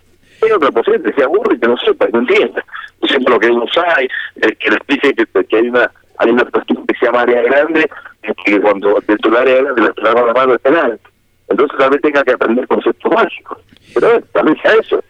Hay 0.44 0.52
otra 0.52 0.72
posibilidad 0.72 1.10
que 1.10 1.16
sea 1.16 1.28
burro 1.28 1.54
y 1.54 1.60
que 1.60 1.68
no 1.68 1.78
sepa, 1.78 2.08
y 2.08 2.12
no 2.12 2.20
entienda. 2.20 2.64
Por 3.00 3.10
ejemplo, 3.10 3.34
lo 3.36 3.40
que 3.40 3.50
uno 3.50 3.66
sabe, 3.74 4.10
el 4.36 4.58
que 4.58 4.70
le 4.70 4.76
explique 4.78 5.14
que, 5.14 5.46
que 5.46 5.58
hay 5.58 5.68
una 5.70 5.92
hay 6.22 6.30
una 6.30 6.46
cuestión 6.46 6.86
que 6.86 6.96
se 7.00 7.06
llama 7.06 7.22
área 7.22 7.42
grande, 7.42 7.90
es 8.22 8.34
que 8.46 8.62
cuando 8.62 9.02
dentro 9.08 9.32
del 9.32 9.40
área 9.40 9.62
grande 9.64 9.82
le 9.82 10.12
la 10.12 10.34
mano 10.34 10.54
es 10.54 10.62
penal. 10.62 11.00
Entonces 11.50 11.90
vez 11.90 12.02
tenga 12.02 12.24
que 12.24 12.32
aprender 12.32 12.68
conceptos 12.68 13.12
básicos. 13.12 13.58
Pero 13.94 14.16
eh, 14.16 14.24
vez 14.46 14.58
sea 14.62 14.74
eso. 14.80 15.04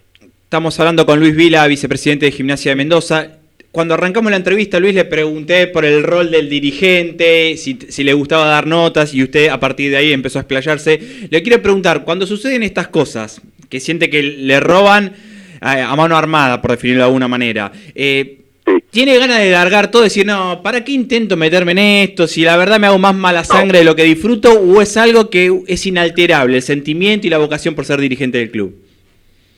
Estamos 0.43 0.79
hablando 0.79 1.05
con 1.05 1.19
Luis 1.19 1.35
Vila, 1.35 1.67
vicepresidente 1.67 2.25
de 2.25 2.31
Gimnasia 2.31 2.71
de 2.71 2.75
Mendoza. 2.77 3.27
Cuando 3.71 3.93
arrancamos 3.93 4.31
la 4.31 4.37
entrevista, 4.37 4.79
Luis 4.79 4.95
le 4.95 5.05
pregunté 5.05 5.67
por 5.67 5.85
el 5.85 6.03
rol 6.03 6.31
del 6.31 6.49
dirigente, 6.49 7.55
si, 7.57 7.77
si 7.89 8.03
le 8.03 8.13
gustaba 8.13 8.45
dar 8.45 8.67
notas 8.67 9.13
y 9.13 9.23
usted 9.23 9.49
a 9.49 9.59
partir 9.59 9.91
de 9.91 9.97
ahí 9.97 10.13
empezó 10.13 10.39
a 10.39 10.41
explayarse. 10.41 11.27
Le 11.29 11.43
quiero 11.43 11.61
preguntar, 11.61 12.03
cuando 12.03 12.25
suceden 12.25 12.63
estas 12.63 12.87
cosas, 12.87 13.41
que 13.69 13.79
siente 13.79 14.09
que 14.09 14.23
le 14.23 14.59
roban 14.59 15.13
eh, 15.61 15.81
a 15.81 15.95
mano 15.95 16.17
armada, 16.17 16.61
por 16.61 16.71
definirlo 16.71 17.03
de 17.03 17.07
alguna 17.07 17.27
manera, 17.27 17.71
eh, 17.95 18.40
Sí. 18.65 18.83
¿tiene 18.91 19.17
ganas 19.17 19.39
de 19.39 19.51
largar 19.51 19.89
todo 19.89 20.03
y 20.03 20.05
decir, 20.05 20.25
no, 20.25 20.61
¿para 20.61 20.83
qué 20.83 20.91
intento 20.91 21.35
meterme 21.35 21.71
en 21.71 21.79
esto? 21.79 22.27
Si 22.27 22.43
la 22.43 22.57
verdad 22.57 22.79
me 22.79 22.87
hago 22.87 22.99
más 22.99 23.15
mala 23.15 23.43
sangre 23.43 23.79
de 23.79 23.85
lo 23.85 23.95
que 23.95 24.03
disfruto, 24.03 24.51
o 24.51 24.81
es 24.81 24.97
algo 24.97 25.29
que 25.29 25.63
es 25.67 25.85
inalterable, 25.85 26.57
el 26.57 26.61
sentimiento 26.61 27.25
y 27.25 27.29
la 27.29 27.39
vocación 27.39 27.73
por 27.73 27.85
ser 27.85 27.99
dirigente 27.99 28.37
del 28.37 28.51
club? 28.51 28.75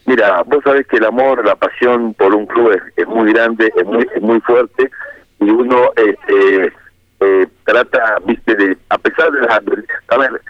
Mira, 0.05 0.43
vos 0.43 0.63
sabés 0.63 0.85
que 0.87 0.97
el 0.97 1.05
amor, 1.05 1.45
la 1.45 1.55
pasión 1.55 2.13
por 2.13 2.33
un 2.33 2.45
club 2.45 2.71
es, 2.71 2.81
es 2.97 3.07
muy 3.07 3.31
grande, 3.31 3.71
es 3.75 3.85
muy, 3.85 4.05
es 4.15 4.21
muy 4.21 4.39
fuerte 4.41 4.89
y 5.39 5.49
uno 5.49 5.91
este, 5.95 6.73
eh, 7.19 7.47
trata, 7.63 8.17
viste, 8.25 8.55
de, 8.55 8.77
a 8.89 8.97
pesar 8.97 9.31
de 9.31 9.41
las 9.41 9.61
a 10.07 10.17
ver, 10.17 10.41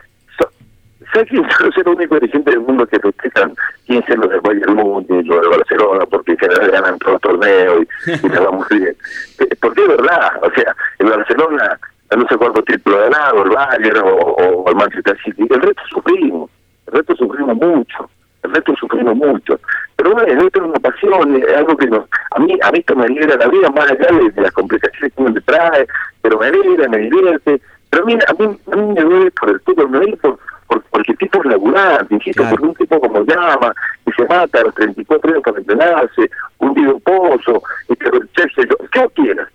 soy 1.13 1.83
el 1.85 1.87
único 1.89 2.15
dirigente 2.15 2.51
del 2.51 2.61
mundo 2.61 2.85
que 2.87 2.99
festejan 2.99 3.53
15 3.85 4.17
los 4.17 4.29
de 4.29 4.39
Bayern 4.39 4.75
Múnich, 4.75 5.25
los 5.25 5.41
de 5.41 5.47
Barcelona, 5.47 6.05
porque 6.05 6.31
en 6.31 6.37
general 6.39 6.71
ganan 6.71 6.99
todos 6.99 7.13
los 7.13 7.21
torneos 7.21 7.79
y, 7.81 8.11
y 8.11 8.29
les 8.29 8.41
va 8.41 8.51
muy 8.51 8.65
bien. 8.69 8.95
Eh, 9.39 9.55
Porque 9.61 9.81
es 9.81 9.87
verdad, 9.87 10.31
o 10.41 10.51
sea, 10.51 10.75
el 10.99 11.07
Barcelona, 11.07 11.79
no 12.15 12.27
sé 12.27 12.37
cuántos 12.37 12.65
títulos 12.65 12.99
ha 12.99 13.03
ganado, 13.03 13.43
el 13.43 13.49
Bayern 13.49 13.99
o, 13.99 14.15
o 14.15 14.69
el 14.69 14.75
Manchester 14.75 15.17
City, 15.23 15.47
el 15.49 15.61
resto 15.61 15.81
sufrimos, 15.89 16.49
el 16.87 16.93
resto 16.93 17.15
sufrimos 17.15 17.55
mucho 17.55 18.09
el 18.43 18.53
resto 18.53 18.75
sufrimos 18.75 19.15
mucho. 19.15 19.59
Pero 19.95 20.11
bueno, 20.11 20.43
esto 20.43 20.59
es 20.59 20.65
una 20.65 20.79
pasión, 20.79 21.35
es 21.35 21.55
algo 21.55 21.75
que 21.77 21.87
nos, 21.87 22.05
a 22.31 22.39
mí 22.39 22.57
a 22.61 22.71
mí 22.71 22.79
esto 22.79 22.95
me 22.95 23.05
alegra 23.05 23.37
la 23.37 23.47
vida, 23.47 23.69
más 23.69 23.89
allá 23.89 24.07
de, 24.17 24.31
de 24.31 24.41
las 24.41 24.51
complicaciones 24.51 25.13
que 25.13 25.21
uno 25.21 25.31
le 25.31 25.41
trae, 25.41 25.87
pero 26.21 26.37
me 26.39 26.47
alegra, 26.47 26.89
me 26.89 26.97
divierte. 26.97 27.61
Pero 27.89 28.03
a 28.03 28.05
mí, 28.05 28.13
a 28.13 28.33
mí, 28.33 28.59
a 28.71 28.75
mí 28.75 28.93
me 28.93 29.01
duele 29.01 29.31
por 29.31 29.49
el 29.49 29.59
fútbol, 29.61 29.89
me 29.89 29.97
duele 29.99 30.17
por, 30.17 30.39
por, 30.73 30.83
porque 30.89 31.11
el 31.11 31.17
tipo 31.17 31.39
es 31.39 31.45
laburante, 31.45 32.13
insisto, 32.15 32.41
Claro. 32.41 32.55
porque 32.55 32.67
un 32.69 32.75
tipo 32.75 32.99
como 32.99 33.23
llama, 33.25 33.73
que 34.05 34.11
se 34.13 34.25
mata 34.27 34.59
a 34.59 34.63
los 34.63 34.73
34 34.75 35.31
años 35.31 35.43
para 35.43 35.57
entrenarse, 35.59 36.29
un 36.59 36.73
video 36.73 36.99
pozo, 36.99 37.61
y 37.89 37.95
que 37.95 38.07
el 38.09 38.29
Chelsea, 38.33 38.65
lo 38.69 38.77
que 38.89 39.21
quieras. 39.21 39.47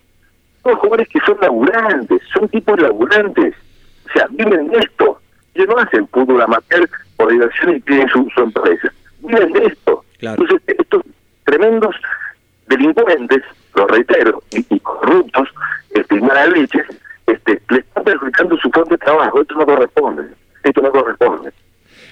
Son 0.62 0.74
jugadores 0.76 1.08
que 1.08 1.20
son 1.20 1.36
laburantes, 1.40 2.20
son 2.32 2.48
tipos 2.48 2.80
laburantes. 2.80 3.54
O 4.08 4.12
sea, 4.12 4.26
viven 4.30 4.68
de 4.68 4.78
esto. 4.78 5.20
Ellos 5.54 5.68
no 5.68 5.78
hacen 5.78 6.06
fútbol 6.08 6.42
amateur 6.42 6.88
por 7.16 7.30
diversión 7.30 7.76
y 7.76 7.80
tienen 7.80 8.08
su, 8.08 8.28
su 8.34 8.40
empresa. 8.42 8.92
Miren 9.22 9.52
de 9.52 9.66
esto. 9.66 10.04
Claro. 10.18 10.42
Entonces, 10.42 10.76
estos 10.78 11.02
tremendos 11.44 11.94
delincuentes, 12.66 13.42
lo 13.74 13.86
reitero, 13.86 14.42
y, 14.50 14.64
y 14.74 14.80
corruptos, 14.80 15.48
este, 15.90 16.16
y 16.16 16.20
malaliches, 16.20 16.86
este, 17.26 17.60
le 17.70 17.78
están 17.78 18.04
perjudicando 18.04 18.56
su 18.58 18.70
fuente 18.70 18.90
de 18.94 18.98
trabajo. 18.98 19.40
Esto 19.40 19.54
no 19.54 19.64
corresponde. 19.66 20.22
Esto 20.62 20.80
no 20.80 20.90
corresponde. 20.90 21.50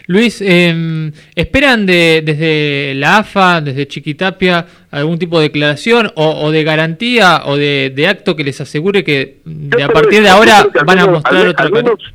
Luis, 0.08 0.40
eh, 0.40 1.10
¿esperan 1.34 1.84
de, 1.84 2.22
desde 2.24 2.94
la 2.94 3.18
AFA, 3.18 3.60
desde 3.60 3.88
Chiquitapia, 3.88 4.64
algún 4.92 5.18
tipo 5.18 5.38
de 5.38 5.44
declaración 5.44 6.12
o, 6.14 6.44
o 6.44 6.52
de 6.52 6.62
garantía 6.62 7.42
o 7.44 7.56
de, 7.56 7.92
de 7.94 8.06
acto 8.06 8.36
que 8.36 8.44
les 8.44 8.60
asegure 8.60 9.02
que 9.02 9.38
de 9.44 9.82
a 9.82 9.88
partir 9.88 10.22
de 10.22 10.28
ahora 10.28 10.64
que 10.72 10.84
van 10.84 11.00
a 11.00 11.06
mostrar 11.06 11.36
al, 11.36 11.48
otra 11.48 11.68
menos, 11.70 12.14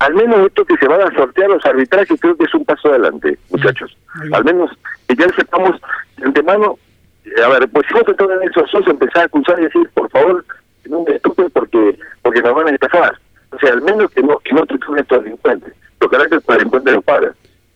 al 0.00 0.14
menos 0.14 0.46
esto 0.46 0.64
que 0.66 0.76
se 0.76 0.86
van 0.86 1.00
a 1.00 1.14
sortear 1.14 1.48
los 1.48 1.64
arbitrajes 1.64 2.20
creo 2.20 2.36
que 2.36 2.44
es 2.44 2.54
un 2.54 2.64
paso 2.66 2.90
adelante, 2.90 3.38
muchachos. 3.50 3.96
Al 4.32 4.44
menos 4.44 4.70
que 5.08 5.16
ya 5.16 5.28
sepamos 5.34 5.80
de 6.18 6.26
antemano, 6.26 6.78
eh, 7.24 7.42
a 7.42 7.48
ver, 7.48 7.68
pues 7.70 7.86
si 7.88 7.94
vos 7.94 8.04
estás 8.06 8.28
en 8.30 8.48
esos 8.48 8.70
sos, 8.70 8.86
empezás 8.86 9.22
a 9.22 9.24
acusar 9.24 9.58
y 9.58 9.64
decir, 9.64 9.88
por 9.94 10.10
favor, 10.10 10.44
no 10.84 11.04
me 11.04 11.18
toques 11.20 11.50
porque 11.52 11.98
porque 12.22 12.42
nos 12.42 12.54
van 12.54 12.68
a 12.68 12.70
estafar. 12.70 13.18
O 13.50 13.58
sea, 13.58 13.72
al 13.72 13.82
menos 13.82 14.10
que 14.10 14.22
no, 14.22 14.38
que 14.38 14.52
no 14.54 14.64
toquen 14.66 14.98
estos 14.98 15.24
delincuentes. 15.24 15.72
Los 16.00 16.10
caracteres 16.10 16.44
para 16.44 16.58
delincuentes 16.58 16.94
no 16.94 17.02
pagan. 17.02 17.32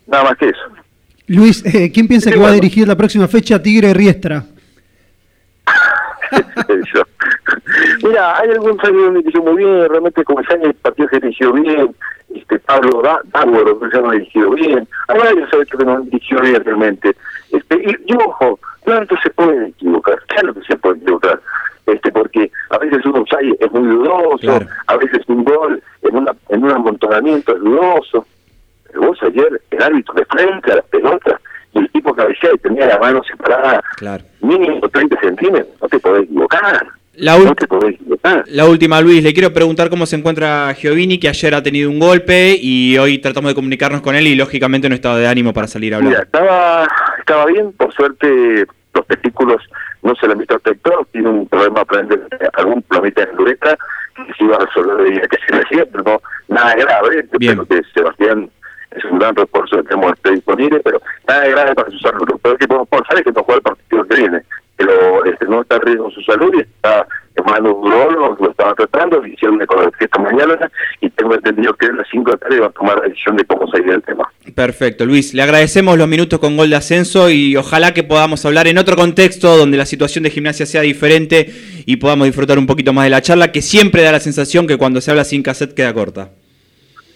Nada 0.07 0.25
más 0.25 0.37
que 0.37 0.49
eso. 0.51 0.61
Luis, 1.29 1.65
eh, 1.65 1.91
¿quién 1.93 2.09
piensa 2.09 2.31
Sí, 2.31 2.35
que 2.37 2.43
va 2.43 2.49
a 2.49 2.53
dirigir 2.53 2.87
la 2.87 2.97
próxima 2.97 3.27
fecha 3.29 3.63
Tigre 3.63 3.95
Riestra? 3.95 4.45
Mira, 8.03 8.39
hay 8.39 8.51
algunos 8.51 8.83
años 8.85 9.03
donde 9.03 9.21
dirigió 9.21 9.43
muy 9.43 9.57
bien, 9.65 9.89
realmente 9.89 10.25
año 10.51 10.65
el 10.67 10.75
partido 10.75 11.09
se 11.09 11.21
dirigió 11.21 11.53
bien, 11.53 11.95
este 12.35 12.59
Pablo 12.61 13.03
Da- 13.03 13.21
Dávoro 13.25 13.79
que 13.81 13.91
se 13.91 13.99
ha 13.99 14.11
dirigido 14.11 14.51
bien, 14.51 14.89
hay 15.09 15.19
varios 15.19 15.51
que 15.79 15.85
no 15.85 15.93
han 15.95 16.05
dirigido 16.11 16.41
bien 16.43 16.65
realmente. 16.65 17.17
Este, 17.51 17.77
y, 17.77 18.13
y 18.13 18.15
ojo, 18.17 18.59
tanto 18.85 19.15
se 19.23 19.31
pueden 19.31 19.67
equivocar, 19.67 20.19
claro 20.29 20.55
que 20.55 20.63
se 20.63 20.77
pueden 20.77 21.03
equivocar, 21.03 21.41
este 21.87 22.13
porque 22.13 22.51
a 22.71 22.79
veces 22.79 23.05
un 23.07 23.17
offside 23.17 23.57
es 23.61 23.71
muy 23.73 23.89
dudoso, 23.89 24.39
Claro. 24.39 24.67
a 24.87 24.97
veces 24.97 25.21
un 25.27 25.45
gol 25.45 25.83
en 26.03 26.17
una 26.17 26.33
en 26.49 26.65
un 26.65 26.71
amontonamiento 26.71 27.55
es 27.57 27.61
dudoso. 27.63 28.27
Pero 28.87 29.07
vos 29.09 29.19
ayer, 29.23 29.61
el 29.71 29.83
árbitro 29.83 30.15
de 30.15 30.25
frente 30.27 30.73
a 30.73 30.77
la 30.77 30.83
pelota, 30.83 31.41
y 31.75 31.79
el 31.79 31.91
tipo 31.91 32.15
cabeceaba 32.15 32.55
y 32.55 32.59
tenía 32.59 32.87
la 32.87 32.99
mano 32.99 33.23
separada 33.25 33.83
Claro. 33.97 34.25
mínimo 34.43 34.87
30 34.89 35.19
centímetros, 35.21 35.69
no 35.81 35.89
te 35.89 35.99
podés 35.99 36.25
equivocar. 36.25 36.87
La 37.15 37.39
no 37.39 37.55
te 37.55 37.67
podés 37.67 37.95
equivocar. 37.95 38.45
La 38.49 38.65
última, 38.67 39.01
Luis, 39.01 39.23
le 39.23 39.33
quiero 39.35 39.53
preguntar 39.53 39.91
cómo 39.91 40.07
se 40.07 40.17
encuentra 40.17 40.73
Giovini, 40.75 41.19
que 41.19 41.29
ayer 41.29 41.55
ha 41.55 41.63
tenido 41.63 41.91
un 41.91 41.99
golpe 41.99 42.57
y 42.61 42.97
hoy 42.99 43.19
tratamos 43.19 43.51
de 43.51 43.55
comunicarnos 43.55 44.01
con 44.03 44.15
él 44.15 44.27
y 44.27 44.35
lógicamente 44.35 44.89
no 44.89 44.95
estaba 44.95 45.19
de 45.19 45.27
ánimo 45.27 45.53
para 45.53 45.67
salir 45.67 45.93
a 45.93 45.99
hablar. 45.99 46.11
Mira, 46.11 46.23
estaba, 46.23 46.89
estaba 47.19 47.47
bien, 47.47 47.73
por 47.73 47.93
suerte 47.95 48.67
los 48.95 49.07
testículos 49.07 49.63
no 50.03 50.15
se 50.17 50.27
le 50.27 50.33
han 50.33 50.39
visto 50.39 50.57
afectados, 50.57 51.07
tiene 51.13 51.29
un 51.29 51.47
problema 51.49 51.85
algún 52.55 52.83
plomita 52.83 53.23
en 53.23 53.37
la 53.37 53.43
uretra 53.43 53.79
que 54.15 54.35
se 54.35 54.45
iba 54.45 54.57
a 54.57 54.65
resolver 54.67 54.97
de 54.97 55.11
día 55.11 55.23
que 55.23 55.39
se 55.47 55.57
decía, 55.57 55.87
pero 55.91 56.05
no, 56.05 56.21
nada 56.49 56.75
grave, 56.75 57.27
Bien. 57.39 57.61
espero 57.61 57.67
que 57.67 57.89
Sebastián 57.95 58.51
es 58.91 59.05
un 59.05 59.19
gran 59.19 59.35
refuerzo 59.35 59.77
que 59.77 59.89
tenemos 59.89 60.13
disponible, 60.23 60.81
pero 60.81 61.01
nada 61.27 61.49
grave 61.49 61.75
para 61.75 61.91
su 61.91 61.99
salud. 61.99 62.29
Lo 62.29 62.39
peor 62.39 62.59
que 62.59 62.69
podemos 62.69 62.89
pensar 62.89 63.19
es 63.19 63.25
que 63.25 63.33
no 63.33 63.43
juega 63.43 63.57
el 63.57 63.63
partido 63.63 64.05
que 64.05 64.17
viene, 64.17 64.43
pero 64.77 65.25
este, 65.25 65.47
no 65.47 65.63
está 65.63 65.77
en 65.77 65.83
riesgo 65.83 66.11
su 66.11 66.21
salud 66.23 66.53
y 66.55 66.61
está 66.61 67.07
un 67.43 67.93
urologo, 67.93 68.37
lo 68.41 68.51
estaba 68.51 68.75
tratando, 68.75 69.21
le 69.21 69.35
hicieron 69.35 69.57
una 69.57 69.65
ecografía 69.65 70.07
esta 70.07 70.21
mañana 70.21 70.71
y 71.01 71.11
tengo 71.11 71.35
entendido 71.35 71.75
que 71.75 71.87
a 71.87 71.93
las 71.93 72.07
5 72.11 72.25
de 72.25 72.33
la 72.33 72.39
tarde 72.39 72.61
va 72.61 72.67
a 72.67 72.71
tomar 72.71 72.99
la 72.99 73.09
decisión 73.09 73.37
de 73.37 73.45
cómo 73.45 73.67
salir 73.69 73.87
del 73.87 74.03
tema. 74.03 74.29
Perfecto, 74.55 75.05
Luis. 75.05 75.35
Le 75.35 75.43
agradecemos 75.43 75.97
los 75.99 76.09
minutos 76.09 76.39
con 76.39 76.57
gol 76.57 76.71
de 76.71 76.77
ascenso 76.77 77.31
y 77.31 77.57
ojalá 77.57 77.95
que 77.95 78.03
podamos 78.03 78.45
hablar 78.45 78.67
en 78.67 78.79
otro 78.79 78.97
contexto 78.97 79.57
donde 79.57 79.77
la 79.77 79.87
situación 79.87 80.25
de 80.25 80.31
gimnasia 80.31 80.67
sea 80.67 80.83
diferente 80.83 81.51
y 81.87 81.97
podamos 81.97 82.27
disfrutar 82.27 82.59
un 82.59 82.67
poquito 82.67 82.93
más 82.93 83.05
de 83.05 83.11
la 83.11 83.23
charla, 83.23 83.53
que 83.53 83.63
siempre 83.63 84.03
da 84.03 84.13
la 84.13 84.21
sensación 84.21 84.67
que 84.67 84.77
cuando 84.77 85.01
se 85.01 85.11
habla 85.11 85.25
sin 85.25 85.43
cassette 85.43 85.75
queda 85.75 85.93
corta. 85.93 86.31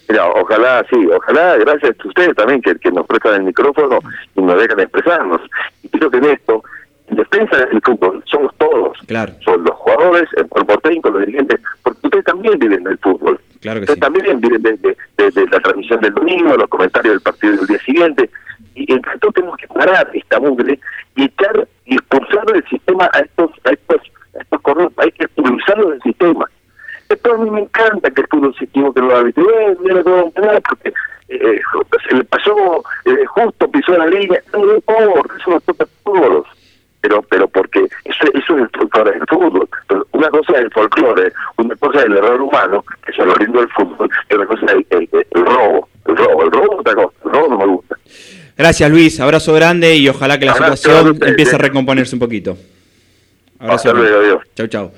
Mira, 0.08 0.28
ojalá, 0.28 0.84
sí, 0.88 0.96
ojalá, 1.06 1.56
gracias 1.56 1.96
a 1.98 2.08
ustedes 2.08 2.34
también 2.36 2.62
que, 2.62 2.76
que 2.76 2.92
nos 2.92 3.06
prestan 3.06 3.34
el 3.34 3.42
micrófono 3.42 3.98
y 4.36 4.40
nos 4.40 4.60
dejan 4.60 4.80
expresarnos. 4.80 5.40
Y 5.82 5.88
creo 5.88 6.10
que 6.10 6.18
en 6.18 6.24
esto, 6.26 6.62
defensa 7.10 7.56
del 7.66 7.80
fútbol, 7.82 8.22
somos 8.26 8.54
todos. 8.58 8.98
Claro. 9.06 9.32
Son 9.44 9.62
los 9.64 9.74
jugadores, 9.76 10.28
el 10.36 10.46
cuerpo 10.48 10.78
técnico, 10.78 11.10
los 11.10 11.20
dirigentes, 11.26 11.60
porque 11.82 12.00
ustedes 12.04 12.24
también 12.24 12.58
viven 12.58 12.84
del 12.84 12.98
fútbol. 12.98 13.40
Claro 13.60 13.80
que 13.80 13.84
ustedes 13.84 13.96
sí. 13.96 14.00
también 14.00 14.40
viven 14.40 14.62
de, 14.62 14.72
de- 14.76 14.96
de- 15.18 15.30
de 15.30 15.46
la 15.48 15.60
transmisión 15.60 16.00
del 16.00 16.14
domingo, 16.14 16.56
los 16.56 16.68
comentarios 16.68 17.14
del 17.14 17.20
partido 17.22 17.56
del 17.56 17.66
día 17.66 17.78
siguiente. 17.80 18.30
Y 18.74 18.86
todos 19.20 19.34
tenemos 19.34 19.56
que 19.56 19.66
parar 19.68 20.10
esta 20.12 20.38
mugre 20.38 20.78
y 21.14 21.24
echar 21.24 21.66
y 21.86 21.94
expulsar 21.94 22.44
del 22.46 22.64
sistema 22.68 23.08
a 23.12 23.20
estos, 23.20 23.50
a 23.64 23.70
estos, 23.70 24.02
a 24.38 24.42
estos 24.42 24.60
corruptos. 24.60 25.04
Hay 25.04 25.10
que 25.12 25.24
expulsarlos 25.24 25.90
del 25.90 26.02
sistema. 26.02 26.46
Esto 27.08 27.34
a 27.34 27.38
mí 27.38 27.50
me 27.50 27.60
encanta 27.62 28.10
que 28.10 28.20
el 28.20 28.26
fútbol 28.28 28.54
se 28.58 28.64
equivoque 28.64 29.00
los 29.00 29.14
árbitros. 29.14 29.46
Eh, 29.48 29.76
mira, 29.80 30.02
no 30.04 30.30
ganar 30.32 30.60
porque 30.68 30.92
eh, 31.28 31.60
se 32.08 32.16
le 32.16 32.24
pasó 32.24 32.84
eh, 33.06 33.24
justo, 33.26 33.70
pisó 33.70 33.92
la 33.96 34.06
línea. 34.06 34.40
No, 34.52 34.64
no 34.64 34.74
eso 34.76 35.50
nos 35.50 35.62
toca 35.64 35.86
todos. 36.04 36.46
Pero, 37.06 37.22
pero 37.22 37.46
porque 37.46 37.86
eso, 38.04 38.24
eso 38.34 38.56
es 38.56 38.62
el 38.62 38.68
folclore 38.70 39.12
del 39.12 39.26
fútbol. 39.28 39.68
Una 40.10 40.28
cosa 40.28 40.52
es 40.54 40.58
el 40.62 40.70
folclore, 40.72 41.32
una 41.56 41.76
cosa 41.76 42.00
es 42.00 42.06
el 42.06 42.16
error 42.16 42.40
humano, 42.40 42.84
que 43.04 43.12
es 43.12 43.18
lo 43.18 43.32
lindo 43.36 43.60
del 43.60 43.68
fútbol, 43.68 44.10
y 44.28 44.34
otra 44.34 44.46
cosa 44.46 44.66
es 44.66 44.72
el, 44.72 44.86
el- 45.12 45.26
el 45.30 45.46
robo. 45.46 45.88
El 46.06 46.16
robo, 46.16 46.42
el 46.44 46.50
robo 46.50 46.76
otra 46.80 46.94
cosa, 46.94 47.08
el 47.24 47.30
robo 47.30 47.48
no 47.48 47.58
me 47.58 47.66
gusta. 47.66 47.96
Gracias, 48.58 48.90
Luis. 48.90 49.20
Abrazo 49.20 49.52
grande 49.54 49.94
y 49.96 50.08
ojalá 50.08 50.38
que 50.38 50.46
la 50.46 50.52
Abrazo 50.52 50.76
situación 50.76 51.18
empiece 51.28 51.54
a 51.54 51.58
recomponerse 51.58 52.16
un 52.16 52.20
poquito. 52.20 52.56
Abrazo. 53.60 53.90
Hasta 53.90 54.00
luego, 54.00 54.18
adiós. 54.20 54.42
Chau, 54.56 54.66
chau. 54.66 54.92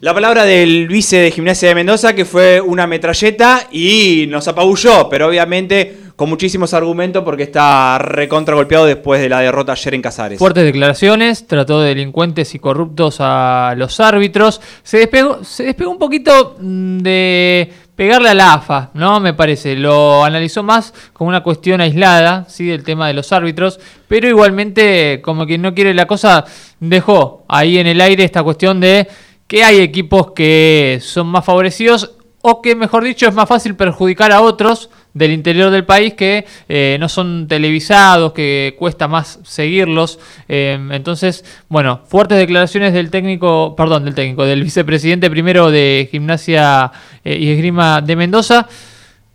La 0.00 0.12
palabra 0.12 0.44
del 0.44 0.88
vice 0.88 1.16
de 1.16 1.30
Gimnasia 1.30 1.70
de 1.70 1.74
Mendoza, 1.74 2.14
que 2.14 2.26
fue 2.26 2.60
una 2.60 2.86
metralleta 2.86 3.66
y 3.72 4.26
nos 4.28 4.46
apabulló, 4.46 5.08
pero 5.08 5.26
obviamente 5.26 6.00
con 6.16 6.28
muchísimos 6.28 6.74
argumentos 6.74 7.24
porque 7.24 7.44
está 7.44 7.96
recontra 7.98 8.54
golpeado 8.54 8.84
después 8.84 9.22
de 9.22 9.30
la 9.30 9.40
derrota 9.40 9.72
ayer 9.72 9.94
en 9.94 10.02
Casares. 10.02 10.38
Fuertes 10.38 10.64
declaraciones, 10.64 11.46
trató 11.46 11.80
de 11.80 11.88
delincuentes 11.88 12.54
y 12.54 12.58
corruptos 12.58 13.16
a 13.20 13.72
los 13.78 13.98
árbitros. 13.98 14.60
Se 14.82 14.98
despegó, 14.98 15.42
se 15.42 15.64
despegó 15.64 15.90
un 15.90 15.98
poquito 15.98 16.56
mm, 16.60 16.98
de 16.98 17.72
pegarle 17.94 18.28
a 18.28 18.34
la 18.34 18.52
AFA, 18.52 18.90
¿no? 18.92 19.18
Me 19.18 19.32
parece. 19.32 19.76
Lo 19.76 20.24
analizó 20.24 20.62
más 20.62 20.92
como 21.14 21.28
una 21.28 21.42
cuestión 21.42 21.80
aislada, 21.80 22.44
¿sí? 22.50 22.66
Del 22.66 22.84
tema 22.84 23.08
de 23.08 23.14
los 23.14 23.32
árbitros. 23.32 23.80
Pero 24.08 24.28
igualmente, 24.28 25.22
como 25.22 25.46
quien 25.46 25.62
no 25.62 25.74
quiere 25.74 25.94
la 25.94 26.06
cosa, 26.06 26.44
dejó 26.80 27.44
ahí 27.48 27.78
en 27.78 27.86
el 27.86 28.00
aire 28.02 28.24
esta 28.24 28.42
cuestión 28.42 28.78
de 28.78 29.08
que 29.46 29.64
hay 29.64 29.78
equipos 29.80 30.32
que 30.32 30.98
son 31.02 31.28
más 31.28 31.44
favorecidos 31.44 32.12
o 32.48 32.62
que, 32.62 32.76
mejor 32.76 33.02
dicho, 33.02 33.26
es 33.26 33.34
más 33.34 33.48
fácil 33.48 33.74
perjudicar 33.74 34.30
a 34.30 34.40
otros 34.40 34.88
del 35.14 35.32
interior 35.32 35.70
del 35.70 35.84
país 35.84 36.14
que 36.14 36.46
eh, 36.68 36.96
no 37.00 37.08
son 37.08 37.48
televisados, 37.48 38.32
que 38.32 38.76
cuesta 38.78 39.08
más 39.08 39.40
seguirlos. 39.42 40.20
Eh, 40.46 40.78
entonces, 40.92 41.44
bueno, 41.68 42.02
fuertes 42.06 42.38
declaraciones 42.38 42.92
del 42.92 43.10
técnico, 43.10 43.74
perdón, 43.74 44.04
del 44.04 44.14
técnico, 44.14 44.44
del 44.44 44.62
vicepresidente 44.62 45.28
primero 45.28 45.72
de 45.72 46.08
Gimnasia 46.10 46.92
eh, 47.24 47.36
y 47.36 47.50
Esgrima 47.50 48.00
de 48.00 48.14
Mendoza, 48.14 48.68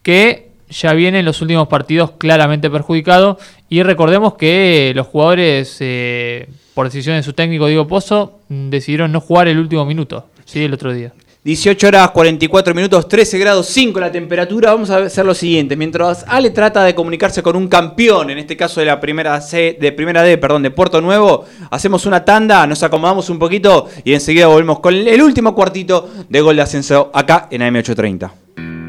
que 0.04 0.51
ya 0.72 0.94
viene 0.94 1.20
en 1.20 1.26
los 1.26 1.42
últimos 1.42 1.68
partidos 1.68 2.12
claramente 2.18 2.70
perjudicado. 2.70 3.38
Y 3.70 3.84
recordemos 3.84 4.34
que 4.36 4.92
los 4.96 5.08
jugadores, 5.08 5.78
eh, 5.80 6.48
por 6.74 6.88
decisión 6.88 7.16
de 7.16 7.24
su 7.24 7.34
técnico 7.34 7.68
Diego 7.68 7.88
Pozo, 7.88 8.40
mm, 8.50 8.70
decidieron 8.70 9.12
no 9.12 9.22
jugar 9.22 9.48
el 9.48 9.60
último 9.60 9.86
minuto, 9.86 10.26
¿sí? 10.46 10.64
el 10.64 10.74
otro 10.74 10.94
día. 10.94 11.12
18 11.44 11.88
horas 11.88 12.12
44 12.12 12.76
minutos, 12.76 13.08
13 13.08 13.40
grados 13.40 13.66
5 13.66 14.00
la 14.00 14.12
temperatura. 14.12 14.74
Vamos 14.74 14.92
a 14.92 14.98
hacer 14.98 15.26
lo 15.26 15.34
siguiente. 15.34 15.76
Mientras 15.76 16.24
Ale 16.28 16.52
trata 16.52 16.84
de 16.84 16.94
comunicarse 16.94 17.42
con 17.42 17.56
un 17.56 17.68
campeón, 17.68 18.30
en 18.30 18.38
este 18.38 18.56
caso 18.56 18.80
de 18.80 18.86
la 18.86 19.00
primera 19.00 19.42
C, 19.42 19.76
de 19.82 19.92
primera 19.92 20.22
D, 20.22 20.38
perdón, 20.38 20.62
de 20.62 20.70
Puerto 20.70 21.02
Nuevo, 21.02 21.46
hacemos 21.72 22.06
una 22.06 22.24
tanda, 22.24 22.68
nos 22.68 22.84
acomodamos 22.84 23.28
un 23.32 23.40
poquito 23.40 23.88
y 24.04 24.14
enseguida 24.14 24.46
volvemos 24.46 24.82
con 24.82 24.94
el 24.94 25.22
último 25.24 25.56
cuartito 25.56 26.08
de 26.30 26.42
gol 26.42 26.58
de 26.58 26.62
ascenso 26.62 27.10
acá 27.12 27.48
en 27.50 27.62
AM830. 27.62 28.81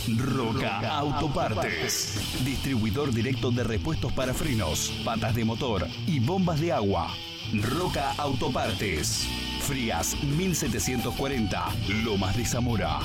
Roca 0.09 0.97
Autopartes. 0.99 2.45
Distribuidor 2.45 3.13
directo 3.13 3.51
de 3.51 3.63
repuestos 3.63 4.13
para 4.13 4.35
frenos, 4.35 4.93
patas 5.05 5.35
de 5.35 5.45
motor 5.45 5.87
y 6.07 6.19
bombas 6.19 6.61
de 6.61 6.73
agua. 6.73 7.15
Roca 7.53 8.13
Autopartes. 8.19 9.29
Frías 9.63 10.15
1740, 10.23 11.65
Lomas 12.05 12.37
de 12.37 12.45
Zamora. 12.45 12.99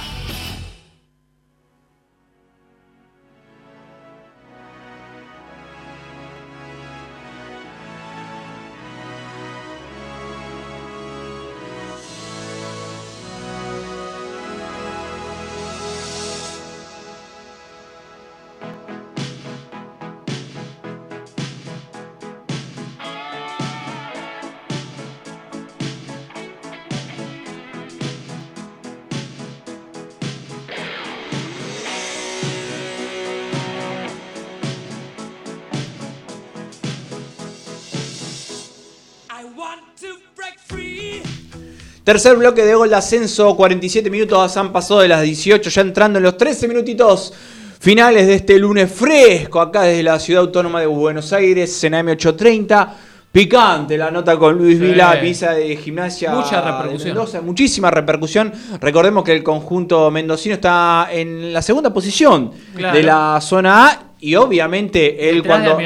Tercer 42.05 42.37
bloque 42.37 42.65
de 42.65 42.75
gol 42.75 42.89
de 42.91 42.97
ascenso, 42.97 43.55
47 43.57 44.11
minutos 44.11 44.57
han 44.57 44.73
pasado 44.73 45.01
de 45.01 45.09
las 45.09 45.23
18, 45.23 45.71
ya 45.71 45.83
entrando 45.83 46.19
en 46.19 46.25
los 46.25 46.37
13 46.37 46.67
minutitos 46.67 47.33
finales 47.79 48.27
de 48.27 48.35
este 48.35 48.59
lunes 48.59 48.91
fresco, 48.91 49.61
acá 49.61 49.83
desde 49.83 50.03
la 50.03 50.19
ciudad 50.19 50.43
autónoma 50.43 50.81
de 50.81 50.87
Buenos 50.87 51.33
Aires, 51.33 51.83
en 51.85 51.93
AM830. 51.93 52.89
Picante 53.31 53.97
la 53.97 54.11
nota 54.11 54.37
con 54.37 54.59
Luis 54.59 54.79
Sí. 54.79 54.85
Vila, 54.85 55.19
pisa 55.21 55.53
de 55.53 55.77
gimnasia. 55.77 56.33
Mucha 56.35 56.61
repercusión. 56.61 57.15
Mendoza, 57.15 57.41
muchísima 57.41 57.91
repercusión. 57.91 58.53
Recordemos 58.81 59.23
que 59.25 59.33
el 59.33 59.43
conjunto 59.45 60.11
mendocino 60.11 60.57
está 60.57 61.09
en 61.11 61.51
la 61.53 61.63
segunda 61.63 61.95
posición 61.95 62.51
Claro. 62.77 62.95
de 62.97 63.03
la 63.05 63.39
zona 63.41 63.87
A 63.87 64.03
y 64.21 64.35
obviamente 64.35 65.31
él 65.31 65.37
Detrás 65.37 65.61
cuando 65.63 65.81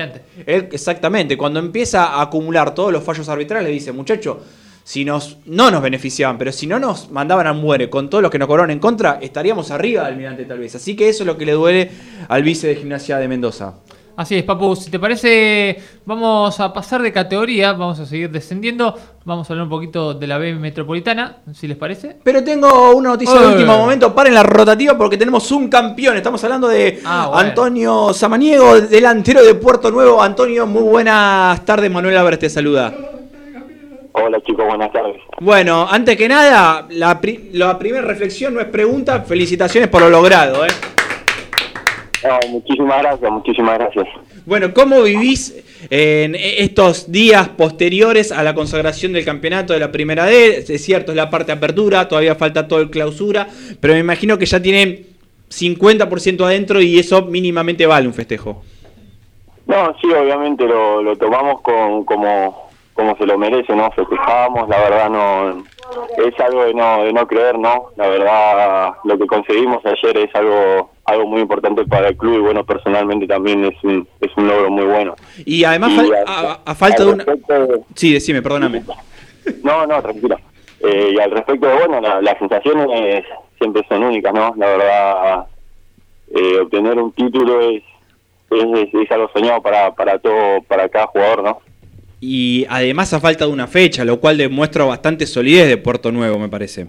él 0.45 0.69
exactamente 0.73 1.37
cuando 1.37 1.61
empieza 1.61 2.07
a 2.07 2.23
acumular 2.23 2.75
todos 2.75 2.91
los 2.93 3.05
fallos 3.05 3.29
arbitrales 3.29 3.71
dice 3.71 3.93
muchacho 3.93 4.41
si 4.89 5.05
nos 5.05 5.39
no 5.47 5.69
nos 5.73 5.83
beneficiaban 5.83 6.39
pero 6.39 6.53
si 6.53 6.69
no 6.69 6.79
nos 6.79 7.11
mandaban 7.11 7.49
a 7.49 7.53
muere 7.53 7.91
con 7.91 8.09
todos 8.09 8.23
los 8.23 8.31
que 8.31 8.39
nos 8.39 8.47
cobraron 8.47 8.71
en 8.71 8.79
contra 8.79 9.19
estaríamos 9.21 9.73
arriba 9.73 10.05
del 10.05 10.13
Almirante 10.13 10.45
tal 10.45 10.61
vez 10.61 10.77
así 10.77 10.95
que 10.95 11.09
eso 11.09 11.25
es 11.25 11.27
lo 11.27 11.37
que 11.37 11.45
le 11.45 11.53
duele 11.55 11.91
al 12.29 12.45
vice 12.45 12.69
de 12.69 12.77
gimnasia 12.77 13.19
de 13.19 13.27
Mendoza 13.27 13.75
Así 14.19 14.35
es, 14.35 14.45
Papu. 14.45 14.75
Si 14.75 14.91
te 14.91 14.99
parece, 14.99 15.77
vamos 16.07 16.59
a 16.59 16.73
pasar 16.73 17.03
de 17.03 17.13
categoría, 17.13 17.75
vamos 17.75 18.01
a 18.01 18.07
seguir 18.07 18.31
descendiendo. 18.31 18.95
Vamos 19.27 19.51
a 19.51 19.53
hablar 19.53 19.65
un 19.65 19.69
poquito 19.69 20.15
de 20.15 20.27
la 20.27 20.39
B 20.39 20.55
metropolitana, 20.55 21.37
si 21.53 21.69
les 21.69 21.77
parece. 21.77 22.17
pero 22.25 22.43
tengo 22.43 22.97
una 22.97 23.11
noticia 23.11 23.39
de 23.39 23.47
último 23.49 23.77
momento 23.77 24.15
paren 24.15 24.33
la 24.33 24.43
rotativa 24.43 24.97
porque 24.97 25.19
tenemos 25.19 25.51
un 25.53 25.69
campeón 25.69 26.17
estamos 26.17 26.43
hablando 26.45 26.67
de 26.67 26.99
Ah, 27.05 27.27
bueno. 27.31 27.49
Antonio 27.51 28.15
Samaniego 28.15 28.81
delantero 28.81 29.45
de 29.45 29.55
Puerto 29.55 29.91
Nuevo 29.91 30.23
Antonio 30.23 30.67
muy 30.67 30.85
buenas 30.85 31.63
tardes 31.67 31.91
Manuel 31.91 32.17
Álvarez 32.17 32.39
te 32.39 32.49
saluda 32.49 32.95
Hola 34.19 34.41
chicos, 34.41 34.67
buenas 34.67 34.91
tardes. 34.93 35.17
Bueno, 35.41 35.87
antes 35.91 36.17
que 36.17 36.27
nada, 36.29 36.87
la, 36.91 37.21
pri- 37.21 37.51
la 37.53 37.79
primera 37.79 38.03
reflexión 38.07 38.55
no 38.55 38.61
es 38.61 38.67
pregunta, 38.67 39.21
felicitaciones 39.23 39.91
por 39.91 40.01
lo 40.01 40.09
logrado. 40.09 40.65
¿eh? 40.65 40.69
No, 42.25 42.39
muchísimas 42.49 43.03
gracias, 43.03 43.31
muchísimas 43.31 43.79
gracias. 43.79 44.07
Bueno, 44.47 44.73
¿cómo 44.73 45.03
vivís 45.03 45.63
en 45.91 46.35
estos 46.35 47.13
días 47.13 47.51
posteriores 47.51 48.33
a 48.33 48.43
la 48.43 48.55
consagración 48.55 49.13
del 49.13 49.25
campeonato 49.25 49.75
de 49.75 49.81
la 49.81 49.93
primera 49.93 50.25
D? 50.25 50.65
Es 50.67 50.83
cierto, 50.85 51.13
es 51.13 51.17
la 51.17 51.29
parte 51.29 51.53
de 51.53 51.59
apertura, 51.59 52.09
todavía 52.09 52.35
falta 52.37 52.67
todo 52.67 52.81
el 52.81 52.89
clausura, 52.91 53.47
pero 53.81 53.93
me 53.95 54.01
imagino 54.01 54.39
que 54.39 54.47
ya 54.47 54.63
tienen 54.63 55.07
50% 55.51 56.43
adentro 56.45 56.81
y 56.81 56.99
eso 56.99 57.23
mínimamente 57.23 57.85
vale 57.87 58.09
un 58.09 58.15
festejo. 58.15 58.63
No, 59.67 59.95
sí, 60.01 60.07
obviamente 60.11 60.65
lo, 60.65 61.03
lo 61.03 61.17
tomamos 61.17 61.61
con 61.61 62.05
como, 62.05 62.66
como 62.97 63.17
se 63.17 63.27
lo 63.27 63.37
merece, 63.39 63.77
¿no? 63.77 63.91
Festejamos, 63.93 64.69
la 64.69 64.79
verdad 64.81 65.11
no 65.11 65.65
es 66.27 66.41
algo 66.41 66.65
de 66.65 66.75
no, 66.75 67.05
de 67.05 67.13
no 67.13 67.27
creer, 67.27 67.59
¿no? 67.59 67.91
La 67.97 68.09
verdad 68.09 68.95
lo 69.05 69.19
que 69.19 69.27
conseguimos 69.27 69.85
ayer 69.85 70.17
es 70.19 70.35
algo 70.35 70.91
algo 71.05 71.27
muy 71.27 71.41
importante 71.43 71.85
para 71.87 72.09
el 72.09 72.17
club 72.17 72.35
y 72.35 72.41
bueno, 72.41 72.65
personalmente 72.65 73.27
también 73.29 73.65
es 73.65 73.75
un, 73.85 74.09
es 74.21 74.31
un 74.37 74.49
logro 74.49 74.71
muy 74.71 74.85
bueno. 74.87 75.15
Y 75.45 75.63
además, 75.63 75.93
Y 75.93 76.11
a, 76.27 76.59
a 76.65 76.75
falta 76.75 77.03
al 77.03 77.09
de 77.09 77.15
una... 77.15 77.25
de- 77.25 77.81
Sí, 77.95 78.13
decime, 78.13 78.43
perdóname. 78.43 78.83
No, 79.63 79.87
no, 79.87 80.03
tranquilo. 80.03 80.37
Eh, 80.81 81.13
y 81.17 81.21
al 81.21 81.31
respecto 81.31 81.69
bueno, 81.79 82.01
la- 82.01 82.21
las 82.21 82.37
sensaciones 82.39 83.25
siempre 83.59 83.85
son 83.89 84.03
únicas, 84.03 84.35
¿no? 84.35 84.53
La 84.57 84.67
verdad, 84.67 85.47
eh, 86.35 86.59
obtener 86.61 86.99
un 86.99 87.13
título 87.13 87.61
es, 87.61 87.83
es, 88.51 88.65
es- 88.75 88.95
es 88.95 89.11
algo 89.13 89.29
soñado 89.33 89.63
para, 89.63 89.95
para 89.95 90.19
todo, 90.19 90.61
para 90.67 90.89
cada 90.89 91.07
jugador, 91.07 91.43
¿no? 91.45 91.61
Y 92.21 92.67
además 92.69 93.13
a 93.13 93.21
falta 93.21 93.47
de 93.47 93.53
una 93.53 93.67
fecha, 93.67 94.05
lo 94.05 94.21
cual 94.21 94.39
demuestra 94.39 94.85
bastante 94.85 95.27
solidez 95.27 95.69
de 95.69 95.77
Puerto 95.77 96.11
Nuevo, 96.13 96.39
me 96.39 96.49
parece. 96.49 96.87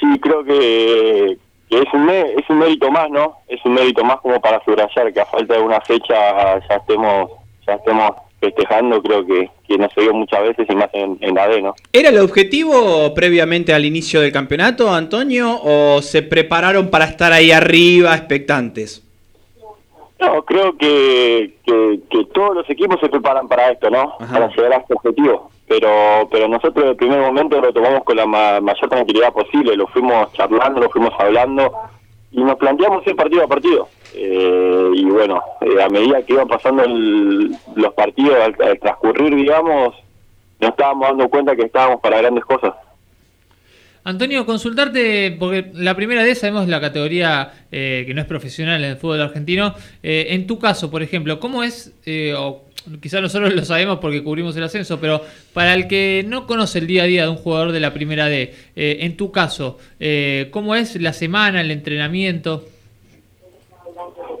Sí, 0.00 0.18
creo 0.20 0.42
que, 0.44 1.36
que 1.68 1.78
es, 1.78 1.92
un 1.92 2.08
es 2.08 2.48
un 2.48 2.58
mérito 2.58 2.90
más, 2.90 3.10
¿no? 3.10 3.36
Es 3.46 3.60
un 3.64 3.74
mérito 3.74 4.02
más 4.02 4.16
como 4.20 4.40
para 4.40 4.64
subrayar 4.64 5.12
que 5.12 5.20
a 5.20 5.26
falta 5.26 5.54
de 5.54 5.60
una 5.60 5.80
fecha 5.82 6.58
ya 6.68 6.76
estemos, 6.76 7.30
ya 7.66 7.74
estemos 7.74 8.12
festejando, 8.40 9.02
creo 9.02 9.26
que, 9.26 9.50
que 9.68 9.76
no 9.76 9.88
se 9.94 10.00
dio 10.00 10.14
muchas 10.14 10.42
veces 10.42 10.66
y 10.68 10.74
más 10.74 10.88
en, 10.94 11.18
en 11.20 11.38
AD, 11.38 11.60
¿no? 11.60 11.74
¿Era 11.92 12.08
el 12.08 12.18
objetivo 12.18 13.12
previamente 13.14 13.74
al 13.74 13.84
inicio 13.84 14.22
del 14.22 14.32
campeonato, 14.32 14.92
Antonio, 14.92 15.60
o 15.62 16.00
se 16.00 16.22
prepararon 16.22 16.88
para 16.88 17.04
estar 17.04 17.34
ahí 17.34 17.52
arriba, 17.52 18.14
expectantes? 18.16 19.06
No, 20.20 20.42
creo 20.44 20.76
que, 20.76 21.54
que, 21.64 22.00
que 22.10 22.24
todos 22.26 22.54
los 22.54 22.68
equipos 22.70 23.00
se 23.00 23.08
preparan 23.08 23.48
para 23.48 23.70
esto, 23.70 23.88
¿no? 23.90 24.16
Ajá. 24.20 24.32
Para 24.32 24.48
llegar 24.48 24.72
a 24.74 24.76
este 24.76 24.94
objetivo. 24.94 25.50
Pero, 25.66 25.88
pero 26.30 26.48
nosotros 26.48 26.84
en 26.84 26.90
el 26.90 26.96
primer 26.96 27.20
momento 27.20 27.60
lo 27.60 27.72
tomamos 27.72 28.04
con 28.04 28.16
la 28.16 28.26
ma- 28.26 28.60
mayor 28.60 28.88
tranquilidad 28.90 29.32
posible, 29.32 29.76
lo 29.76 29.86
fuimos 29.86 30.32
charlando, 30.32 30.80
lo 30.80 30.90
fuimos 30.90 31.12
hablando 31.18 31.72
y 32.32 32.42
nos 32.42 32.56
planteamos 32.56 33.06
ir 33.06 33.14
partido 33.16 33.44
a 33.44 33.48
partido. 33.48 33.88
Eh, 34.14 34.90
y 34.94 35.04
bueno, 35.04 35.40
eh, 35.60 35.80
a 35.82 35.88
medida 35.88 36.22
que 36.22 36.32
iban 36.32 36.48
pasando 36.48 36.82
el- 36.82 37.54
los 37.76 37.94
partidos 37.94 38.36
al, 38.40 38.56
al 38.68 38.78
transcurrir, 38.80 39.34
digamos, 39.36 39.94
nos 40.60 40.70
estábamos 40.70 41.08
dando 41.08 41.28
cuenta 41.28 41.54
que 41.56 41.62
estábamos 41.62 42.00
para 42.00 42.18
grandes 42.18 42.44
cosas. 42.44 42.74
Antonio, 44.02 44.46
consultarte, 44.46 45.36
porque 45.38 45.70
la 45.74 45.94
primera 45.94 46.22
D 46.22 46.34
sabemos 46.34 46.68
la 46.68 46.80
categoría 46.80 47.52
eh, 47.70 48.04
que 48.06 48.14
no 48.14 48.22
es 48.22 48.26
profesional 48.26 48.82
en 48.82 48.90
el 48.92 48.96
fútbol 48.96 49.20
argentino. 49.20 49.74
Eh, 50.02 50.28
en 50.30 50.46
tu 50.46 50.58
caso, 50.58 50.90
por 50.90 51.02
ejemplo, 51.02 51.38
¿cómo 51.38 51.62
es, 51.62 51.92
eh, 52.06 52.34
o 52.36 52.64
quizás 53.00 53.20
nosotros 53.20 53.54
lo 53.54 53.64
sabemos 53.64 53.98
porque 53.98 54.22
cubrimos 54.22 54.56
el 54.56 54.64
ascenso, 54.64 54.98
pero 55.00 55.20
para 55.52 55.74
el 55.74 55.86
que 55.86 56.24
no 56.26 56.46
conoce 56.46 56.78
el 56.78 56.86
día 56.86 57.02
a 57.02 57.06
día 57.06 57.22
de 57.24 57.28
un 57.28 57.36
jugador 57.36 57.72
de 57.72 57.80
la 57.80 57.92
primera 57.92 58.26
D, 58.26 58.54
eh, 58.76 58.98
en 59.00 59.16
tu 59.16 59.30
caso, 59.30 59.78
eh, 59.98 60.48
¿cómo 60.50 60.74
es 60.74 61.00
la 61.00 61.12
semana, 61.12 61.60
el 61.60 61.70
entrenamiento? 61.70 62.64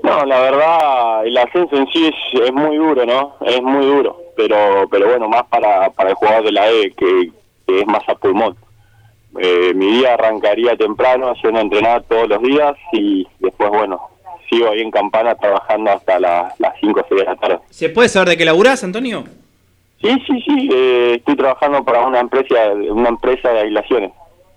No, 0.02 0.24
la 0.24 0.40
verdad, 0.40 1.26
el 1.26 1.36
ascenso 1.36 1.76
en 1.76 1.86
sí 1.88 2.06
es, 2.06 2.42
es 2.42 2.52
muy 2.52 2.76
duro, 2.76 3.04
¿no? 3.04 3.36
Es 3.44 3.62
muy 3.62 3.84
duro, 3.84 4.22
pero 4.36 4.88
pero 4.90 5.08
bueno, 5.08 5.28
más 5.28 5.44
para, 5.44 5.90
para 5.90 6.10
el 6.10 6.14
jugador 6.14 6.44
de 6.44 6.52
la 6.52 6.70
E, 6.70 6.92
que, 6.96 7.30
que 7.66 7.80
es 7.80 7.86
más 7.86 8.02
a 8.08 8.14
pulmón. 8.14 8.56
Eh, 9.38 9.72
mi 9.74 9.86
día 9.98 10.14
arrancaría 10.14 10.76
temprano, 10.76 11.30
haciendo 11.30 11.60
entrenar 11.60 12.02
todos 12.08 12.28
los 12.28 12.42
días 12.42 12.74
y 12.92 13.26
después, 13.38 13.70
bueno, 13.70 14.00
sigo 14.48 14.68
ahí 14.70 14.80
en 14.80 14.90
Campana 14.90 15.34
trabajando 15.36 15.92
hasta 15.92 16.18
la- 16.18 16.52
las 16.58 16.74
5 16.80 17.00
o 17.00 17.04
6 17.08 17.20
de 17.20 17.26
la 17.26 17.36
tarde. 17.36 17.58
¿Se 17.70 17.88
puede 17.90 18.08
saber 18.08 18.30
de 18.30 18.36
qué 18.36 18.44
laburás, 18.44 18.82
Antonio? 18.82 19.24
Sí, 20.02 20.08
sí, 20.26 20.40
sí, 20.46 20.68
eh, 20.72 21.14
estoy 21.18 21.36
trabajando 21.36 21.84
para 21.84 22.06
una 22.06 22.20
empresa, 22.20 22.54
una 22.90 23.10
empresa 23.10 23.50
de 23.52 23.60
aislaciones. 23.60 24.12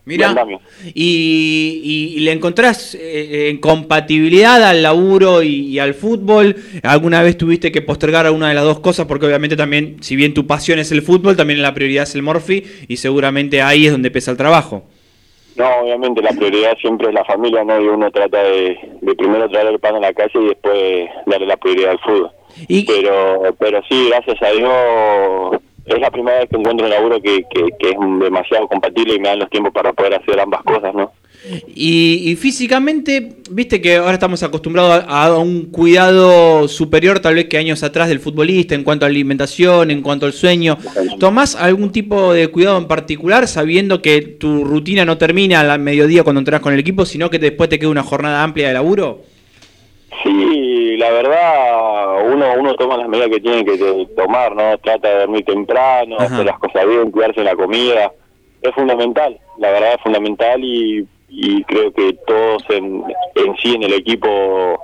Mira, 0.06 0.36
y, 0.93 1.82
y- 1.82 2.18
y 2.18 2.20
le 2.22 2.34
encontrás 2.34 2.93
eh, 2.93 3.47
en 3.49 3.58
compatibilidad 3.60 4.62
al 4.62 4.84
laburo 4.84 5.41
y, 5.43 5.68
y 5.68 5.80
al 5.80 5.93
fútbol. 5.93 6.58
¿Alguna 6.84 7.22
vez 7.24 7.38
tuviste 7.38 7.72
que 7.72 7.82
postergar 7.82 8.26
alguna 8.26 8.49
de 8.49 8.56
las 8.56 8.66
dos 8.66 8.80
cosas? 8.82 9.06
Porque 9.06 9.26
obviamente 9.28 9.56
también, 9.56 9.97
si 10.01 10.18
bien 10.18 10.34
tu 10.34 10.45
pasión 10.45 10.80
es 10.80 10.91
el 10.91 11.04
fútbol, 11.04 11.38
también 11.38 11.62
la 11.62 11.74
prioridad 11.74 12.04
es 12.04 12.16
el 12.16 12.22
Morphy 12.22 12.64
y 12.89 12.97
seguramente 12.97 13.62
ahí 13.62 13.86
es 13.86 13.93
donde 13.93 14.12
pesa 14.12 14.32
el 14.32 14.38
trabajo. 14.38 14.84
No, 15.56 15.68
obviamente 15.84 16.22
la 16.22 16.32
prioridad 16.32 16.76
siempre 16.82 17.08
es 17.10 17.14
la 17.14 17.24
familia, 17.24 17.64
¿no? 17.64 17.80
Y 17.80 17.88
uno 17.88 18.10
trata 18.12 18.41
de, 18.43 18.76
de 19.01 19.16
primero 19.16 19.47
traer 19.49 19.68
el 19.68 19.80
pan 19.80 19.95
a 19.95 19.99
la 19.99 20.12
calle 20.12 20.32
y 20.34 20.47
después 20.47 21.08
darle 21.28 21.45
la 21.47 21.58
prioridad 21.58 21.91
al 21.91 21.99
fútbol. 21.99 22.32
Pero 22.88 23.56
pero 23.60 23.82
sí, 23.89 24.10
gracias 24.10 24.41
a 24.41 24.49
Dios, 24.51 25.62
es 25.86 26.00
la 26.00 26.12
primera 26.12 26.40
vez 26.40 26.50
que 26.50 26.56
encuentro 26.56 26.86
un 26.86 26.92
laburo 26.92 27.22
que, 27.22 27.44
que, 27.50 27.68
que 27.78 27.90
es 27.90 27.98
demasiado 28.20 28.68
compatible 28.68 29.16
y 29.16 29.20
me 29.20 29.30
dan 29.30 29.40
los 29.40 29.50
tiempos 29.50 29.74
para 29.74 29.92
poder 29.94 30.16
hacer 30.16 30.40
ambas 30.40 30.64
cosas, 30.64 30.94
¿no? 30.94 31.12
Y, 31.76 32.32
y 32.32 32.36
físicamente, 32.38 33.38
viste 33.52 33.82
que 33.82 33.98
ahora 33.98 34.14
estamos 34.14 34.42
acostumbrados 34.44 35.04
a, 35.06 35.26
a 35.26 35.38
un 35.38 35.66
cuidado 35.66 36.70
superior 36.70 37.20
tal 37.20 37.36
vez 37.36 37.46
que 37.50 37.58
años 37.58 37.84
atrás 37.84 38.08
del 38.08 38.22
futbolista 38.22 38.76
en 38.76 38.86
cuanto 38.86 39.06
a 39.06 39.10
alimentación, 39.10 39.92
en 39.92 40.02
cuanto 40.02 40.26
al 40.26 40.32
sueño. 40.32 40.78
¿Tomás 41.20 41.56
algún 41.56 41.92
tipo 41.92 42.32
de 42.32 42.48
cuidado 42.48 42.78
en 42.78 42.88
particular 42.88 43.50
sabiendo 43.50 44.02
que 44.02 44.22
tu 44.22 44.64
rutina 44.64 45.04
no 45.04 45.18
termina 45.18 45.60
al 45.60 45.80
mediodía 45.80 46.24
cuando 46.24 46.40
entras 46.40 46.62
con 46.62 46.74
el 46.74 46.80
equipo, 46.80 47.06
sino 47.06 47.30
que 47.30 47.40
después 47.40 47.70
te 47.70 47.78
queda 47.78 47.90
una 47.90 48.04
jornada 48.04 48.42
amplia 48.42 48.70
de 48.70 48.76
laburo? 48.76 49.33
Sí, 50.24 50.96
la 50.98 51.12
verdad, 51.12 52.32
uno 52.34 52.46
uno 52.58 52.74
toma 52.76 52.98
las 52.98 53.10
medidas 53.10 53.30
que 53.30 53.42
tiene 53.42 53.66
que 53.66 54.08
tomar, 54.16 54.56
¿no? 54.56 54.78
Trata 54.78 55.10
de 55.10 55.20
dormir 55.20 55.44
temprano, 55.46 56.16
Ajá. 56.18 56.26
hacer 56.34 56.46
las 56.46 56.60
cosas 56.60 56.88
bien, 56.88 57.12
cuidarse 57.12 57.40
en 57.42 57.46
la 57.46 57.56
comida. 57.56 58.12
Es 58.62 58.74
fundamental, 58.74 59.38
la 59.58 59.72
verdad 59.72 59.96
es 59.96 60.02
fundamental 60.02 60.64
y, 60.64 61.06
y 61.28 61.64
creo 61.66 61.92
que 61.94 62.14
todos 62.26 62.64
en, 62.70 63.04
en 63.36 63.56
sí 63.62 63.76
en 63.76 63.84
el 63.84 63.94
equipo, 63.94 64.80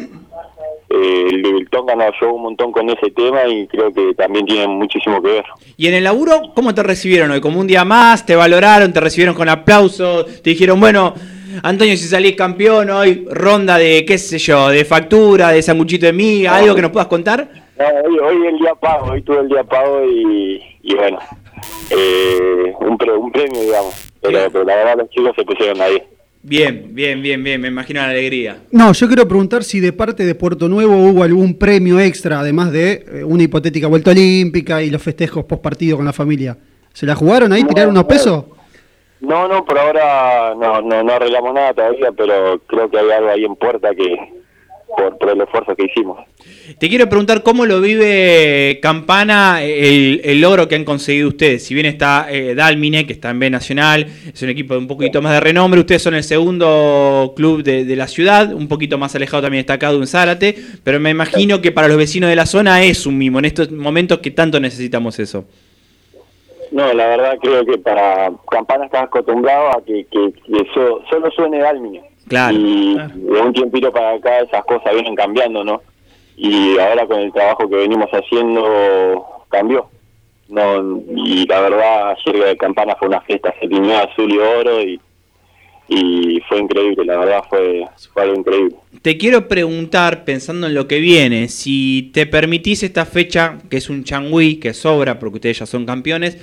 eh, 0.90 1.26
el, 1.32 1.46
el 1.46 1.70
Tonga 1.70 1.96
nos 1.96 2.08
ayudó 2.14 2.34
un 2.34 2.42
montón 2.42 2.74
con 2.74 2.90
ese 2.90 3.10
tema 3.12 3.46
y 3.48 3.66
creo 3.68 3.94
que 3.94 4.14
también 4.16 4.46
tiene 4.46 4.68
muchísimo 4.68 5.22
que 5.22 5.30
ver. 5.32 5.46
Y 5.78 5.88
en 5.88 5.94
el 5.94 6.04
laburo, 6.04 6.42
¿cómo 6.54 6.76
te 6.76 6.84
recibieron 6.84 7.32
hoy? 7.32 7.40
¿Como 7.40 7.62
un 7.62 7.68
día 7.68 7.86
más? 7.86 8.26
¿Te 8.26 8.36
valoraron? 8.36 8.92
¿Te 8.92 9.00
recibieron 9.00 9.36
con 9.36 9.48
aplausos? 9.48 10.42
¿Te 10.42 10.50
dijeron, 10.50 10.82
bueno, 10.82 11.14
Antonio, 11.64 11.98
si 11.98 12.06
salís 12.06 12.36
campeón 12.36 12.90
hoy, 12.90 13.26
ronda 13.30 13.78
de, 13.78 14.06
qué 14.06 14.18
sé 14.18 14.38
yo, 14.38 14.70
de 14.70 14.86
factura, 14.86 15.50
de 15.50 15.62
sanguchito 15.62 16.06
de 16.06 16.14
miga, 16.14 16.56
algo 16.56 16.76
que 16.76 16.82
nos 16.82 16.92
puedas 16.92 17.08
contar? 17.08 17.50
No, 17.78 17.86
hoy, 17.86 18.20
hoy 18.20 18.48
el 18.48 18.60
día 18.60 18.76
pago, 18.76 19.12
hoy 19.12 19.22
tuve 19.22 19.40
el 19.40 19.48
día 19.48 19.64
pago 19.64 20.04
y, 20.06 20.62
y 20.84 20.96
bueno, 20.96 21.18
eh, 21.90 22.74
un, 22.80 22.98
pre- 22.98 23.14
un 23.16 23.32
premio, 23.32 23.62
digamos. 23.62 23.94
Pero, 24.22 24.38
Bien. 24.38 24.50
pero 24.52 24.64
la 24.66 24.76
verdad 24.76 24.98
los 24.98 25.10
chicos 25.10 25.32
se 25.36 25.44
pusieron 25.44 25.80
ahí. 25.82 26.02
Bien, 26.42 26.88
bien, 26.92 27.22
bien, 27.22 27.44
bien, 27.44 27.60
me 27.60 27.68
imagino 27.68 28.02
la 28.02 28.10
alegría. 28.10 28.58
No, 28.72 28.94
yo 28.94 29.08
quiero 29.08 29.28
preguntar 29.28 29.64
si 29.64 29.80
de 29.80 29.92
parte 29.92 30.26
de 30.26 30.36
Puerto 30.36 30.70
Nuevo 30.70 30.96
hubo 30.96 31.24
algún 31.24 31.58
premio 31.58 32.00
extra, 32.00 32.40
además 32.40 32.72
de 32.72 33.06
eh, 33.12 33.24
una 33.24 33.44
hipotética 33.44 33.88
vuelta 33.88 34.12
olímpica 34.12 34.82
y 34.82 34.90
los 34.90 35.02
festejos 35.02 35.46
post 35.46 35.62
partido 35.62 35.98
con 35.98 36.06
la 36.06 36.14
familia. 36.14 36.58
¿Se 36.94 37.06
la 37.06 37.16
jugaron 37.16 37.52
ahí? 37.54 37.64
¿Tiraron 37.64 37.92
unos 37.92 38.04
no. 38.04 38.08
pesos? 38.08 38.46
No, 39.22 39.48
no, 39.48 39.66
por 39.66 39.78
ahora 39.78 40.56
no, 40.56 40.82
no, 40.82 41.04
no 41.04 41.14
arreglamos 41.14 41.54
nada 41.54 41.74
todavía, 41.74 42.12
pero 42.16 42.60
creo 42.68 42.90
que 42.90 43.00
hay 43.00 43.12
algo 43.12 43.30
ahí 43.30 43.44
en 43.44 43.56
puerta 43.56 43.94
que 43.94 44.16
por, 44.96 45.18
por 45.18 45.30
el 45.30 45.42
esfuerzo 45.42 45.76
que 45.76 45.86
hicimos. 45.86 46.20
Te 46.78 46.88
quiero 46.88 47.10
preguntar 47.10 47.44
cómo 47.44 47.66
lo 47.66 47.82
vive 47.82 48.80
Campana 48.82 49.62
el, 49.64 50.22
el 50.24 50.42
logro 50.42 50.68
que 50.68 50.76
han 50.76 50.86
conseguido 50.86 51.28
ustedes. 51.28 51.64
Si 51.66 51.74
bien 51.74 51.86
está 51.86 52.28
eh, 52.30 52.56
Dalmine, 52.56 53.06
que 53.06 53.14
está 53.14 53.30
en 53.30 53.40
B 53.40 53.50
Nacional, 53.50 54.08
es 54.34 54.42
un 54.42 54.50
equipo 54.50 54.74
de 54.74 54.80
un 54.80 54.88
poquito 54.88 55.22
más 55.22 55.34
de 55.34 55.40
renombre, 55.42 55.80
ustedes 55.80 56.02
son 56.02 56.16
el 56.16 56.24
segundo 56.24 57.34
club 57.36 57.64
de, 57.64 57.86
de 57.86 57.96
la 57.96 58.08
ciudad, 58.08 58.54
un 58.54 58.68
poquito 58.68 58.98
más 58.98 59.16
alejado 59.16 59.44
también 59.44 59.62
está 59.62 59.78
Cadu 59.78 60.00
en 60.00 60.08
Zárate, 60.08 60.56
pero 60.84 61.00
me 61.00 61.10
imagino 61.10 61.62
que 61.62 61.72
para 61.72 61.88
los 61.88 61.98
vecinos 61.98 62.30
de 62.30 62.36
la 62.36 62.46
zona 62.46 62.84
es 62.84 63.06
un 63.06 63.18
mimo 63.18 63.40
en 63.40 63.46
estos 63.46 63.72
momentos 63.72 64.20
que 64.20 64.32
tanto 64.32 64.60
necesitamos 64.60 65.20
eso. 65.20 65.46
No, 66.72 66.94
la 66.94 67.08
verdad 67.08 67.38
creo 67.42 67.66
que 67.66 67.78
para 67.80 68.32
Campana 68.50 68.86
estás 68.86 69.04
acostumbrado 69.04 69.70
a 69.70 69.82
que, 69.86 70.06
que, 70.06 70.32
que 70.34 70.68
so- 70.74 71.02
solo 71.10 71.32
suene 71.32 71.60
Dalmine. 71.60 72.04
Claro. 72.28 72.56
Y 72.56 72.96
de 73.16 73.42
un 73.42 73.54
tiempito 73.54 73.92
para 73.92 74.14
acá 74.14 74.40
esas 74.42 74.64
cosas 74.66 74.94
vienen 74.94 75.16
cambiando, 75.16 75.64
¿no? 75.64 75.82
Y 76.38 76.78
ahora 76.80 77.06
con 77.08 77.20
el 77.20 77.34
trabajo 77.34 77.68
que 77.68 77.76
venimos 77.76 78.08
haciendo 78.12 79.26
cambió. 79.50 79.88
No, 80.48 81.02
y 81.16 81.46
la 81.48 81.60
verdad 81.62 82.12
ayer 82.12 82.44
de 82.44 82.58
Campana 82.58 82.96
fue 82.98 83.08
una 83.08 83.22
fiesta, 83.22 83.54
se 83.60 83.68
tiñó 83.68 83.98
azul 83.98 84.32
y 84.32 84.38
oro 84.38 84.82
y, 84.82 85.00
y 85.90 86.40
fue 86.48 86.60
increíble, 86.60 87.04
la 87.06 87.18
verdad 87.18 87.44
fue, 87.50 87.86
fue 88.14 88.24
algo 88.24 88.36
increíble. 88.38 88.76
Te 89.02 89.18
quiero 89.18 89.48
preguntar, 89.48 90.24
pensando 90.24 90.68
en 90.68 90.74
lo 90.76 90.88
que 90.88 91.00
viene, 91.00 91.48
si 91.48 92.12
te 92.14 92.26
permitís 92.28 92.84
esta 92.84 93.06
fecha, 93.06 93.58
que 93.70 93.78
es 93.78 93.90
un 93.90 94.04
changüí, 94.04 94.58
que 94.58 94.74
sobra 94.74 95.18
porque 95.20 95.36
ustedes 95.38 95.60
ya 95.60 95.66
son 95.66 95.86
campeones, 95.86 96.38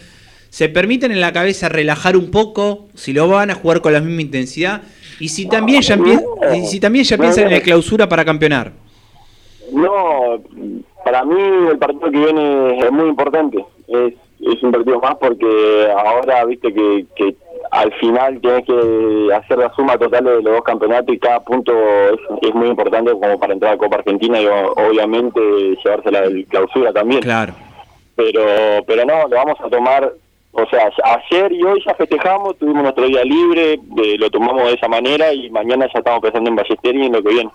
¿se 0.51 0.69
permiten 0.69 1.13
en 1.13 1.21
la 1.21 1.33
cabeza 1.33 1.69
relajar 1.69 2.17
un 2.17 2.31
poco? 2.31 2.89
Si 2.95 3.13
lo 3.13 3.29
van 3.29 3.51
a 3.51 3.55
jugar 3.55 3.81
con 3.81 3.93
la 3.93 4.01
misma 4.01 4.23
intensidad. 4.23 4.83
Y 5.21 5.29
si 5.29 5.47
también 5.49 5.81
ya, 5.83 5.97
empie- 5.97 6.65
si 6.67 6.81
también 6.81 7.05
ya 7.05 7.17
No, 7.17 7.23
piensan 7.23 7.45
en 7.47 7.53
la 7.53 7.61
clausura 7.61 8.09
para 8.09 8.25
campeonar. 8.25 8.73
No, 9.73 10.43
para 11.05 11.25
mí 11.25 11.37
el 11.71 11.79
partido 11.79 12.11
que 12.11 12.19
viene 12.19 12.79
es 12.79 12.93
muy 12.93 13.09
importante. 13.09 13.65
Es, 13.89 14.15
es 14.41 14.62
un 14.62 14.72
partido 14.72 15.01
más 15.01 15.16
porque 15.16 15.89
ahora, 15.97 16.45
viste, 16.45 16.72
que, 16.72 17.07
que 17.16 17.37
al 17.70 17.93
final 17.95 18.41
tienes 18.41 18.64
que 18.64 19.34
hacer 19.34 19.59
la 19.59 19.72
suma 19.74 19.99
total 19.99 20.24
de 20.24 20.34
los 20.34 20.45
dos 20.45 20.62
campeonatos 20.62 21.14
y 21.14 21.18
cada 21.18 21.41
punto 21.41 21.72
es, 21.72 22.20
es 22.43 22.55
muy 22.55 22.68
importante 22.68 23.12
como 23.12 23.39
para 23.39 23.55
entrar 23.55 23.74
a 23.74 23.78
Copa 23.78 23.97
Argentina 23.97 24.41
y 24.41 24.47
obviamente 24.47 25.41
llevarse 25.84 26.11
la 26.11 26.22
del 26.22 26.47
clausura 26.47 26.93
también. 26.93 27.22
Claro. 27.22 27.55
Pero, 28.14 28.43
pero 28.87 29.05
no, 29.05 29.28
lo 29.28 29.37
vamos 29.37 29.61
a 29.61 29.68
tomar. 29.68 30.12
O 30.53 30.66
sea, 30.70 30.91
ayer 31.05 31.53
y 31.53 31.62
hoy 31.62 31.82
ya 31.87 31.95
festejamos, 31.95 32.57
tuvimos 32.57 32.82
nuestro 32.82 33.05
día 33.05 33.22
libre, 33.24 33.74
eh, 33.74 34.16
lo 34.18 34.30
tomamos 34.30 34.64
de 34.64 34.72
esa 34.72 34.89
manera 34.89 35.30
y 35.30 35.51
mañana 35.51 35.87
ya 35.93 35.99
estamos 35.99 36.20
pensando 36.20 36.49
en 36.49 36.57
Ballester 36.57 36.97
y 36.97 37.07
en 37.07 37.12
lo 37.12 37.22
que 37.22 37.28
viene. 37.28 37.51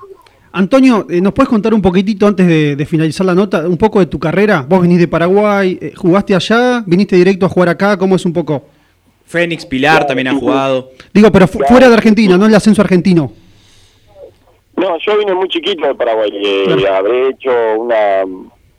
Antonio, 0.54 1.08
eh, 1.10 1.22
¿nos 1.22 1.34
puedes 1.34 1.48
contar 1.50 1.74
un 1.74 1.82
poquitito 1.82 2.28
antes 2.28 2.46
de, 2.46 2.76
de 2.76 2.86
finalizar 2.86 3.26
la 3.26 3.34
nota, 3.34 3.68
un 3.68 3.78
poco 3.78 4.00
de 4.00 4.06
tu 4.08 4.20
carrera? 4.20 4.66
Vos 4.68 4.82
venís 4.82 5.00
de 5.00 5.08
Paraguay, 5.08 5.78
eh, 5.82 5.94
jugaste 5.96 6.36
allá, 6.36 6.84
viniste 6.86 7.16
directo 7.16 7.46
a 7.46 7.50
jugar 7.50 7.70
acá, 7.70 7.98
¿cómo 7.98 8.16
es 8.18 8.26
un 8.26 8.34
poco? 8.34 8.66
Fénix 9.26 9.66
Pilar 9.66 10.06
también 10.06 10.28
ha 10.28 10.36
jugado. 10.36 10.92
Digo, 11.14 11.32
pero 11.32 11.48
fu- 11.48 11.60
Claro. 11.60 11.72
fuera 11.74 11.88
de 11.88 11.94
Argentina, 11.96 12.38
no 12.38 12.46
el 12.48 12.54
ascenso 12.56 12.82
argentino. 12.82 13.32
No, 14.76 14.98
yo 15.00 15.18
vine 15.18 15.34
muy 15.34 15.48
chiquito 15.48 15.88
de 15.88 15.96
Paraguay. 15.96 16.32
eh, 16.34 16.64
Claro. 16.76 16.96
habré 16.96 17.30
hecho 17.30 17.50
una 17.80 18.24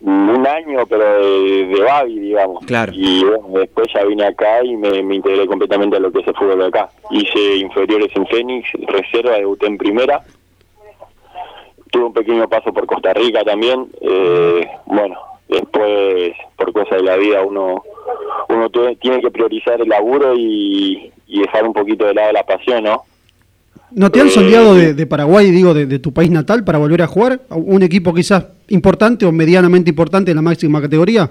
un 0.04 0.44
año, 0.44 0.84
pero 0.88 1.04
de, 1.04 1.66
de 1.68 1.80
Babi, 1.80 2.18
digamos. 2.18 2.64
Claro. 2.66 2.92
Y 2.92 3.22
bueno, 3.24 3.60
después 3.60 3.86
ya 3.94 4.04
vine 4.04 4.24
acá 4.26 4.62
y 4.64 4.76
me, 4.76 5.00
me 5.02 5.14
integré 5.14 5.46
completamente 5.46 5.96
a 5.96 6.00
lo 6.00 6.10
que 6.10 6.18
es 6.20 6.26
el 6.26 6.34
fútbol 6.34 6.58
de 6.58 6.66
acá. 6.66 6.90
Hice 7.12 7.56
inferiores 7.58 8.10
en 8.16 8.26
Fénix, 8.26 8.68
reserva, 8.88 9.36
debuté 9.36 9.66
en 9.66 9.78
primera. 9.78 10.20
Tuve 11.92 12.04
un 12.06 12.12
pequeño 12.12 12.48
paso 12.48 12.72
por 12.72 12.86
Costa 12.86 13.12
Rica 13.12 13.44
también. 13.44 13.86
Eh, 14.00 14.66
bueno, 14.86 15.14
después, 15.48 16.32
por 16.56 16.72
cosas 16.72 16.98
de 16.98 17.04
la 17.04 17.16
vida, 17.16 17.42
uno 17.42 17.84
uno 18.48 18.68
tiene 19.00 19.20
que 19.20 19.30
priorizar 19.30 19.80
el 19.80 19.88
laburo 19.88 20.34
y, 20.36 21.10
y 21.28 21.40
dejar 21.40 21.64
un 21.66 21.72
poquito 21.72 22.04
de 22.04 22.14
lado 22.14 22.32
la 22.32 22.42
pasión, 22.44 22.82
¿no? 22.84 23.02
¿No 23.92 24.10
te 24.10 24.20
han 24.20 24.26
Eh, 24.28 24.30
sondeado 24.30 24.74
de, 24.74 24.94
de 24.94 25.06
Paraguay, 25.06 25.50
digo, 25.50 25.72
de, 25.74 25.86
de 25.86 25.98
tu 25.98 26.12
país 26.12 26.30
natal, 26.30 26.64
para 26.64 26.78
volver 26.78 27.02
a 27.02 27.06
jugar? 27.06 27.40
¿A 27.50 27.56
¿Un 27.56 27.82
equipo 27.82 28.12
quizás 28.12 28.46
importante 28.68 29.24
o 29.26 29.32
medianamente 29.32 29.90
importante 29.90 30.30
en 30.32 30.36
la 30.36 30.42
máxima 30.42 30.80
categoría? 30.80 31.30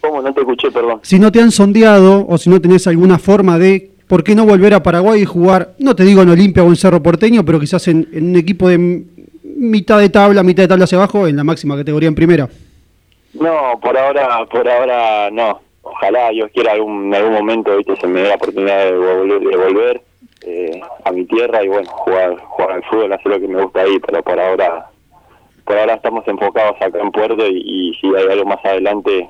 ¿Cómo? 0.00 0.20
No 0.20 0.32
te 0.34 0.40
escuché, 0.40 0.70
perdón. 0.70 1.00
Si 1.02 1.18
no 1.18 1.30
te 1.30 1.40
han 1.40 1.50
sondeado 1.52 2.26
o 2.28 2.38
si 2.38 2.50
no 2.50 2.60
tenés 2.60 2.86
alguna 2.86 3.18
forma 3.18 3.58
de, 3.58 3.90
¿por 4.08 4.24
qué 4.24 4.34
no 4.34 4.44
volver 4.44 4.74
a 4.74 4.82
Paraguay 4.82 5.22
y 5.22 5.24
jugar, 5.26 5.74
no 5.78 5.94
te 5.94 6.04
digo 6.04 6.22
en 6.22 6.30
Olimpia 6.30 6.64
o 6.64 6.68
en 6.68 6.76
Cerro 6.76 7.02
Porteño, 7.02 7.44
pero 7.44 7.60
quizás 7.60 7.86
en, 7.88 8.08
en 8.12 8.30
un 8.30 8.36
equipo 8.36 8.68
de 8.68 9.04
mitad 9.62 10.00
de 10.00 10.10
tabla, 10.10 10.42
mitad 10.42 10.64
de 10.64 10.68
tabla 10.68 10.84
hacia 10.84 10.98
abajo, 10.98 11.26
en 11.26 11.36
la 11.36 11.44
máxima 11.44 11.76
categoría 11.76 12.08
en 12.08 12.14
primera? 12.14 12.48
No, 13.34 13.78
por 13.80 13.96
ahora, 13.96 14.44
por 14.46 14.68
ahora 14.68 15.30
no. 15.30 15.60
Ojalá 15.82 16.30
Dios 16.30 16.50
quiera 16.52 16.72
algún, 16.72 17.06
en 17.06 17.14
algún 17.14 17.32
momento, 17.32 17.76
viste, 17.76 17.96
se 17.96 18.06
me 18.06 18.20
dé 18.20 18.28
la 18.28 18.34
oportunidad 18.34 18.84
de 18.84 18.92
volver, 18.92 19.40
de 19.40 19.56
volver 19.56 20.02
eh, 20.42 20.80
a 21.04 21.12
mi 21.12 21.24
tierra 21.26 21.62
y 21.62 21.68
bueno, 21.68 21.88
jugar, 21.90 22.36
jugar 22.38 22.72
al 22.72 22.84
fútbol, 22.84 23.12
hacer 23.12 23.32
lo 23.32 23.40
que 23.40 23.48
me 23.48 23.62
gusta 23.62 23.82
ahí, 23.82 23.98
pero 24.04 24.22
por 24.22 24.38
ahora, 24.38 24.86
por 25.64 25.78
ahora 25.78 25.94
estamos 25.94 26.26
enfocados 26.26 26.76
acá 26.80 26.98
en 27.00 27.10
Puerto 27.10 27.46
y, 27.46 27.62
y 27.64 27.94
si 27.94 28.08
hay 28.08 28.26
algo 28.32 28.44
más 28.44 28.64
adelante 28.64 29.28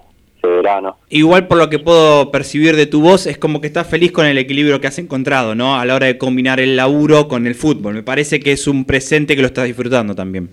¿no? 0.82 0.96
Igual 1.08 1.46
por 1.46 1.58
lo 1.58 1.68
que 1.70 1.78
puedo 1.78 2.30
percibir 2.30 2.76
de 2.76 2.86
tu 2.86 3.00
voz, 3.00 3.26
es 3.26 3.38
como 3.38 3.60
que 3.60 3.66
estás 3.66 3.86
feliz 3.86 4.12
con 4.12 4.26
el 4.26 4.38
equilibrio 4.38 4.80
que 4.80 4.86
has 4.86 4.98
encontrado, 4.98 5.54
¿no? 5.54 5.76
A 5.76 5.84
la 5.84 5.94
hora 5.94 6.06
de 6.06 6.18
combinar 6.18 6.60
el 6.60 6.76
laburo 6.76 7.28
con 7.28 7.46
el 7.46 7.54
fútbol. 7.54 7.94
Me 7.94 8.02
parece 8.02 8.40
que 8.40 8.52
es 8.52 8.66
un 8.66 8.84
presente 8.84 9.36
que 9.36 9.42
lo 9.42 9.46
estás 9.46 9.66
disfrutando 9.66 10.14
también. 10.14 10.50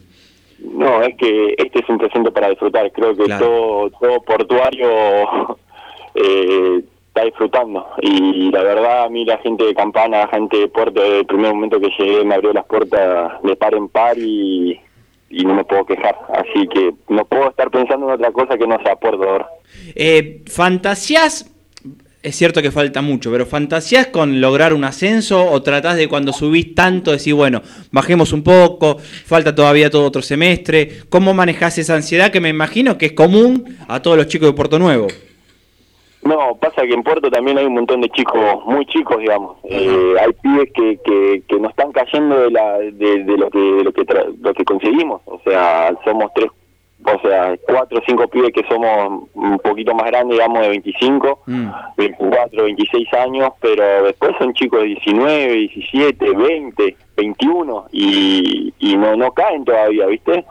No, 0.60 1.02
es 1.02 1.16
que 1.16 1.56
este 1.58 1.80
es 1.80 1.90
un 1.90 1.98
presente 1.98 2.32
para 2.32 2.50
disfrutar. 2.50 2.92
Creo 2.92 3.16
que 3.16 3.24
Claro. 3.24 3.46
todo, 3.46 3.90
todo 4.00 4.22
portuario 4.22 4.90
eh, 6.16 6.82
está 7.08 7.24
disfrutando. 7.26 7.88
Y 8.02 8.52
la 8.52 8.64
verdad, 8.64 9.04
a 9.06 9.10
mí 9.10 9.26
la 9.26 9.38
gente 9.38 9.64
de 9.66 9.74
Campana, 9.74 10.20
la 10.20 10.28
gente 10.28 10.58
de 10.58 10.68
Puerto, 10.68 11.02
desde 11.02 11.20
el 11.20 11.26
primer 11.26 11.54
momento 11.54 11.80
que 11.80 11.90
llegué 11.98 12.24
me 12.26 12.36
abrió 12.36 12.54
las 12.54 12.66
puertas 12.66 13.42
de 13.44 13.56
par 13.56 13.74
en 13.74 13.88
par 13.88 14.18
y, 14.18 14.80
y 15.30 15.44
no 15.46 15.54
me 15.54 15.64
puedo 15.64 15.86
quejar. 15.86 16.16
Así 16.34 16.68
que 16.68 16.94
no 17.10 17.26
puedo 17.26 17.50
estar 17.50 17.70
pensando 17.70 18.08
en 18.08 18.14
otra 18.14 18.32
cosa 18.32 18.58
que 18.58 18.68
no 18.68 18.78
sea 18.84 18.96
Puerto 18.96 19.24
ahora. 19.24 19.48
Eh, 19.96 20.44
¿Fantasías? 20.48 21.52
Es 22.22 22.36
cierto 22.36 22.62
que 22.62 22.70
falta 22.70 23.02
mucho, 23.02 23.32
pero 23.32 23.46
¿fantasías 23.46 24.08
con 24.08 24.42
lograr 24.42 24.74
un 24.74 24.84
ascenso 24.84 25.50
o 25.50 25.64
tratás 25.64 25.96
de 25.96 26.10
cuando 26.10 26.34
subís 26.34 26.76
tanto 26.76 27.12
decir, 27.12 27.34
bueno, 27.34 27.62
bajemos 27.92 28.34
un 28.34 28.44
poco, 28.44 28.98
falta 28.98 29.56
todavía 29.56 29.90
todo 29.90 30.04
otro 30.04 30.22
semestre? 30.22 31.04
¿Cómo 31.08 31.34
manejás 31.34 31.78
esa 31.78 31.96
ansiedad 31.96 32.30
que 32.30 32.42
me 32.42 32.50
imagino 32.50 32.98
que 32.98 33.06
es 33.06 33.12
común 33.14 33.78
a 33.88 34.02
todos 34.02 34.18
los 34.18 34.28
chicos 34.28 34.50
de 34.50 34.54
Puerto 34.54 34.80
Nuevo? 34.80 35.08
No, 36.30 36.56
pasa 36.56 36.84
que 36.84 36.94
en 36.94 37.02
Puerto 37.04 37.30
también 37.32 37.58
hay 37.58 37.66
un 37.66 37.74
montón 37.74 38.02
de 38.02 38.10
chicos, 38.10 38.40
muy 38.66 38.86
chicos, 38.86 39.18
digamos. 39.18 39.58
Eh, 39.64 40.14
hay 40.22 40.32
pibes 40.42 40.72
que, 40.74 40.98
que, 41.04 41.42
que 41.48 41.60
no 41.60 41.70
están 41.70 41.92
cayendo 41.92 42.40
de, 42.40 42.52
la, 42.52 42.78
de, 42.80 43.24
de 43.24 43.38
lo 43.38 43.50
que 43.50 43.60
de 43.60 43.84
lo 43.84 43.92
que 43.92 44.02
tra- 44.04 44.34
lo 44.40 44.54
que 44.54 44.64
conseguimos. 44.64 45.22
O 45.26 45.40
sea, 45.44 45.92
somos 46.06 46.32
tres, 46.36 46.50
o 47.04 47.20
sea, 47.28 47.56
cuatro 47.68 47.98
o 47.98 48.02
cinco 48.06 48.28
pibes 48.28 48.52
que 48.54 48.64
somos 48.70 49.24
un 49.34 49.58
poquito 49.60 49.96
más 49.96 50.06
grandes, 50.08 50.36
digamos, 50.38 50.62
de 50.62 50.70
25, 50.70 51.40
Mm. 51.48 51.70
24, 51.98 52.64
26 52.64 53.14
años, 53.16 53.50
pero 53.60 54.04
después 54.04 54.32
son 54.38 54.54
chicos 54.54 54.82
de 54.82 54.86
19, 54.88 55.54
17, 55.54 56.30
20, 56.36 56.96
21 57.18 57.86
y, 57.92 58.74
y 58.80 58.96
no, 58.98 59.16
no 59.16 59.32
caen 59.32 59.66
todavía, 59.66 60.06
¿viste? 60.06 60.46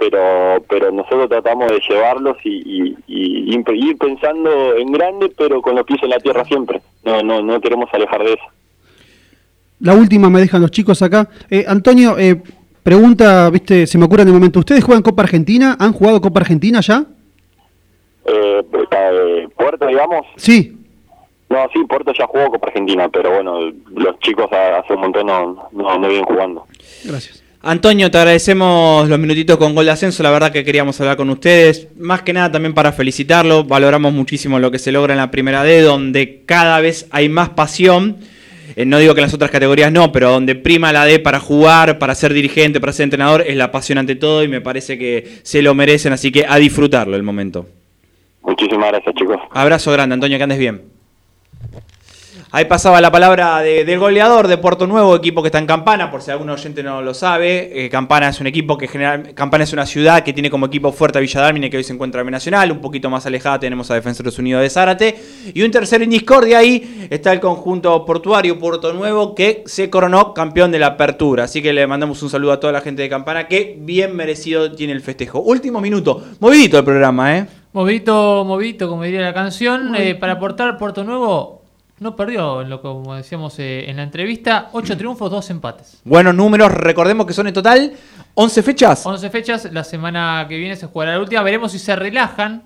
Pero 0.00 0.64
pero 0.68 0.90
nosotros 0.90 1.28
tratamos 1.28 1.70
de 1.70 1.80
llevarlos 1.88 2.36
y, 2.42 2.50
y, 2.50 2.96
y 3.06 3.54
ir 3.54 3.64
ir 3.74 3.96
pensando 3.98 4.74
en 4.76 4.90
grande 4.90 5.30
pero 5.38 5.60
con 5.62 5.76
los 5.76 5.84
pies 5.84 6.02
en 6.02 6.10
la 6.10 6.18
tierra 6.18 6.44
siempre 6.44 6.80
no 7.04 7.22
no 7.22 7.40
no 7.42 7.60
queremos 7.60 7.88
alejar 7.92 8.24
de 8.24 8.32
eso 8.32 8.44
La 9.80 9.94
última 9.94 10.28
me 10.28 10.40
dejan 10.40 10.60
los 10.62 10.70
chicos 10.70 11.00
acá. 11.02 11.28
Eh, 11.48 11.64
Antonio, 11.66 12.18
eh, 12.18 12.36
pregunta, 12.82 13.48
viste, 13.50 13.86
se 13.86 13.96
me 13.96 14.04
ocurre 14.04 14.22
en 14.22 14.28
el 14.28 14.34
momento. 14.34 14.58
¿Ustedes 14.58 14.84
juegan 14.84 15.02
Copa 15.02 15.22
Argentina? 15.22 15.74
¿Han 15.80 15.92
jugado 15.94 16.20
Copa 16.20 16.40
Argentina 16.40 16.80
ya? 16.80 17.04
eh, 18.26 18.62
eh, 18.90 19.48
Puerto 19.56 19.86
digamos 19.86 20.26
Sí. 20.36 20.76
no 21.48 21.58
sí 21.72 21.80
Puerto 21.88 22.12
ya 22.12 22.26
jugó 22.26 22.50
Copa 22.50 22.66
Argentina 22.68 23.08
pero 23.08 23.30
bueno 23.34 23.58
los 23.96 24.18
chicos 24.20 24.48
hace 24.52 24.92
un 24.94 25.00
montón 25.00 25.26
no 25.26 25.68
no, 25.72 25.98
no 25.98 26.08
vienen 26.08 26.24
jugando 26.26 26.66
Gracias. 27.04 27.39
Antonio, 27.62 28.10
te 28.10 28.16
agradecemos 28.16 29.06
los 29.06 29.18
minutitos 29.18 29.58
con 29.58 29.74
Gol 29.74 29.84
de 29.84 29.90
Ascenso, 29.90 30.22
la 30.22 30.30
verdad 30.30 30.50
que 30.50 30.64
queríamos 30.64 30.98
hablar 30.98 31.18
con 31.18 31.28
ustedes, 31.28 31.88
más 31.98 32.22
que 32.22 32.32
nada 32.32 32.50
también 32.50 32.72
para 32.72 32.90
felicitarlo, 32.90 33.64
valoramos 33.64 34.14
muchísimo 34.14 34.58
lo 34.58 34.70
que 34.70 34.78
se 34.78 34.90
logra 34.90 35.12
en 35.12 35.18
la 35.18 35.30
primera 35.30 35.62
D, 35.62 35.82
donde 35.82 36.42
cada 36.46 36.80
vez 36.80 37.06
hay 37.10 37.28
más 37.28 37.50
pasión, 37.50 38.16
Eh, 38.76 38.84
no 38.84 38.98
digo 38.98 39.14
que 39.14 39.20
en 39.20 39.24
las 39.24 39.34
otras 39.34 39.50
categorías 39.50 39.90
no, 39.90 40.12
pero 40.12 40.30
donde 40.30 40.54
prima 40.54 40.92
la 40.92 41.04
D 41.04 41.18
para 41.18 41.40
jugar, 41.40 41.98
para 41.98 42.14
ser 42.14 42.32
dirigente, 42.32 42.80
para 42.80 42.92
ser 42.92 43.04
entrenador, 43.04 43.42
es 43.44 43.56
la 43.56 43.72
pasión 43.72 43.98
ante 43.98 44.14
todo 44.14 44.44
y 44.44 44.48
me 44.48 44.60
parece 44.60 44.96
que 44.96 45.40
se 45.42 45.60
lo 45.60 45.74
merecen, 45.74 46.12
así 46.12 46.30
que 46.30 46.46
a 46.48 46.56
disfrutarlo 46.56 47.16
el 47.16 47.24
momento. 47.24 47.66
muchísimas 48.42 48.90
gracias 48.90 49.14
chicos 49.16 49.36
Abrazo 49.50 49.90
grande, 49.90 50.14
Antonio, 50.14 50.38
que 50.38 50.44
andes 50.44 50.58
bien. 50.58 50.82
Ahí 52.52 52.64
pasaba 52.64 53.00
la 53.00 53.12
palabra 53.12 53.60
de- 53.60 53.84
del 53.84 54.00
goleador 54.00 54.48
de 54.48 54.58
Puerto 54.58 54.88
Nuevo, 54.88 55.14
equipo 55.14 55.40
que 55.40 55.46
está 55.48 55.58
en 55.60 55.66
Campana, 55.66 56.10
por 56.10 56.20
si 56.20 56.32
algún 56.32 56.50
oyente 56.50 56.82
no 56.82 57.00
lo 57.00 57.14
sabe. 57.14 57.84
Eh, 57.84 57.88
Campana 57.88 58.28
es 58.28 58.40
un 58.40 58.48
equipo 58.48 58.76
que 58.76 58.88
general, 58.88 59.32
Campana 59.34 59.62
es 59.62 59.72
una 59.72 59.86
ciudad 59.86 60.24
que 60.24 60.32
tiene 60.32 60.50
como 60.50 60.66
equipo 60.66 60.90
fuerte 60.90 61.18
a 61.18 61.20
Villa 61.20 61.42
Dálmine, 61.42 61.70
que 61.70 61.76
hoy 61.76 61.84
se 61.84 61.92
encuentra 61.92 62.22
en 62.22 62.30
Nacional. 62.30 62.72
Un 62.72 62.80
poquito 62.80 63.08
más 63.08 63.24
alejada 63.24 63.60
tenemos 63.60 63.88
a 63.92 63.94
Defensores 63.94 64.36
Unidos 64.36 64.62
de 64.62 64.70
Zárate. 64.70 65.16
Y 65.54 65.62
un 65.62 65.70
tercero 65.70 66.02
en 66.02 66.10
discordia 66.10 66.58
ahí 66.58 67.06
está 67.08 67.32
el 67.32 67.38
conjunto 67.38 68.04
portuario 68.04 68.58
Puerto 68.58 68.92
Nuevo, 68.94 69.32
que 69.36 69.62
se 69.66 69.88
coronó 69.88 70.34
campeón 70.34 70.72
de 70.72 70.80
la 70.80 70.86
apertura. 70.88 71.44
Así 71.44 71.62
que 71.62 71.72
le 71.72 71.86
mandamos 71.86 72.20
un 72.24 72.30
saludo 72.30 72.50
a 72.50 72.58
toda 72.58 72.72
la 72.72 72.80
gente 72.80 73.02
de 73.02 73.08
Campana, 73.08 73.46
que 73.46 73.76
bien 73.78 74.16
merecido 74.16 74.72
tiene 74.72 74.92
el 74.92 75.02
festejo. 75.02 75.38
Último 75.40 75.80
minuto, 75.80 76.20
movidito 76.40 76.78
el 76.78 76.84
programa, 76.84 77.38
¿eh? 77.38 77.46
Movidito, 77.72 78.44
movidito, 78.44 78.88
como 78.88 79.04
diría 79.04 79.20
la 79.20 79.32
canción. 79.32 79.94
Eh, 79.94 80.16
para 80.16 80.32
aportar 80.32 80.76
Puerto 80.76 81.04
Nuevo, 81.04 81.59
no 82.00 82.16
perdió, 82.16 82.62
en 82.62 82.70
lo 82.70 82.80
como 82.80 83.14
decíamos 83.14 83.58
eh, 83.58 83.88
en 83.88 83.98
la 83.98 84.02
entrevista. 84.02 84.70
8 84.72 84.96
triunfos, 84.96 85.30
2 85.30 85.50
empates. 85.50 86.00
Buenos 86.02 86.34
números, 86.34 86.72
recordemos 86.72 87.26
que 87.26 87.34
son 87.34 87.46
en 87.46 87.54
total 87.54 87.92
11 88.34 88.62
fechas. 88.62 89.06
11 89.06 89.30
fechas, 89.30 89.68
la 89.70 89.84
semana 89.84 90.46
que 90.48 90.56
viene 90.56 90.76
se 90.76 90.86
jugará 90.86 91.12
la 91.12 91.20
última. 91.20 91.42
Veremos 91.42 91.72
si 91.72 91.78
se 91.78 91.94
relajan. 91.94 92.62